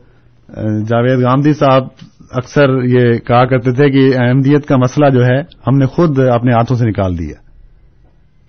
جاوید 0.87 1.19
گاندھی 1.19 1.53
صاحب 1.53 1.83
اکثر 2.31 2.69
یہ 2.83 3.17
کہا 3.17 3.45
کرتے 3.45 3.71
تھے 3.71 3.89
کہ 3.89 4.17
احمدیت 4.17 4.65
کا 4.65 4.77
مسئلہ 4.77 5.09
جو 5.09 5.25
ہے، 5.25 5.39
ہم 5.39 5.77
نے 5.77 5.85
خود 5.85 6.19
اپنے 6.19 6.53
ہاتھوں 6.53 6.77
سے 6.77 6.85
نکال 6.85 7.19
دیا۔ 7.19 7.45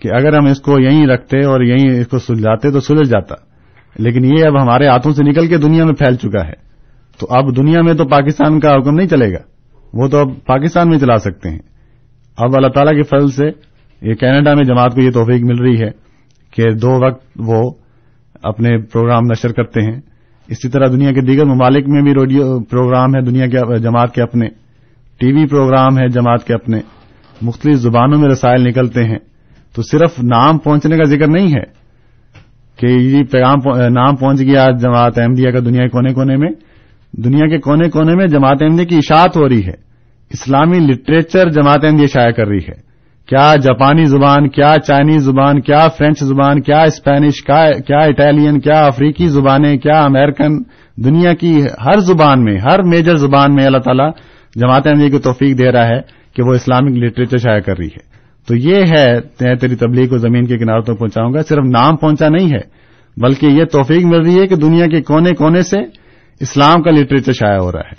کہ 0.01 0.09
اگر 0.09 0.37
ہم 0.37 0.47
اس 0.47 0.61
کو 0.61 0.81
یہیں 0.81 1.07
رکھتے 1.07 1.45
اور 1.45 1.61
یہیں 1.61 2.01
اس 2.01 2.09
کو 2.09 2.19
سلجھاتے 2.19 2.71
تو 2.71 2.81
سلجھ 2.81 3.09
جاتا۔ 3.09 3.35
لیکن 3.99 4.25
یہ 4.25 4.45
اب 4.45 4.63
ہمارے 4.63 4.89
ہاتھوں 4.89 5.13
سے 5.13 5.25
نکل 5.25 5.49
کے 5.49 5.57
دنیا 5.57 5.85
میں 5.85 5.95
پھیل 5.95 6.17
چکا 6.17 6.47
ہے۔ 6.47 6.67
تو 7.19 7.27
اب 7.31 7.57
دنیا 7.57 7.83
میں 7.83 7.95
تو 7.95 8.05
پاکستان 8.05 8.61
کا 8.61 8.77
حکم 8.77 8.95
نہیں 8.95 9.09
چلے 9.09 9.33
گا۔ 9.33 9.39
وہ 9.95 10.09
تو 10.09 10.19
اب 10.19 10.29
پاکستان 10.47 10.89
میں 10.89 10.99
چلا 10.99 11.17
سکتے 11.17 11.51
ہیں۔ 11.51 11.59
اب 12.37 12.51
اللہ 12.57 12.69
تعالیٰ 12.69 12.93
کے 12.93 13.03
فضل 13.03 13.31
سے 13.31 13.47
یہ 14.09 14.15
کینیڈا 14.15 14.55
میں 14.55 14.65
جماعت 14.65 14.95
کو 14.95 15.01
یہ 15.01 15.11
توفیق 15.11 15.43
مل 15.43 15.59
رہی 15.59 15.81
ہے 15.81 15.91
کہ 16.51 16.71
دو 16.71 17.07
وقت 17.07 17.25
وہ 17.37 17.73
اپنے 18.43 18.79
پروگرام 18.79 19.23
نشر 19.31 19.53
کرتے 19.53 19.83
ہیں۔ 19.83 20.01
اسی 20.49 20.69
طرح 20.69 20.87
دنیا 20.87 21.13
کے 21.13 21.21
دیگر 21.21 21.45
ممالک 21.45 21.89
میں 21.89 22.03
بھی 22.03 22.15
ریڈیو 22.15 22.61
پروگرام 22.61 23.15
ہے، 23.15 23.21
دنیا 23.21 23.47
کے 23.47 23.79
جماعت 23.79 24.15
کے 24.15 24.23
اپنے، 24.23 24.49
ٹی 25.19 25.33
وی 25.33 25.47
پروگرام 25.47 25.99
ہے 25.99 26.09
جماعت 26.09 26.47
کے 26.47 26.55
اپنے، 26.55 26.81
مختلف 27.43 27.79
زبانوں 27.79 28.21
میں 28.21 28.29
رسائل 28.29 28.63
نکلتے 28.63 29.05
ہیں۔ 29.05 29.19
تو 29.75 29.83
صرف 29.83 30.23
نام 30.23 30.59
پہنچنے 30.59 30.97
کا 30.97 31.05
ذکر 31.05 31.27
نہیں 31.29 31.49
ہے 31.49 31.87
کہ 32.79 32.87
یہ 32.87 33.25
پیغام 33.25 33.59
نام 33.93 34.17
پہنچ 34.17 34.41
گیا 34.41 34.67
جماعت 34.81 35.19
احمدیہ 35.19 35.51
کا 35.51 35.59
دنیا 35.59 35.83
کے 35.83 35.89
کونے 35.89 36.13
کونے 36.15 36.37
میں۔ 36.37 36.51
دنیا 37.13 37.49
کے 37.49 37.59
کونے 37.59 37.91
کونے 37.91 38.15
میں 38.15 38.27
جماعت 38.27 38.57
احمدیہ 38.61 38.85
کی 38.85 38.97
اشاعت 38.97 39.37
ہو 39.37 39.49
رہی 39.49 39.67
ہے۔ 39.67 39.87
اسلامی 40.31 40.79
لٹریچر 40.79 41.49
جماعت 41.49 41.85
احمدیہ 41.85 42.07
شائع 42.07 42.31
کر 42.31 42.47
رہی 42.47 42.59
ہے۔ 42.59 42.86
کیا 43.27 43.55
جاپانی 43.63 44.05
زبان، 44.05 44.49
کیا 44.49 44.75
چائنیز 44.87 45.23
زبان، 45.23 45.61
کیا 45.61 45.89
فرینچ 45.99 46.19
زبان، 46.19 46.63
کیا 46.63 46.83
اسپینش، 46.83 47.43
کیا 47.87 47.99
اٹالین، 47.99 48.61
کیا 48.61 48.87
افریقی 48.87 49.29
زبانیں، 49.29 49.77
کیا 49.77 50.05
امریکن، 50.05 50.59
دنیا 50.97 51.35
کی 51.35 51.63
ہر 51.87 51.99
زبان 51.99 52.45
میں، 52.45 52.57
ہر 52.59 52.83
میجر 52.83 53.17
زبان 53.17 53.55
میں 53.55 53.67
اللہ 53.67 53.79
تعالیٰ 53.79 54.11
جماعت 54.55 54.87
احمدیہ 54.87 55.11
کو 55.11 55.19
توفیق 55.19 55.59
دے 55.59 55.73
رہا 55.73 55.87
ہے 55.87 56.01
کہ 56.37 56.43
وہ 56.43 56.55
اسلامک 56.55 56.97
لٹریچر 56.97 57.37
شائع 57.37 57.61
کر 57.61 57.73
رہی 57.79 57.87
ہے۔ 57.87 58.17
تو 58.49 58.57
یہ 58.57 58.85
ہے 58.99 59.21
تیری 59.57 59.77
تبلیغ 59.77 60.09
کو 60.09 60.19
زمین 60.19 60.47
کے 60.47 60.59
کناروں 60.59 60.83
تک 60.83 60.99
پہنچاؤں 60.99 61.35
گا، 61.35 61.41
صرف 61.41 61.65
نام 61.65 61.97
پہنچا 61.97 62.29
نہیں 62.29 62.51
ہے، 62.51 62.61
بلکہ 63.17 63.47
یہ 63.47 63.65
توفیق 63.65 64.05
مل 64.05 64.21
رہی 64.21 64.41
ہے 64.41 64.47
کہ 64.47 64.57
دنیا 64.57 64.87
کے 64.87 65.03
کونے 65.03 65.33
کونے 65.33 65.63
سے 65.63 65.79
اسلام 66.41 66.83
کا 66.83 66.91
لٹریچر 66.91 67.33
شائع 67.33 67.59
ہو 67.59 67.73
رہا 67.73 67.81
ہے۔ 67.81 67.95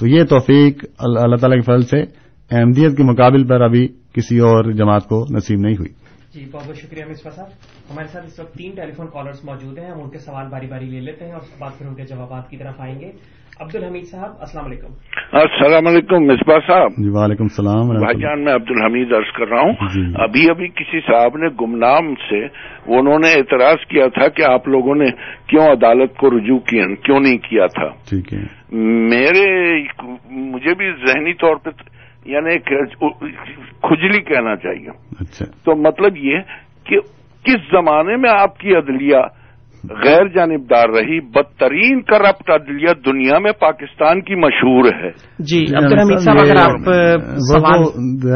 تو 0.00 0.06
یہ 0.06 0.24
توفیق 0.24 0.84
اللہ 0.98 1.36
تعالیٰ 1.36 1.58
کے 1.58 1.60
فضل 1.60 1.82
سے 1.82 2.23
احمدیت 2.54 2.96
کے 2.96 3.02
مقابل 3.02 3.46
پر 3.46 3.60
ابھی 3.60 3.88
کسی 3.88 4.38
اور 4.38 4.72
جماعت 4.72 5.04
کو 5.04 5.24
نصیب 5.36 5.58
نہیں 5.60 5.74
ہوئی۔ 5.78 6.04
جی 6.34 6.50
بہت 6.52 6.66
بہت 6.66 6.76
شکریہ 6.76 7.04
مصفا 7.08 7.30
صاحب۔ 7.30 7.46
ہمارے 7.92 8.08
ساتھ 8.08 8.26
اس 8.26 8.40
وقت 8.40 8.54
تین 8.54 8.72
ٹیلی 8.74 8.92
فون 8.92 9.06
کالرس 9.06 9.44
موجود 9.44 9.78
ہیں 9.78 9.90
ہم 9.90 10.02
ان 10.02 10.10
کے 10.10 10.18
سوال 10.18 10.46
باری 10.48 10.66
باری 10.66 10.84
لے 10.84 11.00
لیتے 11.00 11.24
ہیں 11.24 11.32
اور 11.32 11.40
اس 11.40 11.48
کے 11.48 11.56
بعد 11.60 11.70
پھر 11.78 11.86
ان 11.86 11.94
کے 11.94 12.02
جوابات 12.02 12.50
کی 12.50 12.56
طرف 12.56 12.80
آئیں 12.80 13.00
گے۔ 13.00 13.12
عبد 13.60 13.76
الحمید 13.76 14.04
صاحب 14.04 14.30
السلام 14.40 14.64
علیکم۔ 14.64 14.86
السلام 15.32 15.86
علیکم 15.86 16.16
مصباح 16.16 16.58
صاحب۔ 16.66 16.90
جی 16.90 17.08
وعلیکم 17.08 17.42
السلام 17.42 17.88
بھائی 17.88 18.20
جان 18.20 18.44
میں 18.44 18.54
عبد 18.54 18.70
الحمید 18.70 19.12
عرض 19.12 19.32
کر 19.36 19.48
رہا 19.48 19.60
ہوں۔ 19.60 19.72
ابھی 20.14 20.50
ابھی 20.50 20.68
کسی 20.68 21.00
صاحب 21.00 21.36
نے 21.36 21.48
گمنام 21.60 22.14
سے 22.14 22.44
انہوں 22.86 23.18
نے 23.18 23.32
اعتراض 23.32 23.86
کیا 23.88 24.06
تھا 24.06 24.28
کہ 24.28 24.42
آپ 24.42 24.68
لوگوں 24.68 24.94
نے 24.94 25.10
کیوں 25.46 25.64
عدالت 25.64 26.16
کو 26.16 26.30
رجوع 26.30 26.58
کیا 26.58 26.94
کیوں 26.94 27.20
نہیں 27.20 27.38
کیا 27.38 27.66
تھا۔ 27.66 27.88
ٹھیک 28.08 28.34
ہے۔ 28.34 28.42
میرے 29.10 29.78
مجھے 30.30 30.74
بھی 30.74 30.92
ذہنی 31.06 31.34
طور 31.34 31.56
پہ 31.56 31.70
یعنی 32.24 32.58
کھجلی 33.82 34.20
کہنا 34.20 34.56
چاہیے۔ 34.56 34.90
اچھا۔ 35.20 35.44
تو 35.44 35.76
مطلب 35.76 36.16
یہ 36.16 36.38
کہ 36.86 37.00
کس 37.44 37.60
زمانے 37.70 38.16
میں 38.16 38.30
آپ 38.30 38.58
کی 38.58 38.76
عدلیہ 38.76 39.16
غیر 39.90 40.28
جانبدار 40.28 40.88
رہی 40.88 41.20
بدترین 41.20 42.02
کرپٹ 42.02 42.50
عدلیہ 42.50 42.88
دنیا 43.06 43.38
میں 43.38 43.52
پاکستان 43.52 44.20
کی 44.20 44.34
مشہور 44.34 44.84
ہے۔ 44.84 45.10
جی 45.38 45.64
عبد 45.76 45.92
الحمید 45.92 46.18
صاحب 46.18 46.36
اگر 46.38 46.56
آپ 46.56 46.80
سوال 47.36 47.80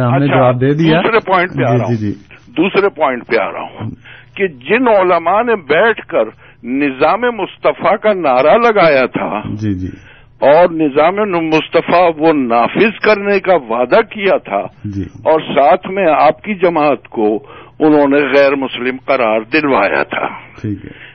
ہم 0.04 0.18
نے 0.18 0.26
جواب 0.26 0.60
دے 0.60 0.74
دیا۔ 0.74 1.00
دوسرے 1.00 1.18
پوائنٹ 1.26 1.50
پہ 1.50 1.62
آ 1.68 1.72
رہا 1.72 1.94
جی 1.94 1.96
جی۔ 1.96 2.06
ہوں 2.06 2.38
دوسرے 2.56 2.88
پوائنٹ 2.88 3.26
پہ 3.26 3.36
آ 3.42 3.52
رہا 3.52 3.60
ہوں 3.60 3.90
کہ 4.36 4.46
جن 4.46 4.88
علماء 4.88 5.42
نے 5.42 5.56
بیٹھ 5.56 6.06
کر 6.06 6.24
نظام 6.64 7.20
مصطفیٰ 7.20 7.96
کا 7.98 8.12
نعرہ 8.12 8.56
لگایا 8.58 9.06
تھا 9.06 9.40
جی 9.54 9.74
جی۔ 9.78 10.17
اور 10.40 10.68
نظام 10.70 11.16
مصطفیٰ 11.46 12.10
وہ 12.18 12.32
نافذ 12.32 12.98
کرنے 12.98 13.40
کا 13.40 13.54
وعدہ 13.54 14.00
کیا 14.00 14.36
تھا 14.38 14.62
جی۔ 14.84 15.02
اور 15.02 15.40
ساتھ 15.40 15.86
میں 15.90 16.06
آپ 16.20 16.42
کی 16.42 16.54
جماعت 16.54 17.08
کو 17.08 17.38
انہوں 17.78 18.08
نے 18.08 18.20
غیر 18.26 18.54
مسلم 18.54 18.96
قرار 19.04 19.40
دلوایا 19.52 20.02
تھا۔ 20.02 20.28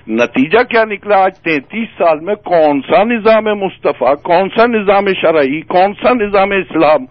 نتیجہ 0.08 0.64
کیا 0.64 0.84
نکلا؟ 0.86 1.18
آج 1.18 1.40
تینتیس 1.40 1.88
سال 1.98 2.20
میں 2.20 2.36
کون 2.36 2.82
سا 2.82 3.04
نظام 3.04 3.46
مصطفیٰ 3.46 4.16
کون 4.24 4.50
سا 4.50 4.66
نظام 4.66 5.06
شرعی 5.22 5.62
کون 5.62 5.94
سا 5.94 6.14
نظام 6.14 6.52
اسلام 6.52 7.06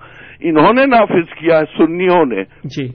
انہوں 0.44 0.72
نے 0.72 0.86
نافذ 0.86 1.38
کیا 1.38 1.58
ہے 1.58 1.64
سنیوں 1.78 2.24
نے۔ 2.24 2.42
جی۔ 2.64 2.86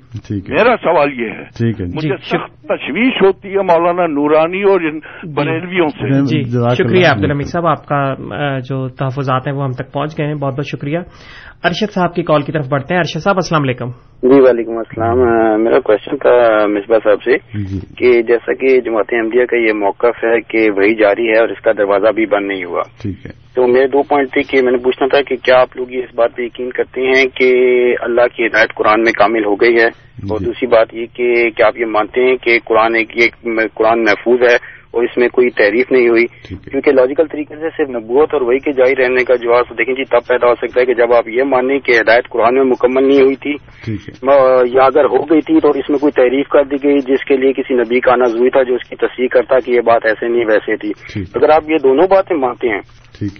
میرا 0.49 0.75
سوال 0.83 1.19
یہ 1.19 1.29
ہے۔ 1.29 1.43
ٹھیک 1.43 1.81
ہے۔ 1.81 1.85
مجھے 1.85 2.09
جی، 2.09 2.15
سخت 2.17 2.61
تشویش 2.61 3.13
ہوتی 3.21 3.49
ہے 3.49 3.57
مولانا 3.57 4.07
نورانی 4.07 4.63
اور 4.63 4.81
ان 4.81 4.99
جی۔ 4.99 5.33
بریلویوں 5.33 5.87
سے۔ 5.87 6.21
جی 6.21 6.43
شکریہ 6.75 7.07
عبد 7.07 7.23
الحمید 7.23 7.45
صاحب 7.45 7.67
آپ 7.67 7.85
کا 7.85 8.13
جو 8.59 8.87
تحفظات 8.87 9.47
ہیں 9.47 9.55
وہ 9.55 9.63
ہم 9.63 9.71
تک 9.71 9.93
پہنچ 9.93 10.17
گئے 10.17 10.27
ہیں۔ 10.27 10.35
بہت 10.35 10.53
بہت 10.53 10.65
شکریہ۔ 10.65 10.99
ارشد 11.63 11.93
صاحب 11.93 12.15
کی 12.15 12.23
کال 12.23 12.41
کی 12.41 12.51
طرف 12.51 12.67
بڑھتے 12.69 12.93
ہیں۔ 12.93 12.99
ارشد 12.99 13.23
صاحب 13.23 13.35
السلام 13.35 13.61
علیکم۔ 13.61 13.89
جی 14.23 14.41
وعلیکم 14.41 14.77
السلام۔ 14.77 15.17
میرا 15.63 15.79
کوشچن 15.79 16.17
تھا 16.17 16.67
مصباح 16.67 16.97
صاحب 17.03 17.23
سے 17.23 17.31
جی۔ 17.63 17.79
کہ 17.97 18.21
جیسا 18.21 18.53
کہ 18.53 18.81
جماعت 18.81 19.05
احمدیہ 19.11 19.45
کا 19.45 19.57
یہ 19.57 19.73
موقف 19.73 20.23
ہے 20.23 20.41
کہ 20.41 20.71
وہی 20.71 20.95
جاری 20.95 21.27
ہے 21.27 21.39
اور 21.39 21.49
اس 21.49 21.61
کا 21.61 21.71
دروازہ 21.71 22.11
بھی 22.11 22.25
بند 22.25 22.47
نہیں 22.47 22.63
ہوا۔ 22.65 22.81
تو 23.55 23.67
میرے 23.67 23.87
دو 23.87 24.03
پوائنٹ 24.03 24.31
تھے 24.31 24.41
کہ 24.41 24.61
میں 24.63 24.71
نے 24.71 24.77
پوچھنا 24.77 25.07
تھا 25.07 25.21
کہ 25.21 25.35
کیا 25.35 25.61
آپ 25.61 25.77
لوگ 25.77 25.91
یہ 25.91 25.97
اس 25.97 26.15
بات 26.15 26.35
پہ 26.35 26.41
یقین 26.41 26.69
کرتے 26.69 27.01
ہیں 27.01 27.25
کہ 27.25 27.55
اللہ 28.01 28.27
کی 28.35 28.45
ہدایت 28.45 28.73
قرآن 28.75 29.01
میں 29.01 29.11
کامل 29.11 29.45
ہو 29.45 29.55
گئی 29.55 29.75
ہے؟ 29.75 29.87
اور 30.29 30.39
جی۔ 30.39 30.45
دوسری 30.45 30.67
بات 30.67 30.93
یہ 30.93 31.05
کہ 31.13 31.49
کیا 31.49 31.67
آپ 31.67 31.77
یہ 31.77 31.85
مانتے 31.85 32.21
ہیں 32.21 32.37
کہ 32.37 32.59
قرآن 32.65 32.95
ایک 32.95 33.41
قرآن 33.73 34.03
محفوظ 34.03 34.41
ہے؟ 34.41 34.76
اور 34.97 35.03
اس 35.03 35.17
میں 35.17 35.27
کوئی 35.27 35.49
تحریف 35.49 35.91
نہیں 35.91 36.09
ہوئی۔ 36.09 36.25
کیونکہ 36.47 36.91
لاجیکل 36.91 37.27
طریقے 37.31 37.55
سے 37.55 37.69
صرف 37.77 37.89
نبوت 37.89 38.33
اور 38.33 38.41
وہی 38.41 38.59
کے 38.59 38.71
جاری 38.71 38.95
رہنے 38.95 39.23
کا 39.23 39.35
جواب 39.35 39.77
دیکھیں 39.77 39.95
جی 39.95 40.03
تب 40.03 40.27
پیدا 40.27 40.47
ہو 40.47 40.55
سکتا 40.55 40.81
ہے 40.81 40.85
کہ 40.85 40.93
جب 40.93 41.13
آپ 41.13 41.27
یہ 41.27 41.43
مانیں 41.43 41.79
کہ 41.79 41.99
ہدایت 41.99 42.29
قرآن 42.29 42.55
میں 42.55 42.63
مکمل 42.63 43.07
نہیں 43.07 43.21
ہوئی 43.21 43.35
تھی 43.35 43.55
یا 44.73 44.83
اگر 44.83 45.05
ہو 45.05 45.23
گئی 45.23 45.41
تھی 45.41 45.59
تو 45.59 45.69
اس 45.69 45.89
میں 45.89 45.99
کوئی 45.99 46.11
تعریف 46.11 46.47
کر 46.47 46.63
دی 46.63 46.75
گئی 46.83 46.99
جس 46.99 47.25
کے 47.25 47.37
لیے 47.37 47.53
کسی 47.53 47.73
نبی 47.73 47.99
کا 47.99 48.11
آنا 48.11 48.25
ضروری 48.25 48.49
تھا 48.49 48.63
جو 48.63 48.75
اس 48.75 48.89
کی 48.89 48.95
تصدیق 48.95 49.33
کرتا 49.33 49.59
کہ 49.59 49.71
یہ 49.71 49.81
بات 49.81 50.05
ایسے 50.05 50.27
نہیں 50.27 50.45
ویسے 50.45 50.75
تھی۔ 50.75 50.91
اگر 51.35 51.49
آپ 51.49 51.69
یہ 51.69 51.75
دونوں 51.83 52.07
باتیں 52.07 52.37
مانتے 52.37 52.69
ہیں 52.69 52.81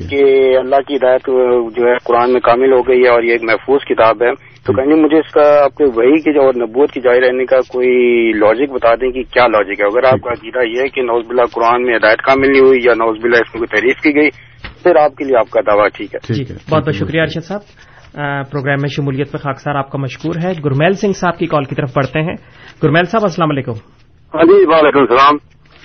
کہ 0.10 0.24
اللہ 0.58 0.76
کی 0.88 0.96
ہدایت 0.96 1.22
جو 1.76 1.88
ہے 1.88 1.94
قرآن 2.04 2.34
میں 2.34 2.42
کامل 2.42 2.74
ہو 2.74 2.82
گئی 2.82 3.04
ہے 3.04 3.10
اور 3.10 3.24
یہ 3.24 3.32
ایک 3.32 3.44
محفوظ 3.44 3.82
کتاب 3.86 4.24
ہے 4.24 4.30
تو 4.68 4.74
کہیں 4.74 4.86
جی 4.86 5.02
مجھے 5.02 5.18
اس 5.18 5.32
کا 5.32 5.64
آپ 5.64 5.76
کے 5.76 5.84
وہی 5.84 6.22
کے 6.22 6.40
اور 6.40 6.54
نبوت 6.56 6.92
کی 6.92 7.02
جاری 7.02 7.22
رہنے 7.22 7.46
کا 7.46 7.56
کوئی 7.68 8.32
لاجک 8.36 8.72
بتا 8.72 8.96
دیں 8.96 9.12
کہ 9.12 9.24
کیا 9.24 9.48
لاجک 9.48 9.80
ہے؟ 9.80 9.86
اگر 9.86 10.04
آپ 10.04 10.22
کا 10.24 10.34
عقیدہ 10.34 10.60
یہ 10.68 10.82
ہے 10.82 10.88
کہ 10.88 11.02
نوز 11.02 11.26
بلا 11.28 11.44
قرآن 11.54 11.84
میں 11.84 11.96
ہدایت 11.96 12.22
کامل 12.22 12.52
نہیں 12.52 12.62
ہوئی 12.62 12.80
یا 12.84 12.94
نوز 12.94 13.18
بلا 13.24 13.38
اس 13.38 13.56
میں 13.56 13.60
کوئی 13.60 13.68
تعریف 13.68 14.02
کی 14.02 14.16
گئی 14.16 14.30
پھر 14.84 14.96
آپ 14.96 15.16
کے 15.16 15.24
لیے 15.24 15.38
آپ 15.38 15.50
کا 15.50 15.62
دعویٰ 15.68 15.88
ٹھیک 15.94 16.16
ہے۔ 16.16 16.54
بہت 16.72 16.86
بہت 16.86 16.96
شکریہ 16.96 17.22
ارشد 17.22 17.46
صاحب۔ 17.46 17.62
پروگرام 18.52 18.76
میں 18.82 18.90
شمولیت 18.96 19.32
پر 19.32 19.38
خاکسار 19.38 19.76
آپ 19.76 19.92
کا 19.92 19.98
مشکور 19.98 20.36
ہے۔ 20.44 20.52
گرمیل 20.66 20.94
سنگھ 20.94 21.14
صاحب 21.14 21.38
کی 21.38 21.46
کال 21.46 21.64
کی 21.64 21.76
طرف 21.76 21.92
بڑھتے 21.96 22.22
ہیں۔ 22.22 22.36
گرمیل 22.84 23.04
صاحب 23.04 23.22
السلام 23.24 23.50
علیکم۔ 23.50 23.72
ہاں 24.34 24.44
جی 24.44 24.66
وعلیکم 24.66 25.00
السلام۔ 25.00 25.38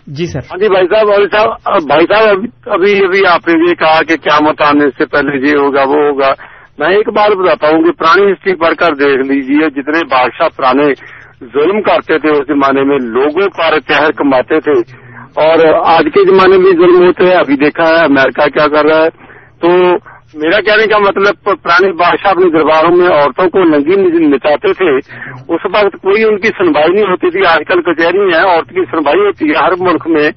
جی 0.06 0.26
سر۔ 0.26 0.38
ہاں 0.38 0.58
جی 0.58 0.68
بھائی 0.68 0.86
صاحب 0.86 1.10
اور 1.10 1.22
صاحب 1.32 1.82
بھائی 1.86 2.06
صاحب 2.14 2.26
ابھی 2.66 3.04
ابھی 3.04 3.26
آپ 3.28 3.48
نے 3.48 3.70
یہ 3.70 3.74
کہا 3.74 3.98
کہ 4.08 4.16
کیا 4.16 4.38
مت 4.40 4.62
آنے 4.62 4.90
سے 4.90 5.06
پہلے 5.06 5.50
یہ 5.50 5.52
ہوگا 5.52 5.82
وہ 5.82 5.94
ہوگا۔ 5.94 6.51
میں 6.82 6.96
ایک 6.96 7.08
بات 7.08 7.36
بتاتا 7.36 7.68
ہوں 7.68 7.82
کہ 7.82 7.92
پرانی 7.92 8.32
ہسٹری 8.32 8.54
پڑھ 8.54 8.74
کر 8.74 8.94
دیکھ 8.94 9.26
لیجیے، 9.26 9.70
جتنے 9.70 10.04
بادشاہ 10.10 10.48
پرانے 10.56 10.94
ظلم 11.40 11.82
کرتے 11.82 12.18
تھے، 12.18 12.30
اس 12.30 12.46
زمانے 12.46 12.82
میں 12.84 12.98
لوگوں 13.00 13.48
پر 13.48 13.80
تہر 13.88 14.12
کماتے 14.12 14.60
تھے۔ 14.60 14.72
اور 15.34 15.58
آج 15.86 16.04
کے 16.14 16.26
زمانے 16.26 16.58
میں 16.58 16.72
ظلم 16.72 17.06
ہوتے 17.06 17.24
ہیں، 17.24 17.36
ابھی 17.36 17.56
دیکھا 17.56 17.88
ہے، 17.88 18.04
امریکہ 18.04 18.48
کیا 18.48 18.66
کر 18.66 18.84
رہا 18.84 19.04
ہے۔ 19.04 19.08
تو 19.60 19.68
میرا 20.34 20.60
کہنے 20.60 20.86
کا 20.86 20.98
مطلب 20.98 21.44
پرانے 21.44 21.92
بادشاہ 21.92 22.30
اپنے 22.30 22.44
درباروں 22.58 22.96
میں 22.96 23.08
عورتوں 23.08 23.48
کو 23.48 23.58
ننگی 23.58 24.26
نچاتے 24.26 24.72
تھے، 24.72 24.96
اس 25.48 25.60
وقت 25.64 26.02
کوئی 26.02 26.24
ان 26.24 26.40
کی 26.40 26.48
سنوائی 26.48 26.92
نہیں 26.92 27.10
ہوتی 27.10 27.30
تھی۔ 27.30 27.40
آج 27.46 27.58
کل 27.68 27.82
کچہری 27.82 28.18
ہے، 28.18 28.54
عورت 28.54 28.68
کی 28.68 28.80
سنوائی 28.90 29.20
ہوتی 29.20 29.48
ہے، 29.48 29.54
ہر 29.54 29.72
ملک 29.80 30.08
میں 30.08 30.30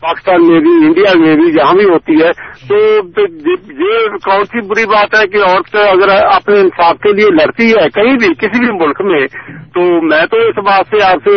پاکستان 0.00 0.46
میں 0.48 0.60
بھی، 0.60 0.86
انڈیا 0.86 1.12
میں 1.18 1.36
بھی 1.36 1.52
جہاں 1.52 1.74
بھی 1.74 1.84
ہوتی 1.84 2.22
ہے، 2.22 2.30
تو 2.68 2.76
یہ 3.82 4.16
کون 4.24 4.44
سی 4.44 4.60
بری 4.60 4.86
بات 4.86 5.14
ہے 5.14 5.26
کہ 5.26 5.42
عورت 5.42 5.76
اگر 5.76 6.08
اپنے 6.08 6.60
انصاف 6.60 7.00
کے 7.02 7.12
لیے 7.12 7.30
لڑتی 7.30 7.70
ہے 7.70 7.88
کہیں 7.94 8.16
بھی، 8.16 8.34
کسی 8.34 8.58
بھی 8.58 8.72
ملک 8.72 9.00
میں، 9.00 9.26
تو 9.74 9.80
میں 10.02 10.26
تو 10.26 10.36
اس 10.36 10.58
بات 10.58 10.86
سے 10.90 11.02
آپ 11.04 11.28
سے 11.28 11.30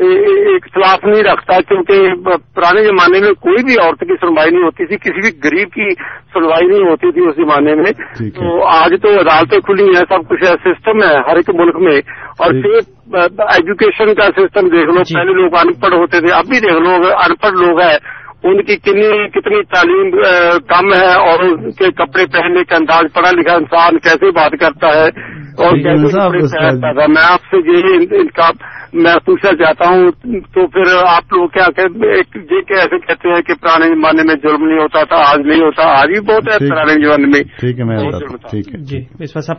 اختلاف 0.00 1.04
نہیں 1.04 1.22
رکھتا 1.22 1.60
کیونکہ 1.68 2.14
پرانے 2.54 2.84
زمانے 2.84 3.20
میں 3.20 3.32
کوئی 3.32 3.64
بھی 3.64 3.74
عورت 3.82 4.00
کی 4.00 4.14
سنوائی 4.20 4.50
نہیں 4.50 4.62
ہوتی 4.62 4.86
تھی 4.86 4.96
کسی 4.96 5.20
بھی 5.20 5.38
غریب 5.44 5.68
کی 5.68 5.94
سنوائی 6.34 6.66
نہیں 6.66 6.90
ہوتی 6.90 7.12
تھی 7.12 7.28
اس 7.28 7.36
زمانے 7.36 7.74
میں۔ 7.74 7.92
تو 8.30 8.64
آج 8.66 8.94
تو 9.02 9.20
عدالتیں 9.20 9.60
کھلی 9.60 9.84
ہیں 9.84 10.04
سب 10.08 10.28
کچھ 10.28 10.42
ہے 10.42 10.54
سسٹم 10.64 11.02
ہے 11.02 11.16
ہر 11.16 11.36
ایک 11.36 11.50
ملک 11.54 11.76
میں۔ 11.76 12.00
اور 12.38 12.50
صرف 12.52 13.14
ایجوکیشن 13.38 14.14
کا 14.14 14.28
سسٹم 14.36 14.68
دیکھ 14.68 14.86
لو 14.86 15.02
پہلے 15.14 15.32
لوگ 15.32 15.52
ان 15.54 15.72
پڑھ 15.72 15.94
ہوتے 15.94 16.26
تھے 16.26 16.32
اب 16.32 16.44
بھی 16.48 16.60
دیکھ 16.60 16.80
لو 16.80 16.90
ان 16.94 17.34
پڑھ 17.40 17.66
لوگ 17.66 17.80
ہیں 17.80 18.19
ان 18.44 18.62
کی 18.62 18.76
کنی 18.76 19.28
کتنی 19.28 19.62
تعلیم 19.62 20.10
کم 20.58 20.92
ہے 20.92 21.14
اور 21.14 21.38
ان 21.44 21.70
کے 21.70 21.90
کپڑے 21.90 22.26
پہننے 22.26 22.64
کا 22.64 22.76
انداز 22.76 23.04
پڑھا 23.14 23.30
لکھا 23.30 23.54
انسان 23.54 23.98
کیسے 23.98 24.30
بات 24.30 24.52
کرتا 24.60 24.88
ہے 24.88 25.08
اور 25.50 25.76
جی، 25.76 25.82
جی، 25.82 26.46
جی۔ 26.46 27.12
میں 27.12 27.22
آپ 27.22 27.40
سے 27.40 27.56
یہی 27.56 28.20
ان 28.20 28.28
کا 28.28 28.50
میں 28.92 29.14
پوچھنا 29.14 29.64
چاہتا 29.64 29.88
ہوں۔ 29.88 30.10
تو 30.54 30.66
پھر 30.66 31.06
آپ 31.08 31.32
لوگ 31.32 31.48
کیا 31.48 31.66
یہ 31.78 32.80
ایسے 32.80 32.98
کہتے 32.98 33.28
ہیں 33.28 33.42
کہ 33.42 33.54
پرانے 33.54 33.86
زمانے 33.86 34.22
میں 34.22 34.34
جرم 34.34 34.64
نہیں 34.64 34.78
ہوتا 34.78 35.04
تھا 35.04 35.16
آج 35.16 35.46
نہیں 35.46 35.60
ہوتا 35.60 36.00
آج 36.00 36.08
بھی 36.08 36.20
بہت 36.20 36.48
ہے 36.48 36.68
پرانے 36.68 36.92
زمانے 36.92 37.26
میں۔ 37.26 37.42
ٹھیک 37.60 37.80
ہے 37.80 38.08
ٹھیک 38.50 38.74
ہے۔ 38.74 38.80
جی 38.80 39.00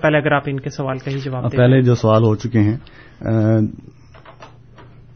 پہلے 0.02 0.18
اگر 0.18 0.32
آپ 0.32 0.44
ان 0.46 0.60
کے 0.60 0.70
سوال 0.70 0.98
کا 0.98 1.12
ہی 1.12 1.18
جواب 1.18 1.52
پہلے 1.58 1.82
جو 1.82 1.96
سوال 1.96 2.24
ہو 2.24 2.36
چکے 2.36 2.60
ہیں 2.60 2.78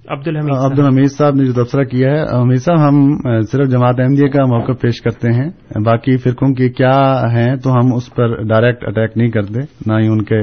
عبد 0.08 0.28
الحمید 0.28 0.56
عبد 0.56 0.80
الحمید 0.80 1.12
صاحب 1.12 1.36
نے 1.36 1.46
جو 1.46 1.54
تبصرہ 1.54 1.84
کیا 1.84 2.12
ہے 2.12 2.42
حمید 2.42 2.58
صاحب 2.58 2.88
ہم 2.88 3.18
صرف 3.52 3.68
جماعت 3.68 3.96
احمدیہ 4.00 4.28
کا 4.28 4.46
موقع 4.46 4.72
پیش 4.72 5.02
کرتے 5.02 5.32
ہیں۔ 5.32 5.50
باقی 5.80 6.18
فرقوں 6.18 6.54
کے 6.54 6.70
کیا 6.70 7.24
ہیں 7.32 7.56
تو 7.56 7.74
ہم 7.74 7.94
اس 7.96 8.16
پر 8.16 8.44
ڈائریکٹ 8.44 8.84
اٹیک 8.88 9.18
نہیں 9.18 9.30
کرتے 9.30 9.60
نہ 9.86 9.94
ہی 10.00 10.08
ان 10.08 10.24
کے 10.24 10.40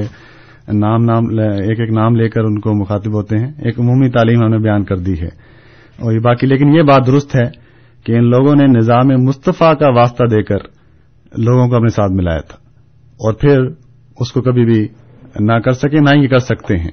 نام 0.73 1.03
نام 1.03 1.23
ایک 1.39 1.79
ایک 1.79 1.91
نام 1.91 2.15
لے 2.15 2.29
کر 2.29 2.43
ان 2.43 2.59
کو 2.59 2.73
مخاطب 2.73 3.13
ہوتے 3.13 3.37
ہیں۔ 3.37 3.51
ایک 3.57 3.79
عمومی 3.79 4.09
تعلیم 4.09 4.43
ہم 4.43 4.49
نے 4.49 4.57
بیان 4.57 4.83
کر 4.83 4.97
دی 4.97 5.13
ہے۔ 5.13 5.27
اور 5.99 6.13
یہ 6.13 6.19
باقی 6.19 6.47
لیکن 6.47 6.75
یہ 6.75 6.81
بات 6.81 7.07
درست 7.07 7.35
ہے 7.35 7.49
کہ 8.05 8.11
ان 8.11 8.29
لوگوں 8.29 8.55
نے 8.55 8.65
نظام 8.65 9.07
مصطفیٰ 9.07 9.77
کا 9.77 9.89
واسطہ 9.89 10.25
دے 10.25 10.43
کر 10.43 10.57
لوگوں 11.37 11.67
کو 11.67 11.75
اپنے 11.75 11.89
ساتھ 11.89 12.11
ملایا 12.11 12.41
تھا۔ 12.41 12.55
اور 13.13 13.33
پھر 13.33 13.59
اس 14.19 14.31
کو 14.31 14.41
کبھی 14.41 14.65
بھی 14.65 14.87
نہ 15.39 15.53
کر 15.53 15.71
سکے 15.71 15.99
نہ 15.99 16.09
ہی 16.09 16.27
کر 16.27 16.37
سکتے 16.37 16.77
ہیں۔ 16.77 16.91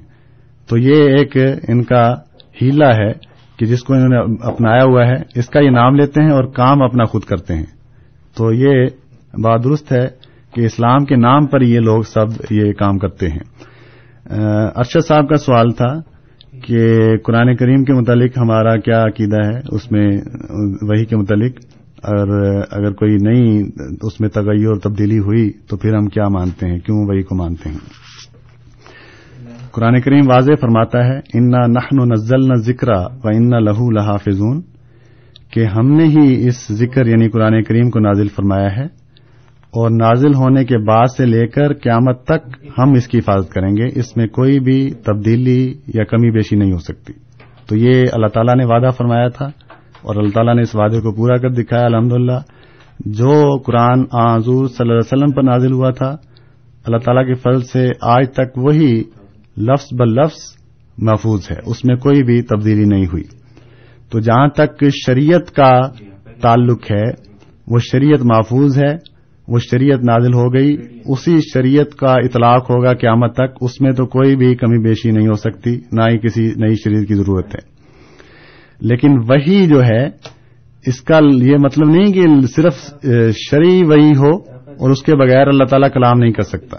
تو 0.68 0.78
یہ 0.78 0.94
ایک 0.94 1.36
ان 1.68 1.84
کا 1.84 2.14
ہیلا 2.62 2.96
ہے 2.96 3.12
کہ 3.58 3.66
جس 3.66 3.82
کو 3.82 3.94
انہوں 3.94 4.08
نے 4.08 4.34
اپنایا 4.42 4.84
ہوا 4.84 5.06
ہے، 5.06 5.22
اس 5.34 5.48
کا 5.48 5.60
یہ 5.60 5.70
نام 5.70 5.94
لیتے 5.94 6.22
ہیں 6.22 6.30
اور 6.30 6.44
کام 6.44 6.82
اپنا 6.82 7.04
خود 7.04 7.22
کرتے 7.22 7.54
ہیں۔ 7.54 7.66
تو 8.36 8.52
یہ 8.52 8.86
بات 9.34 9.64
درست 9.64 9.92
ہے 9.92 10.08
کہ 10.54 10.60
اسلام 10.60 11.04
کے 11.04 11.16
نام 11.16 11.46
پر 11.46 11.60
یہ 11.60 11.80
لوگ 11.80 12.02
سب 12.02 12.26
یہ 12.50 12.72
کام 12.72 12.98
کرتے 12.98 13.28
ہیں۔ 13.28 13.40
ارشد 14.76 15.06
صاحب 15.08 15.28
کا 15.28 15.36
سوال 15.36 15.70
تھا 15.70 16.00
کہ 16.66 16.96
قرآن 17.18 17.56
کریم 17.56 17.84
کے 17.84 17.92
متعلق 17.92 18.38
ہمارا 18.38 18.76
کیا 18.76 19.02
عقیدہ 19.02 19.36
ہے؟ 19.36 19.60
اس 19.68 19.92
میں 19.92 20.08
وہی 20.82 21.04
کے 21.04 21.16
متعلق۔ 21.16 21.52
اور 22.02 22.28
اگر 22.70 22.92
کوئی 22.92 23.16
نئی 23.16 23.70
اس 24.02 24.20
میں 24.20 24.28
تغیر 24.28 24.66
اور 24.66 24.76
تبدیلی 24.76 25.18
ہوئی 25.18 25.50
تو 25.52 25.76
پھر 25.76 25.94
ہم 25.94 26.06
کیا 26.06 26.28
مانتے 26.28 26.66
ہیں؟ 26.66 26.78
کیوں 26.78 26.98
وہی 26.98 27.22
کو 27.22 27.34
مانتے 27.34 27.68
ہیں؟ 27.68 27.78
قرآن 29.72 30.00
کریم 30.00 30.28
واضح 30.28 30.52
فرماتا 30.60 30.98
ہے، 31.06 31.18
انا 31.34 31.66
نحن 31.66 32.12
نزلنا 32.12 32.54
ذکر 32.54 32.88
و 32.88 33.28
انا 33.28 33.58
لہو 33.58 33.90
لحافظون 33.90 34.60
کہ 35.52 35.64
ہم 35.64 35.92
نے 35.92 36.04
ہی 36.04 36.48
اس 36.48 36.72
ذکر 36.72 37.06
یعنی 37.06 37.28
قرآن 37.28 37.62
کریم 37.62 37.90
کو 37.90 37.98
نازل 37.98 38.28
فرمایا 38.28 38.76
ہے 38.76 38.84
اور 39.72 39.90
نازل 39.90 40.34
ہونے 40.34 40.64
کے 40.64 40.78
بعد 40.78 41.06
سے 41.16 41.26
لے 41.26 41.46
کر 41.46 41.72
قیامت 41.72 42.24
تک 42.24 42.56
ہم 42.78 42.92
اس 42.92 43.08
کی 43.08 43.18
حفاظت 43.18 43.50
کریں 43.50 43.76
گے، 43.76 43.88
اس 43.94 44.16
میں 44.16 44.26
کوئی 44.26 44.60
بھی 44.60 44.90
تبدیلی 44.90 45.74
یا 45.94 46.04
کمی 46.04 46.30
بیشی 46.30 46.56
نہیں 46.56 46.72
ہو 46.72 46.78
سکتی۔ 46.78 47.12
تو 47.68 47.76
یہ 47.76 48.04
اللہ 48.12 48.26
تعالیٰ 48.26 48.56
نے 48.56 48.64
وعدہ 48.64 48.90
فرمایا 48.98 49.28
تھا 49.28 49.46
اور 50.02 50.16
اللہ 50.16 50.30
تعالیٰ 50.30 50.54
نے 50.54 50.62
اس 50.62 50.76
وعدے 50.76 51.00
کو 51.00 51.12
پورا 51.14 51.36
کر 51.36 51.48
دکھایا، 51.48 51.84
الحمدللہ۔ 51.84 52.38
جو 53.06 53.58
قرآن 53.58 54.00
حضور 54.14 54.66
صلی 54.66 54.80
اللہ 54.80 54.92
علیہ 54.92 55.12
وسلم 55.12 55.32
پر 55.32 55.42
نازل 55.42 55.72
ہوا 55.72 55.90
تھا، 55.90 56.16
اللہ 56.84 56.96
تعالیٰ 56.96 57.26
کے 57.26 57.34
فضل 57.34 57.62
سے 57.62 57.88
آج 58.02 58.30
تک 58.30 58.58
وہی 58.58 59.02
لفظ 59.60 59.86
بل 59.92 60.12
لفظ 60.12 60.38
محفوظ 60.98 61.40
ہے۔ 61.50 61.56
اس 61.66 61.84
میں 61.84 61.96
کوئی 61.96 62.22
بھی 62.22 62.42
تبدیلی 62.42 62.84
نہیں 62.84 63.06
ہوئی۔ 63.06 63.22
تو 64.10 64.20
جہاں 64.20 64.48
تک 64.48 64.84
شریعت 65.06 65.54
کا 65.54 65.80
تعلق 66.40 66.92
ہے، 66.92 67.04
وہ 67.66 67.78
شریعت 67.78 68.20
محفوظ 68.20 68.78
ہے، 68.78 68.96
وہ 69.48 69.58
شریعت 69.58 69.98
نازل 69.98 70.34
ہو 70.34 70.54
گئی۔ 70.54 70.76
اسی 71.04 71.36
شریعت 71.54 71.94
کا 71.94 72.12
اطلاق 72.12 72.70
ہوگا 72.70 72.94
قیامت 72.94 73.34
تک۔ 73.34 73.58
اس 73.60 73.80
میں 73.80 73.92
تو 73.92 74.06
کوئی 74.06 74.36
بھی 74.36 74.54
کمی 74.54 74.78
بیشی 74.78 75.10
نہیں 75.10 75.26
ہو 75.26 75.34
سکتی، 75.34 75.70
نہ 75.92 76.02
ہی 76.10 76.18
کسی 76.18 76.42
نئی 76.56 76.74
شریعت 76.74 77.08
کی 77.08 77.14
ضرورت 77.14 77.46
ہے۔ 77.46 77.80
لیکن 78.80 79.18
وہی 79.18 79.66
جو 79.66 79.84
ہے، 79.84 80.08
اس 80.86 81.00
کا 81.00 81.20
یہ 81.42 81.56
مطلب 81.64 81.88
نہیں 81.90 82.12
کہ 82.12 82.46
صرف 82.46 83.04
شرعی 83.36 83.82
وہی 83.84 84.12
ہو 84.16 84.36
اور 84.78 84.90
اس 84.90 85.02
کے 85.02 85.16
بغیر 85.16 85.46
اللہ 85.46 85.64
تعالیٰ 85.64 85.88
کلام 85.94 86.18
نہیں 86.18 86.32
کر 86.32 86.42
سکتا۔ 86.42 86.76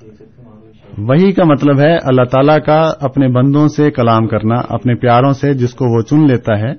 وہی 0.99 1.31
کا 1.31 1.43
مطلب 1.45 1.79
ہے 1.79 1.93
اللہ 2.03 2.23
تعالیٰ 2.31 2.57
کا 2.65 2.79
اپنے 3.01 3.27
بندوں 3.27 3.67
سے 3.67 3.89
کلام 3.91 4.27
کرنا، 4.27 4.55
اپنے 4.69 4.95
پیاروں 4.95 5.31
سے 5.31 5.53
جس 5.53 5.73
کو 5.73 5.85
وہ 5.87 6.01
چن 6.01 6.25
لیتا 6.27 6.57
ہے، 6.59 6.71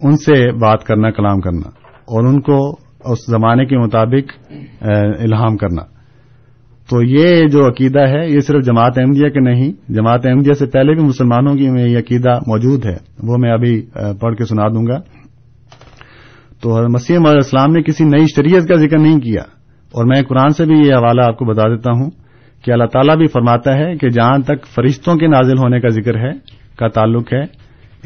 ان 0.00 0.16
سے 0.16 0.36
بات 0.60 0.84
کرنا، 0.84 1.10
کلام 1.10 1.40
کرنا، 1.40 1.68
اور 2.08 2.24
ان 2.24 2.40
کو 2.40 2.58
اس 3.04 3.26
زمانے 3.30 3.66
کے 3.66 3.78
مطابق 3.78 4.32
الہام 4.82 5.56
کرنا۔ 5.56 5.82
تو 6.88 7.02
یہ 7.04 7.46
جو 7.48 7.66
عقیدہ 7.68 8.06
ہے، 8.08 8.26
یہ 8.28 8.40
صرف 8.40 8.64
جماعت 8.64 8.98
احمدیہ 8.98 9.28
کے 9.28 9.40
نہیں، 9.40 9.72
جماعت 9.92 10.26
احمدیہ 10.26 10.52
سے 10.52 10.66
پہلے 10.66 10.94
بھی 10.94 11.04
مسلمانوں 11.04 11.54
کی 11.54 11.68
میں 11.70 11.86
یہ 11.88 11.98
عقیدہ 11.98 12.38
موجود 12.46 12.84
ہے، 12.86 12.96
وہ 13.22 13.36
میں 13.38 13.52
ابھی 13.52 13.80
پڑھ 14.20 14.36
کے 14.36 14.44
سنا 14.44 14.68
دوں 14.68 14.86
گا۔ 14.86 14.98
تو 16.62 16.76
مسیح 16.88 17.16
علیہ 17.16 17.30
السلام 17.34 17.72
نے 17.72 17.82
کسی 17.82 18.04
نئی 18.06 18.26
شریعت 18.36 18.68
کا 18.68 18.76
ذکر 18.76 18.98
نہیں 18.98 19.20
کیا، 19.20 19.42
اور 19.94 20.04
میں 20.04 20.22
قرآن 20.22 20.50
سے 20.50 20.64
بھی 20.64 20.78
یہ 20.78 20.94
حوالہ 20.94 21.22
آپ 21.24 21.38
کو 21.38 21.44
بتا 21.44 21.68
دیتا 21.68 21.90
ہوں۔ 21.90 22.10
کہ 22.66 22.72
اللہ 22.72 22.84
تعالیٰ 22.84 23.16
بھی 23.16 23.26
فرماتا 23.26 23.74
ہے 23.74 23.96
کہ 23.96 24.08
جہاں 24.08 24.38
تک 24.38 24.66
فرشتوں 24.66 25.16
کے 25.16 25.26
نازل 25.26 25.58
ہونے 25.58 25.80
کا 25.80 25.88
ذکر 25.88 26.16
ہے، 26.16 26.30
کا 26.78 26.88
تعلق 26.88 27.32
ہے، 27.32 27.42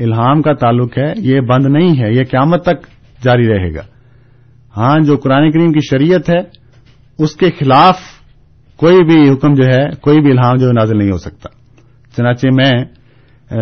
الہام 0.04 0.42
کا 0.42 0.52
تعلق 0.52 0.98
ہے، 0.98 1.12
یہ 1.16 1.40
بند 1.40 1.66
نہیں 1.66 2.02
ہے، 2.02 2.12
یہ 2.12 2.24
قیامت 2.30 2.62
تک 2.62 2.86
جاری 3.24 3.48
رہے 3.48 3.74
گا۔ 3.74 3.82
ہاں 4.76 4.98
جو 4.98 5.16
قرآن 5.16 5.50
کریم 5.50 5.72
کی 5.72 5.80
شریعت 5.90 6.30
ہے، 6.30 6.38
اس 7.18 7.36
کے 7.36 7.50
خلاف 7.50 7.98
کوئی 8.76 9.04
بھی 9.04 9.30
حکم 9.30 9.54
جو 9.54 9.64
ہے، 9.64 9.90
کوئی 10.00 10.20
بھی 10.20 10.30
الہام 10.30 10.56
جو 10.56 10.72
نازل 10.72 10.98
نہیں 10.98 11.10
ہو 11.10 11.18
سکتا۔ 11.18 11.48
چنانچہ 12.16 12.46
میں 12.52 12.84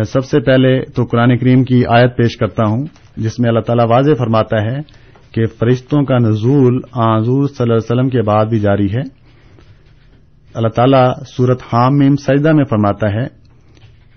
سب 0.03 0.25
سے 0.25 0.39
پہلے 0.39 0.85
تو 0.95 1.05
قرآن 1.05 1.37
کریم 1.37 1.63
کی 1.63 1.83
آیت 1.89 2.17
پیش 2.17 2.37
کرتا 2.37 2.69
ہوں، 2.69 2.85
جس 3.17 3.39
میں 3.39 3.49
اللہ 3.49 3.59
تعالیٰ 3.59 3.85
واضح 3.89 4.11
فرماتا 4.19 4.61
ہے 4.61 4.77
کہ 5.31 5.45
فرشتوں 5.45 6.03
کا 6.03 6.17
نزول 6.17 6.79
آزور 6.93 7.47
صلی 7.47 7.63
اللہ 7.63 7.73
علیہ 7.73 7.91
وسلم 7.91 8.09
کے 8.09 8.21
بعد 8.21 8.45
بھی 8.45 8.59
جاری 8.59 8.85
ہے۔ 8.85 9.18
اللہ 10.53 10.67
تعالیٰ 10.67 11.13
سورت 11.37 11.61
حام 11.73 12.15
سجدہ 12.15 12.51
میں 12.51 12.63
فرماتا 12.63 13.11
ہے، 13.11 13.23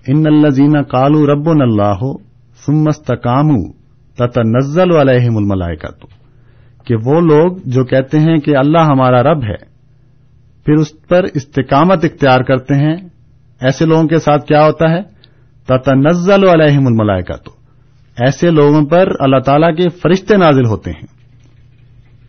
ان 0.07 0.27
اللہ 0.27 0.45
الزین 0.45 0.83
کالو 0.83 1.33
رب 1.33 1.49
اللہ 1.49 2.13
سمست 2.65 3.11
کام 3.23 3.71
تت 4.17 4.37
نزل 4.37 4.95
علیہم 4.95 5.37
الملائکہ 5.37 5.87
تو 5.87 6.07
کہ 6.85 6.95
وہ 6.95 7.21
لوگ 7.21 7.57
جو 7.65 7.85
کہتے 7.85 8.19
ہیں 8.19 8.37
کہ 8.37 8.57
اللہ 8.57 8.77
ہمارا 8.77 9.23
رب 9.23 9.43
ہے، 9.43 9.55
پھر 10.65 10.73
اس 10.73 11.07
پر 11.07 11.23
استقامت 11.33 12.05
اختیار 12.05 12.39
کرتے 12.39 12.73
ہیں، 12.73 12.95
ایسے 13.61 13.85
لوگوں 13.85 14.07
کے 14.07 14.19
ساتھ 14.19 14.45
کیا 14.45 14.65
ہوتا 14.65 14.89
ہے؟ 14.89 15.01
تتا 15.65 15.93
نزل 15.93 16.47
علیہم 16.47 16.87
الملائکہ 16.87 17.33
تو 17.33 17.51
ایسے 18.21 18.49
لوگوں 18.49 18.85
پر 18.85 19.07
اللہ 19.19 19.39
تعالیٰ 19.39 19.75
کے 19.75 19.89
فرشتے 19.89 20.37
نازل 20.37 20.65
ہوتے 20.65 20.91
ہیں۔ 20.91 21.07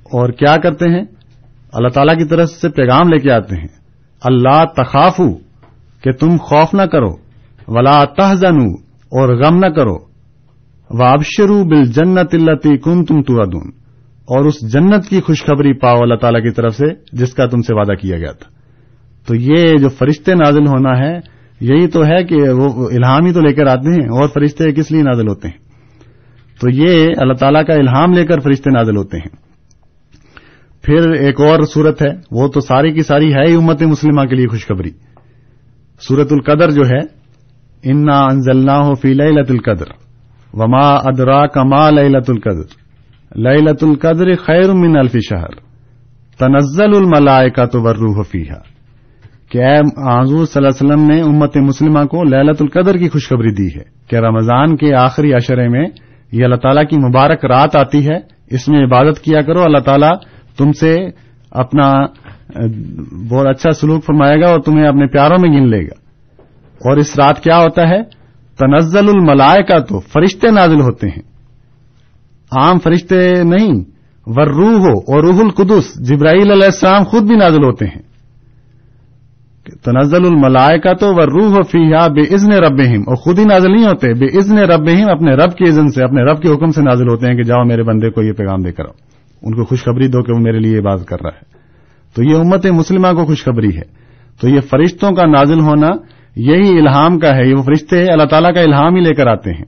اور 0.04 0.28
کیا 0.28 0.56
کرتے 0.56 0.88
ہیں؟ 0.88 1.04
اللہ 1.72 1.88
تعالیٰ 1.88 2.16
کی 2.16 2.24
طرف 2.24 2.48
سے 2.48 2.68
پیغام 2.68 3.08
لے 3.08 3.18
کے 3.18 3.32
آتے 3.32 3.56
ہیں۔ 3.56 3.83
اللہ 4.24 4.64
تخافو، 4.76 5.34
کہ 6.02 6.12
تم 6.12 6.36
خوف 6.36 6.74
نہ 6.74 6.82
کرو، 6.82 7.10
ولا 7.68 8.04
تحزنو 8.04 8.72
اور 9.04 9.28
غم 9.28 9.56
نہ 9.56 9.66
کرو۔ 9.66 10.14
وابشرو 10.90 11.64
بل 11.64 11.84
جنت 11.84 12.34
التی 12.34 12.78
کن 12.78 13.04
تم 13.04 13.22
تو 13.22 13.58
اور 14.24 14.44
اس 14.44 14.72
جنت 14.72 15.06
کی 15.08 15.20
خوشخبری 15.20 15.72
پاؤ 15.72 15.96
اللہ 15.96 16.14
تعالی 16.14 16.42
کی 16.42 16.50
طرف 16.50 16.74
سے، 16.74 16.86
جس 17.12 17.34
کا 17.34 17.46
تم 17.46 17.62
سے 17.62 17.74
وعدہ 17.74 17.92
کیا 17.92 18.18
گیا 18.18 18.32
تھا۔ 18.32 18.50
تو 19.26 19.34
یہ 19.34 19.76
جو 19.76 19.88
فرشتے 19.88 20.34
نازل 20.34 20.66
ہونا 20.66 20.98
ہے، 20.98 21.34
یہی 21.60 21.86
تو 21.86 22.04
ہے 22.04 22.24
کہ 22.24 22.36
وہ 22.36 22.88
الہام 22.90 23.24
ہی 23.24 23.32
تو 23.32 23.40
لے 23.40 23.52
کر 23.52 23.66
آتے 23.66 23.90
ہیں۔ 23.90 24.06
اور 24.06 24.28
فرشتے 24.28 24.72
کس 24.72 24.90
لیے 24.90 25.02
نازل 25.02 25.28
ہوتے 25.28 25.48
ہیں؟ 25.48 25.58
تو 26.60 26.70
یہ 26.70 27.06
اللہ 27.16 27.32
تعالیٰ 27.32 27.66
کا 27.66 27.74
الہام 27.74 28.12
لے 28.12 28.26
کر 28.26 28.40
فرشتے 28.40 28.70
نازل 28.70 28.96
ہوتے 28.96 29.16
ہیں۔ 29.16 29.43
پھر 30.84 31.10
ایک 31.10 31.40
اور 31.40 31.58
صورت 31.74 32.02
ہے، 32.02 32.12
وہ 32.30 32.48
تو 32.48 32.60
ساری 32.60 32.92
کی 32.92 33.02
ساری 33.02 33.34
ہے 33.34 33.50
ہی 33.50 33.54
امت 33.54 33.82
مسلمہ 33.82 34.24
کے 34.24 34.36
لیے 34.36 34.46
خوشخبری۔ 34.46 34.90
سورت 36.08 36.32
القدر 36.32 36.70
جو 36.70 36.82
ہے، 36.82 37.24
انا 37.84 38.18
انزلنا 38.18 38.94
فی 38.94 39.14
لت 39.14 39.50
القدر 39.50 39.86
وما 40.54 40.88
ادرا 40.88 41.46
کما 41.46 41.90
لت 41.90 42.30
القدر۔ 42.30 42.84
لت 43.36 43.84
القدر 43.84 44.34
خیر 44.34 44.72
من 44.72 44.98
الف 44.98 45.16
شہر 45.30 45.54
تنزل 46.38 46.96
الملائکہ 46.96 47.64
تو 47.64 47.82
ورروح 47.82 48.22
فیحا 48.22 48.58
کہ 49.50 49.58
اے 49.58 49.78
حضور 50.20 50.44
صلی 50.44 50.64
اللہ 50.64 50.68
علیہ 50.68 50.84
وسلم 50.84 51.10
نے 51.10 51.20
امت 51.20 51.56
مسلمہ 51.56 52.04
کو 52.04 52.24
للت 52.24 52.62
القدر 52.62 52.96
کی 52.96 53.08
خوشخبری 53.08 53.50
دی 53.50 53.78
ہے 53.78 53.82
کہ 54.10 54.16
رمضان 54.16 54.76
کے 54.76 54.94
آخری 54.94 55.32
عشرے 55.32 55.68
میں 55.68 55.86
یہ 56.32 56.44
اللہ 56.44 56.54
تعالیٰ 56.54 56.84
کی 56.90 56.96
مبارک 56.96 57.44
رات 57.44 57.76
آتی 57.76 58.08
ہے، 58.08 58.16
اس 58.50 58.68
میں 58.68 58.84
عبادت 58.84 59.20
کیا 59.20 59.40
کرو، 59.40 59.62
اللہ 59.62 59.78
تعالیٰ 59.78 60.12
تم 60.56 60.72
سے 60.72 60.96
اپنا 61.50 61.92
بہت 63.30 63.46
اچھا 63.46 63.70
سلوک 63.70 64.04
فرمائے 64.04 64.40
گا 64.40 64.50
اور 64.50 64.60
تمہیں 64.60 64.88
اپنے 64.88 65.06
پیاروں 65.06 65.36
میں 65.40 65.60
گن 65.60 65.68
لے 65.68 65.82
گا۔ 65.82 65.94
اور 66.74 66.96
اس 66.96 67.18
رات 67.18 67.40
کیا 67.40 67.56
ہوتا 67.56 67.88
ہے؟ 67.88 68.02
تنزل 68.58 69.08
الملائکہ 69.08 69.78
تو 69.78 70.00
فرشتے 70.00 70.50
نازل 70.50 70.80
ہوتے 70.80 71.06
ہیں۔ 71.06 71.22
عام 72.56 72.78
فرشتے 72.78 73.30
نہیں 73.42 73.84
ور 74.26 74.46
روح 74.46 74.78
ہو 74.78 74.98
اور 74.98 75.24
روح 75.24 75.40
القدس، 75.40 76.08
جبرائیل 76.08 76.50
علیہ 76.50 76.64
السلام 76.64 77.04
خود 77.04 77.22
بھی 77.22 77.36
نازل 77.36 77.64
ہوتے 77.64 77.86
ہیں۔ 77.86 78.02
تنزل 79.82 80.26
الملائے 80.26 80.78
کا 80.78 80.92
تو 80.92 81.14
ور 81.14 81.28
روح 81.28 81.62
فیحا 81.70 82.06
بے 82.06 82.34
ازن 82.34 82.52
رب 82.52 82.80
اور 82.80 83.14
خود 83.14 83.38
ہی 83.38 83.44
نازل 83.44 83.72
نہیں 83.72 83.86
ہوتے 83.86 84.14
بے 84.14 84.24
ازن 84.24 84.58
رب 84.58 84.88
اپنے 85.10 85.34
رب 85.34 85.56
کی 85.56 85.64
عزن 85.68 85.88
سے، 85.88 86.04
اپنے 86.04 86.22
رب 86.22 86.42
کے 86.42 86.48
حکم 86.48 86.70
سے 86.70 86.82
نازل 86.82 87.08
ہوتے 87.08 87.26
ہیں 87.26 87.34
کہ 87.34 87.42
جاؤ 87.42 87.64
میرے 87.64 87.82
بندے 87.82 88.10
کو 88.10 88.22
یہ 88.22 88.32
پیغام 88.32 88.62
دے 88.62 88.72
کر 88.72 88.84
آؤ۔ 88.84 89.13
ان 89.44 89.54
کو 89.54 89.64
خوشخبری 89.64 90.08
دو 90.08 90.22
کہ 90.22 90.32
وہ 90.32 90.38
میرے 90.38 90.58
لیے 90.58 90.80
بات 90.80 91.04
کر 91.06 91.16
رہا 91.22 91.36
ہے۔ 91.36 91.54
تو 92.14 92.22
یہ 92.22 92.34
امت 92.34 92.66
مسلمہ 92.66 93.08
کو 93.08 93.24
خوشخبری 93.24 93.76
ہے۔ 93.76 94.04
تو 94.40 94.48
یہ 94.48 94.60
فرشتوں 94.60 95.10
کا 95.10 95.26
نازل 95.26 95.60
ہونا 95.60 95.90
یہی 96.36 96.78
الہام 96.78 97.18
کا 97.18 97.36
ہے، 97.36 97.48
یہ 97.48 97.54
وہ 97.54 97.62
فرشتے 97.62 98.12
اللہ 98.12 98.24
تعالیٰ 98.24 98.54
کا 98.54 98.60
الہام 98.60 98.94
ہی 98.94 99.00
لے 99.00 99.14
کر 99.14 99.26
آتے 99.26 99.50
ہیں۔ 99.50 99.64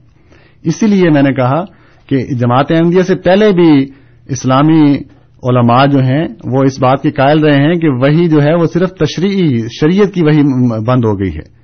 اسی 0.63 0.87
لیے 0.87 1.09
میں 1.09 1.21
نے 1.21 1.33
کہا 1.33 1.63
کہ 2.09 2.25
جماعت 2.39 2.65
احمدیہ 2.69 3.01
سے 3.01 3.15
پہلے 3.15 3.51
بھی 3.51 3.87
اسلامی 4.25 4.97
علماء 5.43 5.85
جو 5.85 5.99
ہیں، 5.99 6.27
وہ 6.45 6.63
اس 6.63 6.81
بات 6.81 7.01
کے 7.01 7.11
قائل 7.11 7.39
رہے 7.39 7.63
ہیں 7.63 7.73
کہ 7.73 7.89
وہی 7.89 8.27
جو 8.27 8.41
ہے، 8.41 8.53
وہ 8.53 8.65
صرف 8.73 8.89
تشریعی، 8.89 9.57
شریعت 9.57 10.13
کی 10.13 10.23
وہی 10.23 10.41
بند 10.85 11.05
ہو 11.05 11.19
گئی 11.19 11.35
ہے۔ 11.35 11.57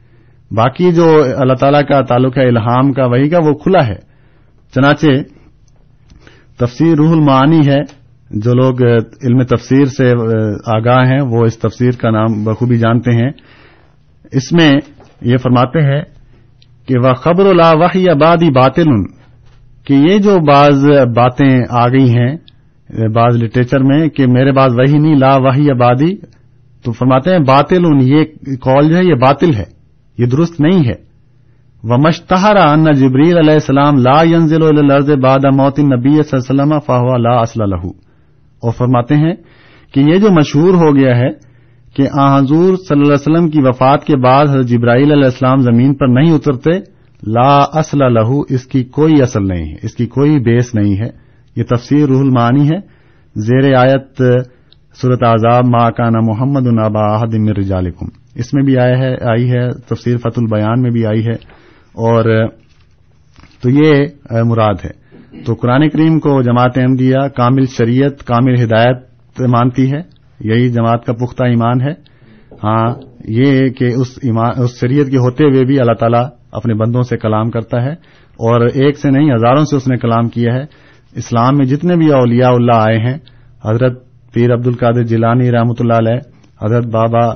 باقی 0.56 0.92
جو 0.92 1.24
اللہ 1.38 1.54
تعالیٰ 1.54 1.82
کا 1.82 2.02
تعلق 2.02 2.38
ہے، 2.38 2.48
الہام 2.48 2.92
کا، 2.92 3.06
وہی 3.06 3.30
کا، 3.30 3.40
وہ 3.40 3.54
کھلا 3.54 3.88
ہے۔ 3.88 3.96
چنانچہ 4.76 5.06
تفسیر 6.58 6.96
روح 6.96 7.12
المعانی 7.12 7.68
ہے۔ 7.68 8.03
جو 8.34 8.54
لوگ 8.54 8.82
علم 8.84 9.42
تفسیر 9.46 9.86
سے 9.98 10.10
آگاہ 10.76 11.06
ہیں، 11.06 11.22
وہ 11.22 11.46
اس 11.46 11.58
تفسیر 11.60 11.92
کا 12.02 12.10
نام 12.10 12.44
بخوبی 12.44 12.78
جانتے 12.78 13.12
ہیں۔ 13.12 13.32
اس 14.32 14.52
میں 14.52 14.72
یہ 15.22 15.38
فرماتے 15.38 15.82
ہیں 15.82 16.02
کہ 16.88 16.98
وہ 16.98 17.14
خبر 17.14 17.46
اللہ 17.46 17.74
وحی 17.80 18.08
آبادی 18.10 18.50
باطل، 18.52 18.90
کہ 19.88 19.94
یہ 19.94 20.18
جو 20.18 20.38
بعض 20.48 20.86
باتیں 21.16 21.54
آ 21.70 21.88
گئی 21.88 22.10
ہیں، 22.10 22.36
بعض 23.16 23.42
لٹریچر 23.44 23.84
میں، 23.84 24.08
کہ 24.10 24.28
میرے 24.28 24.52
بعض 24.52 24.72
وہی 24.74 24.98
نہیں، 24.98 25.16
لا 25.16 25.36
وحی 25.38 25.70
آبادی 25.72 26.16
تو 26.86 26.92
فرماتے 26.92 27.32
ہیں 27.32 27.40
باطل 27.48 27.86
ان 27.86 28.02
یہ 28.04 28.24
کال 28.62 28.90
جو 28.90 28.96
ہے، 28.98 29.04
یہ 29.04 29.16
باطل 29.22 29.54
ہے، 29.56 29.66
یہ 30.18 30.26
درست 30.26 30.60
نہیں 30.62 30.88
ہے۔ 30.88 30.96
وہ 31.84 31.98
مشتہرا 31.98 32.72
ان 32.72 32.92
جبریل 33.00 33.38
علیہ 33.38 33.54
السلام 33.54 33.98
لا 34.00 34.22
ینزل 34.24 34.64
الرض 34.64 35.10
باد 35.22 35.46
موت 35.56 35.80
نبی 35.80 36.12
صلی 36.12 36.22
اللہ 36.32 36.42
علیہ 36.42 36.52
وسلم 36.52 36.80
فاہ 36.80 37.18
لا 37.18 37.36
اصل 37.40 37.70
لہو 37.70 37.92
اور 38.64 38.72
فرماتے 38.72 39.16
ہیں 39.16 39.34
کہ 39.94 40.00
یہ 40.00 40.16
جو 40.16 40.28
مشہور 40.32 40.74
ہو 40.74 40.96
گیا 40.96 41.18
ہے 41.18 41.30
کہ 41.96 42.08
آ 42.20 42.38
حضور 42.38 42.76
صلی 42.76 43.00
اللہ 43.00 43.14
علیہ 43.14 43.32
وسلم 43.32 43.50
کی 43.50 43.60
وفات 43.62 44.04
کے 44.04 44.18
بعد 44.18 44.46
حضرت 44.46 44.66
جبرائیل 44.66 45.12
علیہ 45.12 45.24
السلام 45.24 45.60
زمین 45.60 45.94
پر 45.94 46.08
نہیں 46.08 46.32
اترتے، 46.32 46.72
لا 47.28 47.58
اصل 47.74 48.14
لہو 48.14 48.42
اس 48.42 48.66
کی 48.66 48.84
کوئی 48.84 49.22
اصل 49.22 49.48
نہیں 49.48 49.72
ہے، 49.72 49.76
اس 49.84 49.96
کی 49.96 50.06
کوئی 50.06 50.40
بیس 50.40 50.76
نہیں 50.76 50.98
ہے۔ 50.98 51.08
یہ 51.56 51.64
تفسیر 51.64 52.08
روح 52.08 52.20
المعانی 52.20 52.68
ہے۔ 52.68 52.78
زیر 53.36 53.76
آیت 53.76 54.22
صورت 55.02 55.24
عذاب 55.24 55.66
ما 55.66 55.90
کانا 55.90 56.20
محمد 56.20 56.68
النابا 56.68 57.24
رجالکم۔ 57.60 58.06
اس 58.36 58.54
میں 58.54 58.64
بھی 58.64 58.78
آیا 58.78 58.98
ہے، 58.98 59.30
آئی 59.30 59.52
ہے، 59.52 59.72
تفسیر 59.74 60.18
فت 60.18 60.40
البیان 60.40 60.82
میں 60.82 60.92
بھی 60.92 61.06
آئی 61.06 61.26
ہے۔ 61.26 61.64
اور 61.94 62.48
تو 63.62 63.70
یہ 63.70 64.08
مراد 64.44 64.76
ہے۔ 64.86 65.03
تو 65.46 65.54
قرآن 65.54 65.90
کریم 65.90 66.20
کو 66.20 66.42
جماعت 66.42 66.78
احمدیہ 66.78 67.28
کامل 67.38 67.66
شریعت 67.66 68.24
کامل 68.24 68.64
ہدایت 68.64 69.42
مانتی 69.42 69.92
ہے 69.92 70.02
یہی 70.40 70.70
جماعت 70.70 71.06
کا 71.06 71.14
پختہ 71.14 71.44
ایمان 71.44 71.82
ہے۔ 71.82 71.92
ہاں 72.64 72.94
یہ 73.28 73.70
کہ 73.70 73.86
اس, 73.86 74.20
اس 74.58 74.80
شریعت 74.82 75.08
کے 75.12 75.18
ہوتے 75.18 75.44
ہوئے 75.44 75.66
بھی 75.66 75.80
اللہ 75.80 75.94
تعالیٰ 75.94 76.24
اپنے 76.52 76.74
بندوں 76.74 77.02
سے 77.02 77.18
کلام 77.18 77.50
کرتا 77.50 77.84
ہے 77.84 77.92
اور 78.40 78.62
ایک 78.62 78.98
سے 78.98 79.10
نہیں 79.10 79.32
ہزاروں 79.32 79.66
سے 79.66 79.76
اس 79.76 79.88
نے 79.88 79.98
کلام 79.98 80.30
کیا 80.30 80.54
ہے۔ 80.54 80.64
اسلام 81.16 81.58
میں 81.58 81.66
جتنے 81.66 81.96
بھی 81.96 82.12
اولیاء 82.12 82.50
اللہ 82.50 82.76
آئے 82.76 82.98
ہیں 82.98 83.18
حضرت 83.66 84.04
پیر 84.34 84.54
عبد 84.54 84.68
القادر 84.68 85.04
جیلانی 85.04 85.52
رحمۃ 85.52 85.80
اللہ 85.80 85.94
علیہ 85.94 86.20
حضرت 86.66 86.86
بابا 86.86 87.34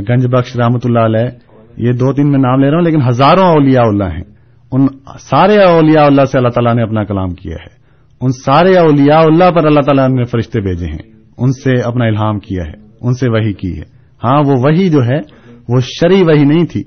گنج 0.00 0.26
بخش 0.26 0.56
رحمۃ 0.56 0.84
اللہ 0.84 1.00
علیہ 1.00 1.28
یہ 1.76 1.92
دو 1.92 2.12
تین 2.12 2.30
میں 2.30 2.38
نام 2.38 2.60
لے 2.60 2.70
رہا 2.70 2.76
ہوں 2.76 2.84
لیکن 2.84 3.02
ہزاروں 3.08 3.44
اولیاء 3.44 3.82
اللہ 3.82 4.04
ہیں۔ 4.04 4.37
ان 4.72 4.86
سارے 5.20 5.62
اولیاء 5.62 6.04
اللہ 6.04 6.24
سے 6.24 6.38
اللہ 6.38 6.48
تعالیٰ 6.48 6.74
نے 6.74 6.82
اپنا 6.82 7.04
کلام 7.04 7.28
کیا 7.28 7.54
ہے۔ 7.54 7.78
ان 8.20 8.30
سارے 8.32 8.76
اولیاء 8.76 9.20
اللہ 9.20 9.50
پر 9.50 9.64
اللہ 9.64 9.80
تعالیٰ 9.80 10.08
نے 10.08 10.24
فرشتے 10.24 10.60
بھیجے 10.60 10.86
ہیں۔ 10.86 11.12
ان 11.38 11.52
سے 11.52 11.80
اپنا 11.80 12.04
الہام 12.04 12.38
کیا 12.38 12.62
ہے۔ 12.62 12.88
ان 13.00 13.14
سے 13.14 13.30
وہی 13.30 13.52
کی 13.52 13.76
ہے۔ 13.76 13.98
ہاں 14.24 14.42
وہ 14.46 14.52
وہی 14.62 14.90
جو 14.90 15.04
ہے، 15.04 15.18
وہ 15.68 15.80
شری 15.80 16.22
وہی 16.22 16.44
نہیں 16.44 16.66
تھی۔ 16.66 16.82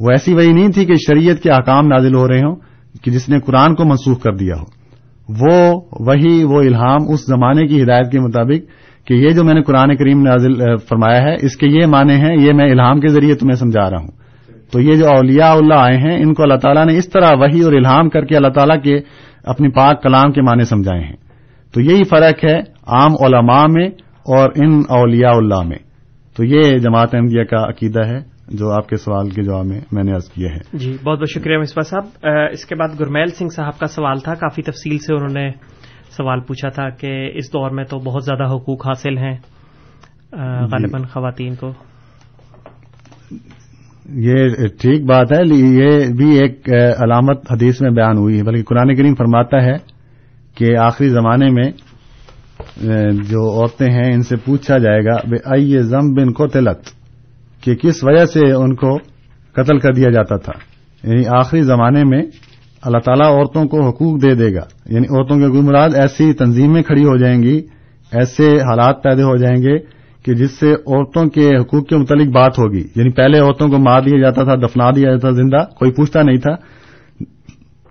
وہ 0.00 0.10
ایسی 0.10 0.34
وہی 0.34 0.52
نہیں 0.52 0.68
تھی 0.68 0.84
کہ 0.84 0.94
شریعت 0.94 1.42
کے 1.42 1.50
احکام 1.50 1.86
نازل 1.86 2.14
ہو 2.14 2.28
رہے 2.28 2.38
ہوں، 2.38 2.56
کہ 3.02 3.10
جس 3.10 3.28
نے 3.28 3.40
قرآن 3.40 3.74
کو 3.74 3.84
منسوخ 3.84 4.22
کر 4.22 4.32
دیا 4.32 4.54
ہو۔ 4.54 4.82
وہ 5.28 5.80
وہی 6.00 6.44
وہ 6.44 6.60
الہام 6.60 7.12
اس 7.12 7.26
زمانے 7.26 7.66
کی 7.66 7.82
ہدایت 7.82 8.10
کے 8.10 8.20
مطابق 8.20 8.82
کہ 9.06 9.14
یہ 9.14 9.30
جو 9.30 9.44
میں 9.44 9.54
نے 9.54 9.62
قرآن 9.62 9.96
کریم 9.96 10.22
نازل 10.22 10.76
فرمایا 10.76 11.22
ہے، 11.22 11.34
اس 11.42 11.56
کے 11.56 11.66
یہ 11.66 11.86
معنی 11.86 12.12
ہیں، 12.12 12.36
یہ 12.40 12.52
میں 12.52 12.70
الہام 12.70 13.00
کے 13.00 13.08
ذریعے 13.08 13.34
تمہیں 13.34 13.56
سمجھا 13.56 13.90
رہا 13.90 13.98
ہوں۔ 13.98 14.21
تو 14.72 14.80
یہ 14.80 14.96
جو 14.96 15.06
اولیاء 15.06 15.52
اللہ 15.52 15.74
آئے 15.74 15.96
ہیں 15.96 16.22
ان 16.22 16.34
کو 16.34 16.42
اللہ 16.42 16.54
تعالیٰ 16.54 16.86
نے 16.86 16.96
اس 16.98 17.08
طرح 17.08 17.30
وہی 17.38 17.62
اور 17.62 17.72
الہام 17.72 18.08
کر 18.08 18.24
کے 18.24 18.36
اللہ 18.36 18.48
تعالیٰ 18.48 18.82
کے 18.82 19.00
اپنی 19.44 19.68
پاک 19.68 20.02
کلام 20.02 20.32
کے 20.32 20.42
معنی 20.42 20.64
سمجھائے 20.64 21.00
ہیں۔ 21.00 21.16
تو 21.74 21.80
یہی 21.80 22.04
فرق 22.04 22.44
ہے 22.44 22.58
عام 22.86 23.12
علماء 23.24 23.66
میں 23.68 23.86
اور 24.26 24.50
ان 24.56 24.82
اولیاء 24.88 25.30
اللہ 25.30 25.62
میں۔ 25.62 25.78
تو 26.36 26.44
یہ 26.44 26.78
جماعت 26.78 27.14
احمدیہ 27.14 27.44
کا 27.44 27.68
عقیدہ 27.68 28.06
ہے 28.06 28.18
جو 28.48 28.70
آپ 28.70 28.88
کے 28.88 28.96
سوال 28.96 29.30
کے 29.30 29.42
جواب 29.42 29.66
میں 29.66 29.80
میں 29.92 30.02
نے 30.02 30.12
عرض 30.12 30.28
کیا 30.28 30.48
ہے۔ 30.50 30.76
جی 30.78 30.96
بہت 31.04 31.18
بہت 31.18 31.30
شکریہ 31.30 31.58
مصباح 31.58 31.88
صاحب۔ 31.88 32.26
اس 32.52 32.64
کے 32.64 32.74
بعد 32.74 33.00
گرمیل 33.00 33.26
سنگھ 33.26 33.50
صاحب 33.50 33.78
کا 33.78 33.86
سوال 33.86 34.18
تھا 34.18 34.34
کافی 34.34 34.62
تفصیل 34.62 34.98
سے 34.98 35.14
انہوں 35.14 35.32
نے 35.32 35.50
سوال 36.16 36.40
پوچھا 36.40 36.68
تھا 36.68 36.88
کہ 36.88 37.30
اس 37.34 37.52
دور 37.52 37.70
میں 37.70 37.84
تو 37.84 37.98
بہت 37.98 38.24
زیادہ 38.24 38.54
حقوق 38.54 38.86
حاصل 38.86 39.18
ہیں 39.18 39.36
غالباً 40.72 41.02
خواتین 41.02 41.54
کو۔ 41.54 41.72
یہ 44.14 44.48
ٹھیک 44.80 45.04
بات 45.04 45.32
ہے، 45.32 45.40
یہ 45.54 46.12
بھی 46.12 46.38
ایک 46.38 46.68
علامت 46.98 47.52
حدیث 47.52 47.80
میں 47.80 47.90
بیان 47.90 48.18
ہوئی 48.18 48.38
ہے، 48.38 48.42
بلکہ 48.42 48.62
قرآن 48.62 48.96
کریم 48.96 49.14
فرماتا 49.14 49.62
ہے 49.62 49.74
کہ 50.54 50.76
آخری 50.76 51.08
زمانے 51.08 51.50
میں 51.50 51.70
جو 53.12 53.60
عورتیں 53.60 53.86
ہیں، 53.86 54.14
ان 54.14 54.22
سے 54.22 54.36
پوچھا 54.36 54.78
جائے 54.78 55.04
گا، 55.04 55.16
بے 55.30 55.36
ائی 55.44 55.78
زم 55.78 56.14
بن 56.14 56.32
کو 56.32 56.46
تلت 56.46 56.78
کہ 57.62 57.74
کس 57.74 58.04
وجہ 58.04 58.24
سے 58.24 58.52
ان 58.52 58.74
کو 58.74 58.96
قتل 59.52 59.78
کر 59.78 59.92
دیا 59.92 60.10
جاتا 60.10 60.36
تھا؟ 60.36 60.52
یعنی 61.08 61.22
آخری 61.26 61.62
زمانے 61.62 62.04
میں 62.04 62.22
اللہ 62.82 62.98
تعالیٰ 62.98 63.26
عورتوں 63.26 63.64
کو 63.64 63.88
حقوق 63.88 64.22
دے 64.22 64.34
دے 64.34 64.54
گا۔ 64.54 64.92
یعنی 64.94 65.06
عورتوں 65.10 65.38
کے 65.38 65.46
مراد 65.46 65.90
ایسی 65.94 66.32
تنظیمیں 66.32 66.82
کھڑی 66.82 67.04
ہو 67.04 67.16
جائیں 67.16 67.42
گی، 67.42 67.62
ایسے 68.12 68.48
حالات 68.50 69.02
پیدا 69.02 69.24
ہو 69.24 69.36
جائیں 69.36 69.62
گے 69.62 70.01
کہ 70.22 70.34
جس 70.34 70.50
سے 70.50 70.72
عورتوں 70.72 71.24
کے 71.24 71.56
حقوق 71.56 71.86
کے 71.86 71.96
متعلق 71.96 72.26
بات 72.26 72.58
ہوگی۔ 72.58 72.84
یعنی 72.96 73.10
پہلے 73.10 73.38
عورتوں 73.38 73.68
کو 73.68 73.78
مار 73.78 74.02
دیا 74.02 74.20
جاتا 74.20 74.44
تھا، 74.44 74.54
دفنا 74.54 74.90
دیا 74.90 75.10
جاتا 75.10 75.18
تھا، 75.18 75.30
زندہ، 75.30 75.64
کوئی 75.78 75.92
پوچھتا 75.92 76.22
نہیں 76.22 76.36
تھا۔ 76.36 76.52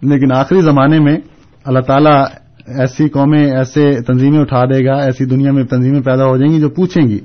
لیکن 0.01 0.32
آخری 0.32 0.61
زمانے 0.61 0.99
میں 0.99 1.17
اللہ 1.63 1.79
تعالیٰ 1.79 2.25
ایسی 2.67 3.09
قومیں، 3.09 3.51
ایسے 3.51 4.01
تنظیمیں 4.07 4.39
اٹھا 4.39 4.65
دے 4.65 4.86
گا، 4.86 4.93
ایسی 4.93 5.25
دنیا 5.25 5.51
میں 5.51 5.63
تنظیمیں 5.63 6.01
پیدا 6.01 6.25
ہو 6.25 6.38
جائیں 6.38 6.55
گی 6.55 6.61
جو 6.61 6.69
پوچھیں 6.69 7.07
گی۔ 7.07 7.19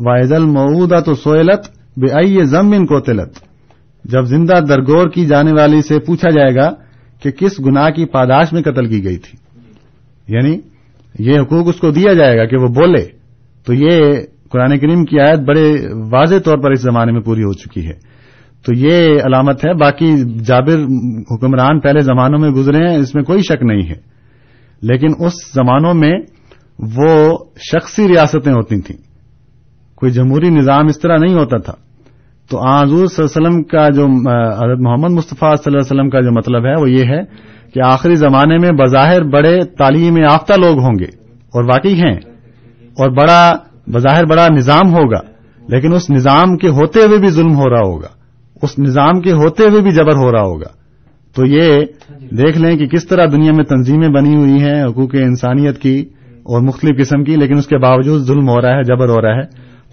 واحد 0.00 0.32
المعودہ 0.32 1.00
تو 1.00 1.14
سوئلت 1.14 1.68
بے 1.96 2.12
آئی 2.12 2.44
زمین 2.44 2.86
کو 2.86 3.00
تلت 3.00 3.28
جب 4.04 4.24
زندہ 4.24 4.52
درگور 4.68 5.08
کی 5.08 5.26
جانے 5.26 5.52
والی 5.58 5.82
سے 5.82 5.98
پوچھا 5.98 6.30
جائے 6.30 6.54
گا 6.54 6.70
کہ 7.22 7.30
کس 7.30 7.60
گناہ 7.60 7.90
کی 7.90 8.04
پاداش 8.04 8.52
میں 8.52 8.62
قتل 8.62 8.86
کی 8.86 9.04
گئی 9.04 9.16
تھی۔ 9.16 9.38
یعنی 10.34 10.58
یہ 11.18 11.40
حقوق 11.40 11.68
اس 11.68 11.76
کو 11.76 11.90
دیا 11.90 12.12
جائے 12.12 12.38
گا 12.38 12.44
کہ 12.44 12.56
وہ 12.56 12.68
بولے۔ 12.68 13.06
تو 13.64 13.74
یہ 13.74 14.12
قرآن 14.50 14.78
کریم 14.78 15.04
کی 15.04 15.20
آیت 15.20 15.38
بڑے 15.38 15.76
واضح 16.12 16.34
طور 16.44 16.58
پر 16.58 16.70
اس 16.70 16.82
زمانے 16.82 17.12
میں 17.12 17.20
پوری 17.20 17.42
ہو 17.42 17.52
چکی 17.52 17.86
ہے۔ 17.86 18.08
تو 18.66 18.74
یہ 18.74 19.18
علامت 19.24 19.66
ہے، 19.66 19.74
باقی 19.74 20.38
جابر 20.44 20.76
حکمران 21.34 21.80
پہلے 21.80 22.00
زمانوں 22.00 22.38
میں 22.38 22.50
گزرے 22.50 22.88
ہیں، 22.88 22.96
اس 22.96 23.14
میں 23.14 23.22
کوئی 23.22 23.42
شک 23.42 23.62
نہیں 23.62 23.88
ہے۔ 23.88 24.08
لیکن 24.82 25.06
اس 25.18 25.32
زمانوں 25.54 25.94
میں 25.94 26.20
وہ 26.96 27.38
شخصی 27.72 28.08
ریاستیں 28.08 28.52
ہوتی 28.52 28.80
تھیں۔ 28.80 28.96
کوئی 29.94 30.12
جمہوری 30.12 30.48
نظام 30.48 30.86
اس 30.86 31.00
طرح 31.00 31.16
نہیں 31.16 31.34
ہوتا 31.34 31.56
تھا۔ 31.56 31.72
تو 32.50 32.68
آضور 32.68 33.06
صلی 33.06 33.24
اللہ 33.24 33.48
علیہ 33.48 33.48
وسلم 33.48 33.62
کا 33.62 33.88
جو 33.88 34.02
حضرت 34.64 34.78
محمد 34.80 35.10
مصطفیٰ 35.10 35.56
صلی 35.56 35.62
اللہ 35.66 35.78
علیہ 35.78 36.00
وسلم 36.00 36.10
کا 36.10 36.20
جو 36.20 36.32
مطلب 36.32 36.64
ہے، 36.64 36.80
وہ 36.80 36.90
یہ 36.90 37.04
ہے 37.04 37.22
کہ 37.74 37.80
آخری 37.84 38.14
زمانے 38.14 38.58
میں 38.58 38.70
بظاہر 38.70 39.22
بڑے 39.22 39.64
تعلیم 39.64 40.16
یافتہ 40.16 40.52
لوگ 40.52 40.78
ہوں 40.78 40.98
گے، 40.98 41.06
اور 41.24 41.64
واقعی 41.64 41.94
ہیں۔ 41.94 42.16
اور 42.98 43.10
بڑا 43.10 43.56
بظاہر 43.92 44.24
بڑا 44.24 44.46
نظام 44.48 44.92
ہوگا، 44.94 45.20
لیکن 45.68 45.92
اس 45.92 46.10
نظام 46.10 46.56
کے 46.56 46.68
ہوتے 46.68 47.00
ہوئے 47.00 47.18
بھی 47.18 47.30
ظلم 47.30 47.54
ہو 47.56 47.70
رہا 47.70 47.80
ہوگا، 47.80 48.08
اس 48.62 48.78
نظام 48.78 49.20
کے 49.20 49.32
ہوتے 49.32 49.64
ہوئے 49.64 49.82
بھی 49.82 49.90
جبر 49.90 50.16
ہو 50.16 50.32
رہا 50.32 50.42
ہوگا۔ 50.42 50.70
تو 51.36 51.46
یہ 51.46 51.84
دیکھ 52.30 52.58
لیں 52.58 52.76
کہ 52.76 52.86
کس 52.86 53.06
طرح 53.06 53.26
دنیا 53.32 53.52
میں 53.52 53.64
تنظیمیں 53.64 54.08
بنی 54.08 54.34
ہوئی 54.36 54.62
ہیں، 54.62 54.84
حقوق 54.84 55.14
انسانیت 55.14 55.78
کی 55.78 56.04
اور 56.42 56.60
مختلف 56.60 57.00
قسم 57.00 57.24
کی، 57.24 57.36
لیکن 57.36 57.58
اس 57.58 57.66
کے 57.66 57.78
باوجود 57.78 58.22
ظلم 58.22 58.48
ہو 58.48 58.60
رہا 58.60 58.76
ہے، 58.76 58.82
جبر 58.82 59.08
ہو 59.08 59.20
رہا 59.20 59.36
ہے۔ 59.36 59.42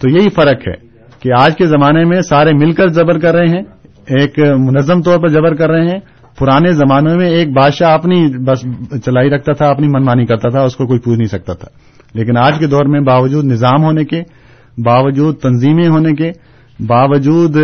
تو 0.01 0.09
یہی 0.09 0.29
فرق 0.29 0.67
ہے 0.67 0.73
کہ 1.19 1.29
آج 1.39 1.55
کے 1.55 1.65
زمانے 1.65 2.03
میں 2.05 2.21
سارے 2.21 2.53
مل 2.53 2.71
کر 2.71 2.87
جبر 2.87 3.19
کر 3.19 3.35
رہے 3.35 3.47
ہیں، 3.47 3.63
ایک 4.07 4.39
منظم 4.39 5.01
طور 5.01 5.19
پر 5.19 5.27
جبر 5.27 5.55
کر 5.55 5.69
رہے 5.69 5.87
ہیں۔ 5.87 5.99
پرانے 6.39 6.71
زمانوں 6.71 7.15
میں 7.15 7.29
ایک 7.29 7.47
بادشاہ 7.49 7.93
اپنی 7.93 8.27
بس 8.37 8.61
چلائی 9.05 9.29
رکھتا 9.29 9.51
تھا، 9.53 9.65
اپنی 9.65 9.87
منمانی 9.87 10.25
کرتا 10.25 10.49
تھا، 10.49 10.61
اس 10.61 10.75
کو 10.75 10.87
کوئی 10.87 10.99
پوچھ 10.99 11.17
نہیں 11.17 11.27
سکتا 11.27 11.53
تھا۔ 11.53 11.67
لیکن 12.15 12.37
آج 12.37 12.59
کے 12.59 12.67
دور 12.67 12.85
میں 12.85 12.99
باوجود 12.99 13.45
نظام 13.45 13.83
ہونے 13.83 14.05
کے 14.05 14.21
باوجود 14.77 15.37
تنظیمیں 15.37 15.87
ہونے 15.87 16.13
کے 16.13 16.31
باوجود 16.87 17.57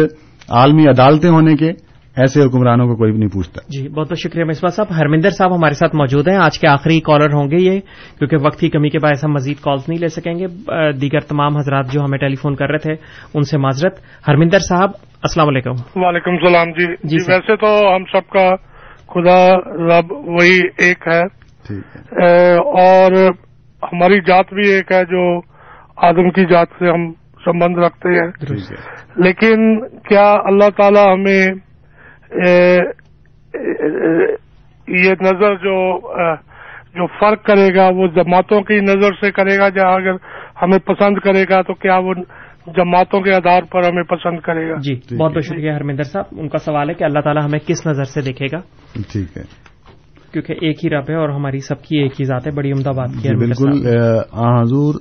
عالمی 0.50 0.88
عدالتیں 0.88 1.30
ہونے 1.30 1.56
کے 1.56 1.72
ایسے 2.18 2.42
حکمرانوں 2.42 2.88
کو 2.88 2.96
کوئی 2.96 3.12
بھی 3.12 3.20
نہیں 3.20 3.30
پوچھتا۔ 3.30 3.62
جی 3.70 3.90
بہت 3.90 4.08
بہت 4.10 4.20
شکریہ 4.20 4.44
مصباح 4.44 4.70
صاحب۔ 4.70 4.98
ہرمندر 4.98 5.30
صاحب 5.30 5.56
ہمارے 5.56 5.74
ساتھ 5.74 5.96
موجود 5.96 6.28
ہیں۔ 6.28 6.36
آج 6.36 6.60
کے 6.60 6.68
آخری 6.68 7.00
کالر 7.00 7.34
ہوں 7.34 7.52
گے 7.52 7.64
یہ 7.64 7.80
کیونکہ 8.20 8.38
وقت 8.46 8.60
کی 8.60 8.70
کمی 8.70 8.90
کے 8.90 9.00
باعث 9.00 9.24
ہم 9.24 9.32
مزید 9.32 9.58
کالز 9.62 9.82
نہیں 9.88 10.00
لے 10.00 10.08
سکیں 10.08 10.34
گے۔ 10.34 10.46
دیگر 10.92 11.20
تمام 11.20 11.58
حضرات 11.58 11.92
جو 11.92 12.02
ہمیں 12.02 12.20
ٹیلی 12.20 12.36
فون 12.36 12.56
کر 12.56 12.68
رہے 12.70 12.78
تھے 12.78 12.94
ان 13.34 13.42
سے 13.42 13.58
معذرت۔ 13.58 14.00
ہرمندر 14.28 14.60
صاحب 14.60 14.90
السلام 15.24 15.48
علیکم۔ 15.48 15.72
وعلیکم 15.96 16.32
السلام 16.32 16.68
جی۔ 16.68 16.86
جی 16.86 16.96
جی 17.04 17.32
ویسے 17.32 17.56
تو 17.56 17.96
ہم 17.96 18.04
سب 18.04 18.30
کا 18.30 18.56
خدا 19.08 19.56
رب 19.68 20.12
وہی 20.12 20.60
ایک 20.78 21.08
ہے۔ 21.12 21.22
اور 22.58 23.12
ہماری 23.84 24.22
جات 24.22 24.54
بھی 24.54 24.70
ایک 24.70 24.92
ہے 24.92 25.06
جو 25.06 25.42
آدم 25.98 26.30
کی 26.30 26.46
جات 26.46 26.68
سے 26.80 26.90
ہم 26.90 27.12
سبند 27.46 27.78
رکھتے 27.78 28.10
ہیں۔ 28.10 28.32
لیکن 29.16 29.80
کیا 29.88 30.36
اللہ 30.44 30.70
تعالی 30.78 31.14
ہمیں 31.14 31.48
یہ 34.88 35.12
نظر 35.22 35.56
جو 35.56 36.00
جو 36.96 37.08
فرق 37.08 37.44
کرے 37.44 37.76
گا 37.76 37.88
وہ 37.88 38.08
جماعتوں 38.08 38.62
کی 38.62 38.80
نظر 38.80 39.12
سے 39.14 39.32
کرے 39.32 39.58
گا 39.58 39.70
جہاں 39.70 39.94
اگر 39.94 40.14
ہمیں 40.62 40.80
پسند 40.80 41.18
کرے 41.18 41.46
گا 41.50 41.62
تو 41.62 41.74
کیا 41.74 41.98
وہ 41.98 42.14
جماعتوں 42.68 43.22
کے 43.22 43.34
آدھار 43.34 43.64
پر 43.72 43.80
ہمیں 43.84 44.04
پسند 44.04 44.40
کرے 44.40 44.70
گا؟ 44.70 44.76
جی 44.76 45.18
بہت 45.18 45.34
بہت 45.34 45.46
شکریہ 45.46 45.72
ہرمندر 45.72 46.04
صاحب۔ 46.04 46.26
ان 46.32 46.50
کا 46.50 46.58
سوال 46.58 46.90
ہے 46.90 46.94
کہ 46.94 47.04
اللہ 47.04 47.20
تعالیٰ 47.20 47.44
ہمیں 47.44 47.60
کس 47.60 47.88
نظر 47.88 48.04
سے 48.04 48.22
دیکھے 48.22 48.46
گا؟ 48.46 48.58
ٹھیک 48.94 49.38
ہے۔ 49.38 49.61
کیونکہ 50.32 50.54
ایک 50.54 50.86
ہی 50.86 50.90
رب 50.90 51.04
ہے 51.10 51.16
اور 51.16 51.30
ہماری 51.30 51.60
سب 51.60 51.82
کی 51.84 51.98
ایک 51.98 52.12
ہی 52.20 52.26
ذات 52.26 52.48
ہے 52.48 52.52
بڑی 52.52 52.72
عمدہ 52.72 52.90
بات 52.90 53.10
کی 53.22 53.36
بالکل 53.36 53.88
حضور 54.34 54.96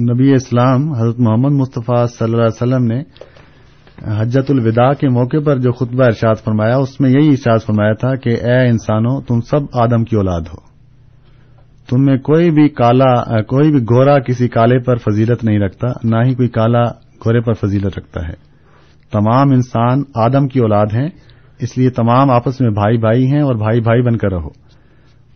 نبی 0.00 0.32
اسلام 0.32 0.92
حضرت 0.92 1.20
محمد 1.20 1.52
مصطفیٰ 1.52 2.06
صلی 2.06 2.24
اللہ 2.24 2.36
علیہ 2.36 2.62
وسلم 2.62 2.84
نے 2.86 3.02
حجت 4.20 4.50
الوداع 4.50 4.92
کے 4.92 5.08
موقع 5.08 5.36
پر 5.44 5.58
جو 5.58 5.72
خطبہ 5.72 6.04
ارشاد 6.04 6.34
فرمایا 6.44 6.76
اس 6.76 7.00
میں 7.00 7.10
یہی 7.10 7.28
ارشاد 7.28 7.58
فرمایا 7.66 7.92
تھا 7.92 8.14
کہ 8.14 8.28
اے 8.28 8.68
انسانوں 8.68 9.20
تم 9.20 9.40
سب 9.40 9.60
آدم 9.72 10.04
کی 10.04 10.16
اولاد 10.16 10.40
ہو۔ 10.40 10.68
تم 11.90 12.04
میں 12.04 12.18
کوئی 12.18 12.50
بھی 12.50 12.68
کالا 12.68 13.42
کوئی 13.42 13.70
بھی 13.70 13.80
گورا 13.80 14.18
کسی 14.18 14.48
کالے 14.48 14.78
پر 14.78 14.96
فضیلت 14.96 15.44
نہیں 15.44 15.58
رکھتا 15.58 15.86
نہ 16.04 16.16
ہی 16.26 16.34
کوئی 16.34 16.48
کالا 16.48 16.82
گورے 17.26 17.40
پر 17.40 17.52
فضیلت 17.52 17.98
رکھتا 17.98 18.28
ہے۔ 18.28 18.34
تمام 19.12 19.50
انسان 19.50 20.02
آدم 20.14 20.48
کی 20.48 20.60
اولاد 20.60 20.86
ہیں۔ 20.94 21.08
اس 21.60 21.78
لیے 21.78 21.90
تمام 21.90 22.30
آپس 22.30 22.60
میں 22.60 22.70
بھائی 22.70 22.98
بھائی 22.98 23.26
ہیں 23.26 23.40
اور 23.40 23.54
بھائی 23.54 23.80
بھائی 23.80 24.02
بن 24.02 24.16
کر 24.16 24.30
رہو۔ 24.30 24.48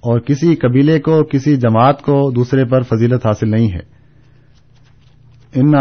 اور 0.01 0.21
کسی 0.21 0.55
قبیلے 0.55 1.01
کو، 1.01 1.25
کسی 1.25 1.57
جماعت 1.57 2.03
کو 2.03 2.31
دوسرے 2.31 2.65
پر 2.65 2.83
فضیلت 2.83 3.27
حاصل 3.27 3.51
نہیں 3.51 3.73
ہے۔ 3.73 4.03
ان 5.55 5.75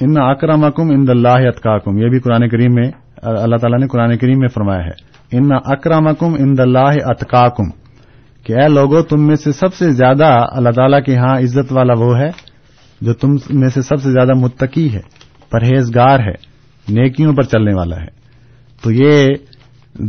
ان 0.00 0.14
اکرمکم 0.16 0.90
ان 0.90 1.04
اللہ 1.08 1.28
اتقاکم۔ 1.28 1.98
یہ 1.98 2.08
بھی 2.08 2.20
قرآن 2.20 2.48
کریم 2.48 2.74
میں، 2.74 2.90
اللہ 3.22 3.56
تعالیٰ 3.56 3.78
نے 3.78 3.86
قرآن 3.86 4.18
کریم 4.18 4.38
میں 4.38 4.48
فرمایا 4.48 4.84
ہے۔ 4.84 5.16
ان 5.32 5.48
اکرمکم 5.64 6.34
ان 6.38 6.54
اللہ 6.58 7.04
اتقاکم۔ 7.04 7.70
کہ 8.42 8.52
اے 8.52 8.68
لوگوں 8.68 9.02
تم 9.02 9.26
میں 9.26 9.36
سے 9.36 9.52
سب 9.52 9.74
سے 9.74 9.90
زیادہ 9.90 10.44
اللہ 10.52 10.70
تعالیٰ 10.70 11.04
کے 11.04 11.16
ہاں 11.16 11.38
عزت 11.38 11.72
والا 11.72 11.92
وہ 11.98 12.18
ہے 12.18 12.30
جو 13.00 13.12
تم 13.12 13.36
میں 13.50 13.68
سے 13.68 13.82
سب 13.82 14.02
سے 14.02 14.10
زیادہ 14.10 14.32
متقی 14.32 14.94
ہے، 14.94 15.00
پرہیزگار 15.50 16.18
ہے، 16.18 16.34
نیکیوں 16.88 17.32
پر 17.32 17.42
چلنے 17.42 17.74
والا 17.74 17.96
ہے۔ 17.96 18.25
تو 18.82 18.92
یہ 18.92 19.34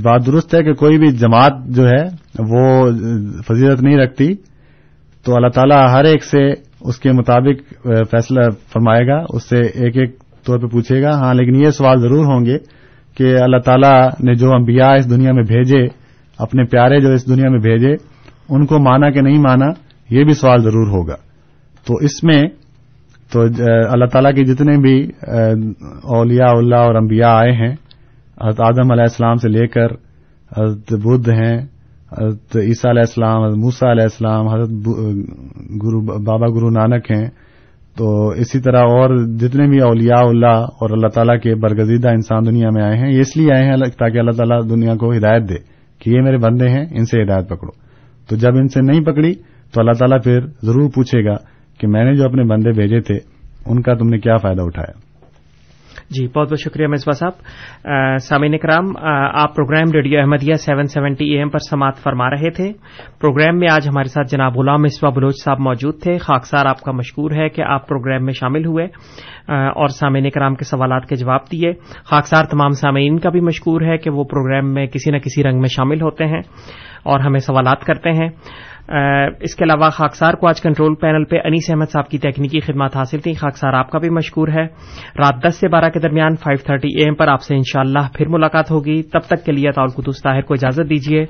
بات 0.04 0.26
درست 0.26 0.54
ہے 0.56 0.64
کہ 0.64 0.74
کوئی 0.80 0.98
بھی 1.00 1.10
جماعت 1.18 1.66
جو 1.76 1.88
ہے 1.88 2.04
وہ 2.50 2.64
فضیلت 3.48 3.82
نہیں 3.84 3.98
رکھتی، 3.98 4.34
تو 5.26 5.36
اللہ 5.36 5.52
تعالیٰ 5.56 5.82
ہر 5.92 6.06
ایک 6.06 6.24
سے 6.24 6.42
اس 6.82 7.00
کے 7.00 7.12
مطابق 7.12 7.62
فیصلہ 8.12 8.50
فرمائے 8.74 9.08
گا، 9.08 9.18
اس 9.30 9.50
سے 9.50 9.60
ایک 9.84 9.98
ایک 9.98 10.16
طور 10.46 10.60
پہ 10.60 10.68
پوچھے 10.68 11.02
گا۔ 11.02 11.12
ہاں 11.20 11.34
لیکن 11.34 11.56
یہ 11.56 11.70
سوال 11.78 12.02
ضرور 12.02 12.26
ہوں 12.26 12.46
گے 12.46 12.58
کہ 13.18 13.36
اللہ 13.44 13.62
تعالیٰ 13.66 13.98
نے 14.24 14.34
جو 14.36 14.52
انبیاء 14.56 14.94
اس 14.96 15.10
دنیا 15.10 15.32
میں 15.34 15.44
بھیجے، 15.44 15.82
اپنے 16.40 16.64
پیارے 16.72 17.00
جو 17.02 17.12
اس 17.14 17.28
دنیا 17.28 17.50
میں 17.50 17.60
بھیجے، 17.60 17.94
ان 18.50 18.66
کو 18.66 18.80
مانا 18.80 19.10
کہ 19.10 19.22
نہیں 19.22 19.42
مانا، 19.42 19.70
یہ 20.10 20.24
بھی 20.24 20.34
سوال 20.34 20.62
ضرور 20.64 20.88
ہوگا۔ 20.88 21.16
تو 21.88 21.96
اس 22.06 22.24
میں 22.24 22.42
تو 23.32 23.42
اللہ 23.42 24.06
تعالیٰ 24.06 24.34
کے 24.36 24.44
جتنے 24.44 24.78
بھی 24.82 24.96
اولیاء 26.18 26.54
اللہ 26.58 26.82
اور 26.88 26.96
انبیاء 26.96 27.34
آئے 27.36 27.52
ہیں 27.52 27.74
حضرت 28.42 28.62
آدم 28.62 28.92
علیہ 28.92 29.04
السلام 29.04 29.36
سے 29.36 29.50
لے 29.50 29.68
کر 29.68 29.88
حضرت 30.58 30.94
بدھ 30.94 31.30
ہیں، 31.30 31.58
حضرت 32.18 32.58
عیسیٰ 32.58 32.92
علیہ 32.92 33.02
السلام، 33.02 33.44
حضرت 33.44 33.58
موسا 33.58 33.92
علیہ 33.92 34.04
السلام، 34.04 34.48
حضرت 34.48 34.70
گرو، 35.84 36.24
بابا 36.24 36.48
گرو 36.48 36.70
نانک 36.70 37.12
ہیں۔ 37.12 37.28
تو 37.98 38.30
اسی 38.30 38.60
طرح 38.60 38.80
اور 38.80 39.18
جتنے 39.40 39.68
بھی 39.68 39.82
اولیاء 39.82 40.28
اللہ 40.28 40.46
اور 40.48 40.90
اللہ 40.90 41.08
تعالیٰ 41.08 41.40
کے 41.40 41.56
برگزیدہ 41.56 42.10
انسان 42.10 42.46
دنیا 42.46 42.70
میں 42.70 42.84
آئے 42.84 42.98
ہیں، 42.98 43.12
یہ 43.12 43.20
اس 43.20 43.38
لیے 43.38 43.54
آئے 43.54 43.66
ہیں 43.66 43.76
تاکہ 43.78 44.20
اللہ 44.20 44.32
تعالیٰ 44.32 44.70
دنیا 44.70 44.96
کو 44.96 45.12
ہدایت 45.12 45.50
دے 45.50 45.56
کہ 46.00 46.10
یہ 46.10 46.22
میرے 46.22 46.38
بندے 46.38 46.70
ہیں، 46.70 46.86
ان 46.92 47.06
سے 47.06 47.24
ہدایت 47.24 47.50
پکڑو۔ 47.50 47.72
تو 48.30 48.36
جب 48.36 48.50
ان 48.56 48.68
سے 48.68 48.82
نہیں 48.82 49.02
پکڑی، 49.02 49.34
تو 49.74 49.80
اللہ 49.80 49.92
تعالیٰ 49.92 50.24
پھر 50.24 50.40
ضرور 50.64 50.90
پوچھے 50.90 51.26
گا 51.26 51.36
کہ 51.80 51.88
میں 51.88 52.04
نے 52.04 52.16
جو 52.16 52.24
اپنے 52.24 52.44
بندے 52.44 52.72
بھیجے 52.72 53.00
تھے، 53.00 53.16
ان 53.66 53.82
کا 53.82 53.94
تم 53.94 54.08
نے 54.10 54.18
کیا 54.18 54.38
فائدہ 54.38 54.62
اٹھایا؟ 54.62 55.07
جی 56.10 56.28
بہت 56.28 56.50
بہت 56.50 56.60
شکریہ 56.60 56.88
مصباح 56.88 57.18
صاحب۔ 57.20 58.18
سامعین 58.22 58.58
کرام 58.58 58.86
آپ 59.42 59.56
programme 59.56 59.92
radio 59.94 60.20
Ahmadiyya 60.20 60.54
seven 60.54 60.88
seventy 60.88 61.26
A 61.26 61.38
M 61.38 61.50
پر 61.50 61.60
سماعت 61.70 61.98
فرما 61.98 62.30
رہے 62.30 62.50
تھے۔ 62.50 62.72
پروگرام 63.22 63.60
میں 63.60 63.68
آج 63.72 63.88
ہمارے 63.88 64.08
ساتھ 64.08 64.28
جناب 64.32 64.58
غلام 64.58 64.82
مصباح 64.82 65.12
بلوچ 65.16 65.44
صاحب 65.44 65.60
موجود 65.60 66.02
تھے۔ 66.02 66.18
خاکسار 66.18 66.66
آپ 66.66 66.82
کا 66.82 66.92
مشکور 66.92 67.32
ہے 67.32 67.50
کہ 67.50 67.62
آپ 67.62 67.88
پروگرام 67.88 68.26
میں 68.26 68.34
شامل 68.34 68.66
ہوئے 68.66 68.86
اور 69.48 69.88
سامعین 69.88 70.30
کرام 70.30 70.56
کے 70.56 70.64
سوالات 70.64 71.06
کے 71.06 71.16
جواب 71.16 71.42
دیے۔ 71.52 71.74
خاکسار 72.06 72.46
تمام 72.46 72.72
سامعین 72.72 73.20
کا 73.20 73.30
بھی 73.30 73.40
مشکور 73.40 73.82
ہے 73.82 73.98
کہ 73.98 74.10
وہ 74.10 74.24
پروگرام 74.24 74.74
میں 74.74 74.86
کسی 74.86 75.12
نہ 75.12 75.18
کسی 75.18 75.44
رنگ 75.44 75.60
میں 75.60 75.70
شامل 75.76 76.02
ہوتے 76.02 76.26
ہیں 76.26 76.42
اور 77.04 77.20
ہمیں 77.20 77.40
سوالات 77.40 77.84
کرتے 77.84 78.10
ہیں۔ 78.10 78.30
اس 79.40 79.56
کے 79.56 79.64
علاوہ 79.64 79.90
خاکسار 79.90 80.34
کو 80.34 80.48
آج 80.48 80.62
کنٹرول 80.62 80.96
پینل 80.96 81.24
پہ 81.24 81.36
انیس 81.44 81.70
احمد 81.70 81.92
صاحب 81.92 82.10
کی 82.10 82.18
تکنیکی 82.18 82.60
خدمات 82.60 82.98
حاصل 82.98 83.20
تھیں۔ 83.20 83.34
خاکسار 83.34 83.74
آپ 83.74 83.90
کا 83.90 84.00
بھی 84.00 84.10
مشکور 84.10 84.48
ہے۔ 84.48 84.64
رات 85.20 85.48
دس 85.48 85.56
سے 85.56 85.68
بارہ 85.68 85.90
کے 85.90 86.00
درمیان 86.00 86.36
فائیو 86.36 86.64
تھرٹی 86.66 86.88
اے 86.98 87.04
ایم 87.04 87.16
پر 87.16 87.28
آپ 87.28 87.42
سے 87.42 87.56
انشاءاللہ 87.56 88.08
پھر 88.14 88.28
ملاقات 88.28 88.72
ہوگی۔ 88.72 89.04
تب 89.04 89.20
تک 89.20 89.46
کے 89.46 89.52
لیے 89.52 89.72
قدوس 89.72 90.22
طاہر 90.22 90.42
کو 90.42 90.54
اجازت 90.54 90.90
دیجیے۔ 90.90 91.26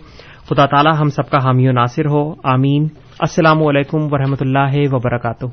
خدا 0.49 0.65
تعالی 0.65 0.89
ہم 0.99 1.09
سب 1.09 1.29
کا 1.29 1.37
حامی 1.37 1.67
و 1.67 1.71
ناصر 1.71 2.05
ہو۔ 2.05 2.33
آمین۔ 2.43 2.87
السلام 3.19 3.67
علیکم 3.67 4.07
ورحمۃ 4.11 4.41
اللہ 4.41 4.93
وبرکاتہ۔ 4.93 5.45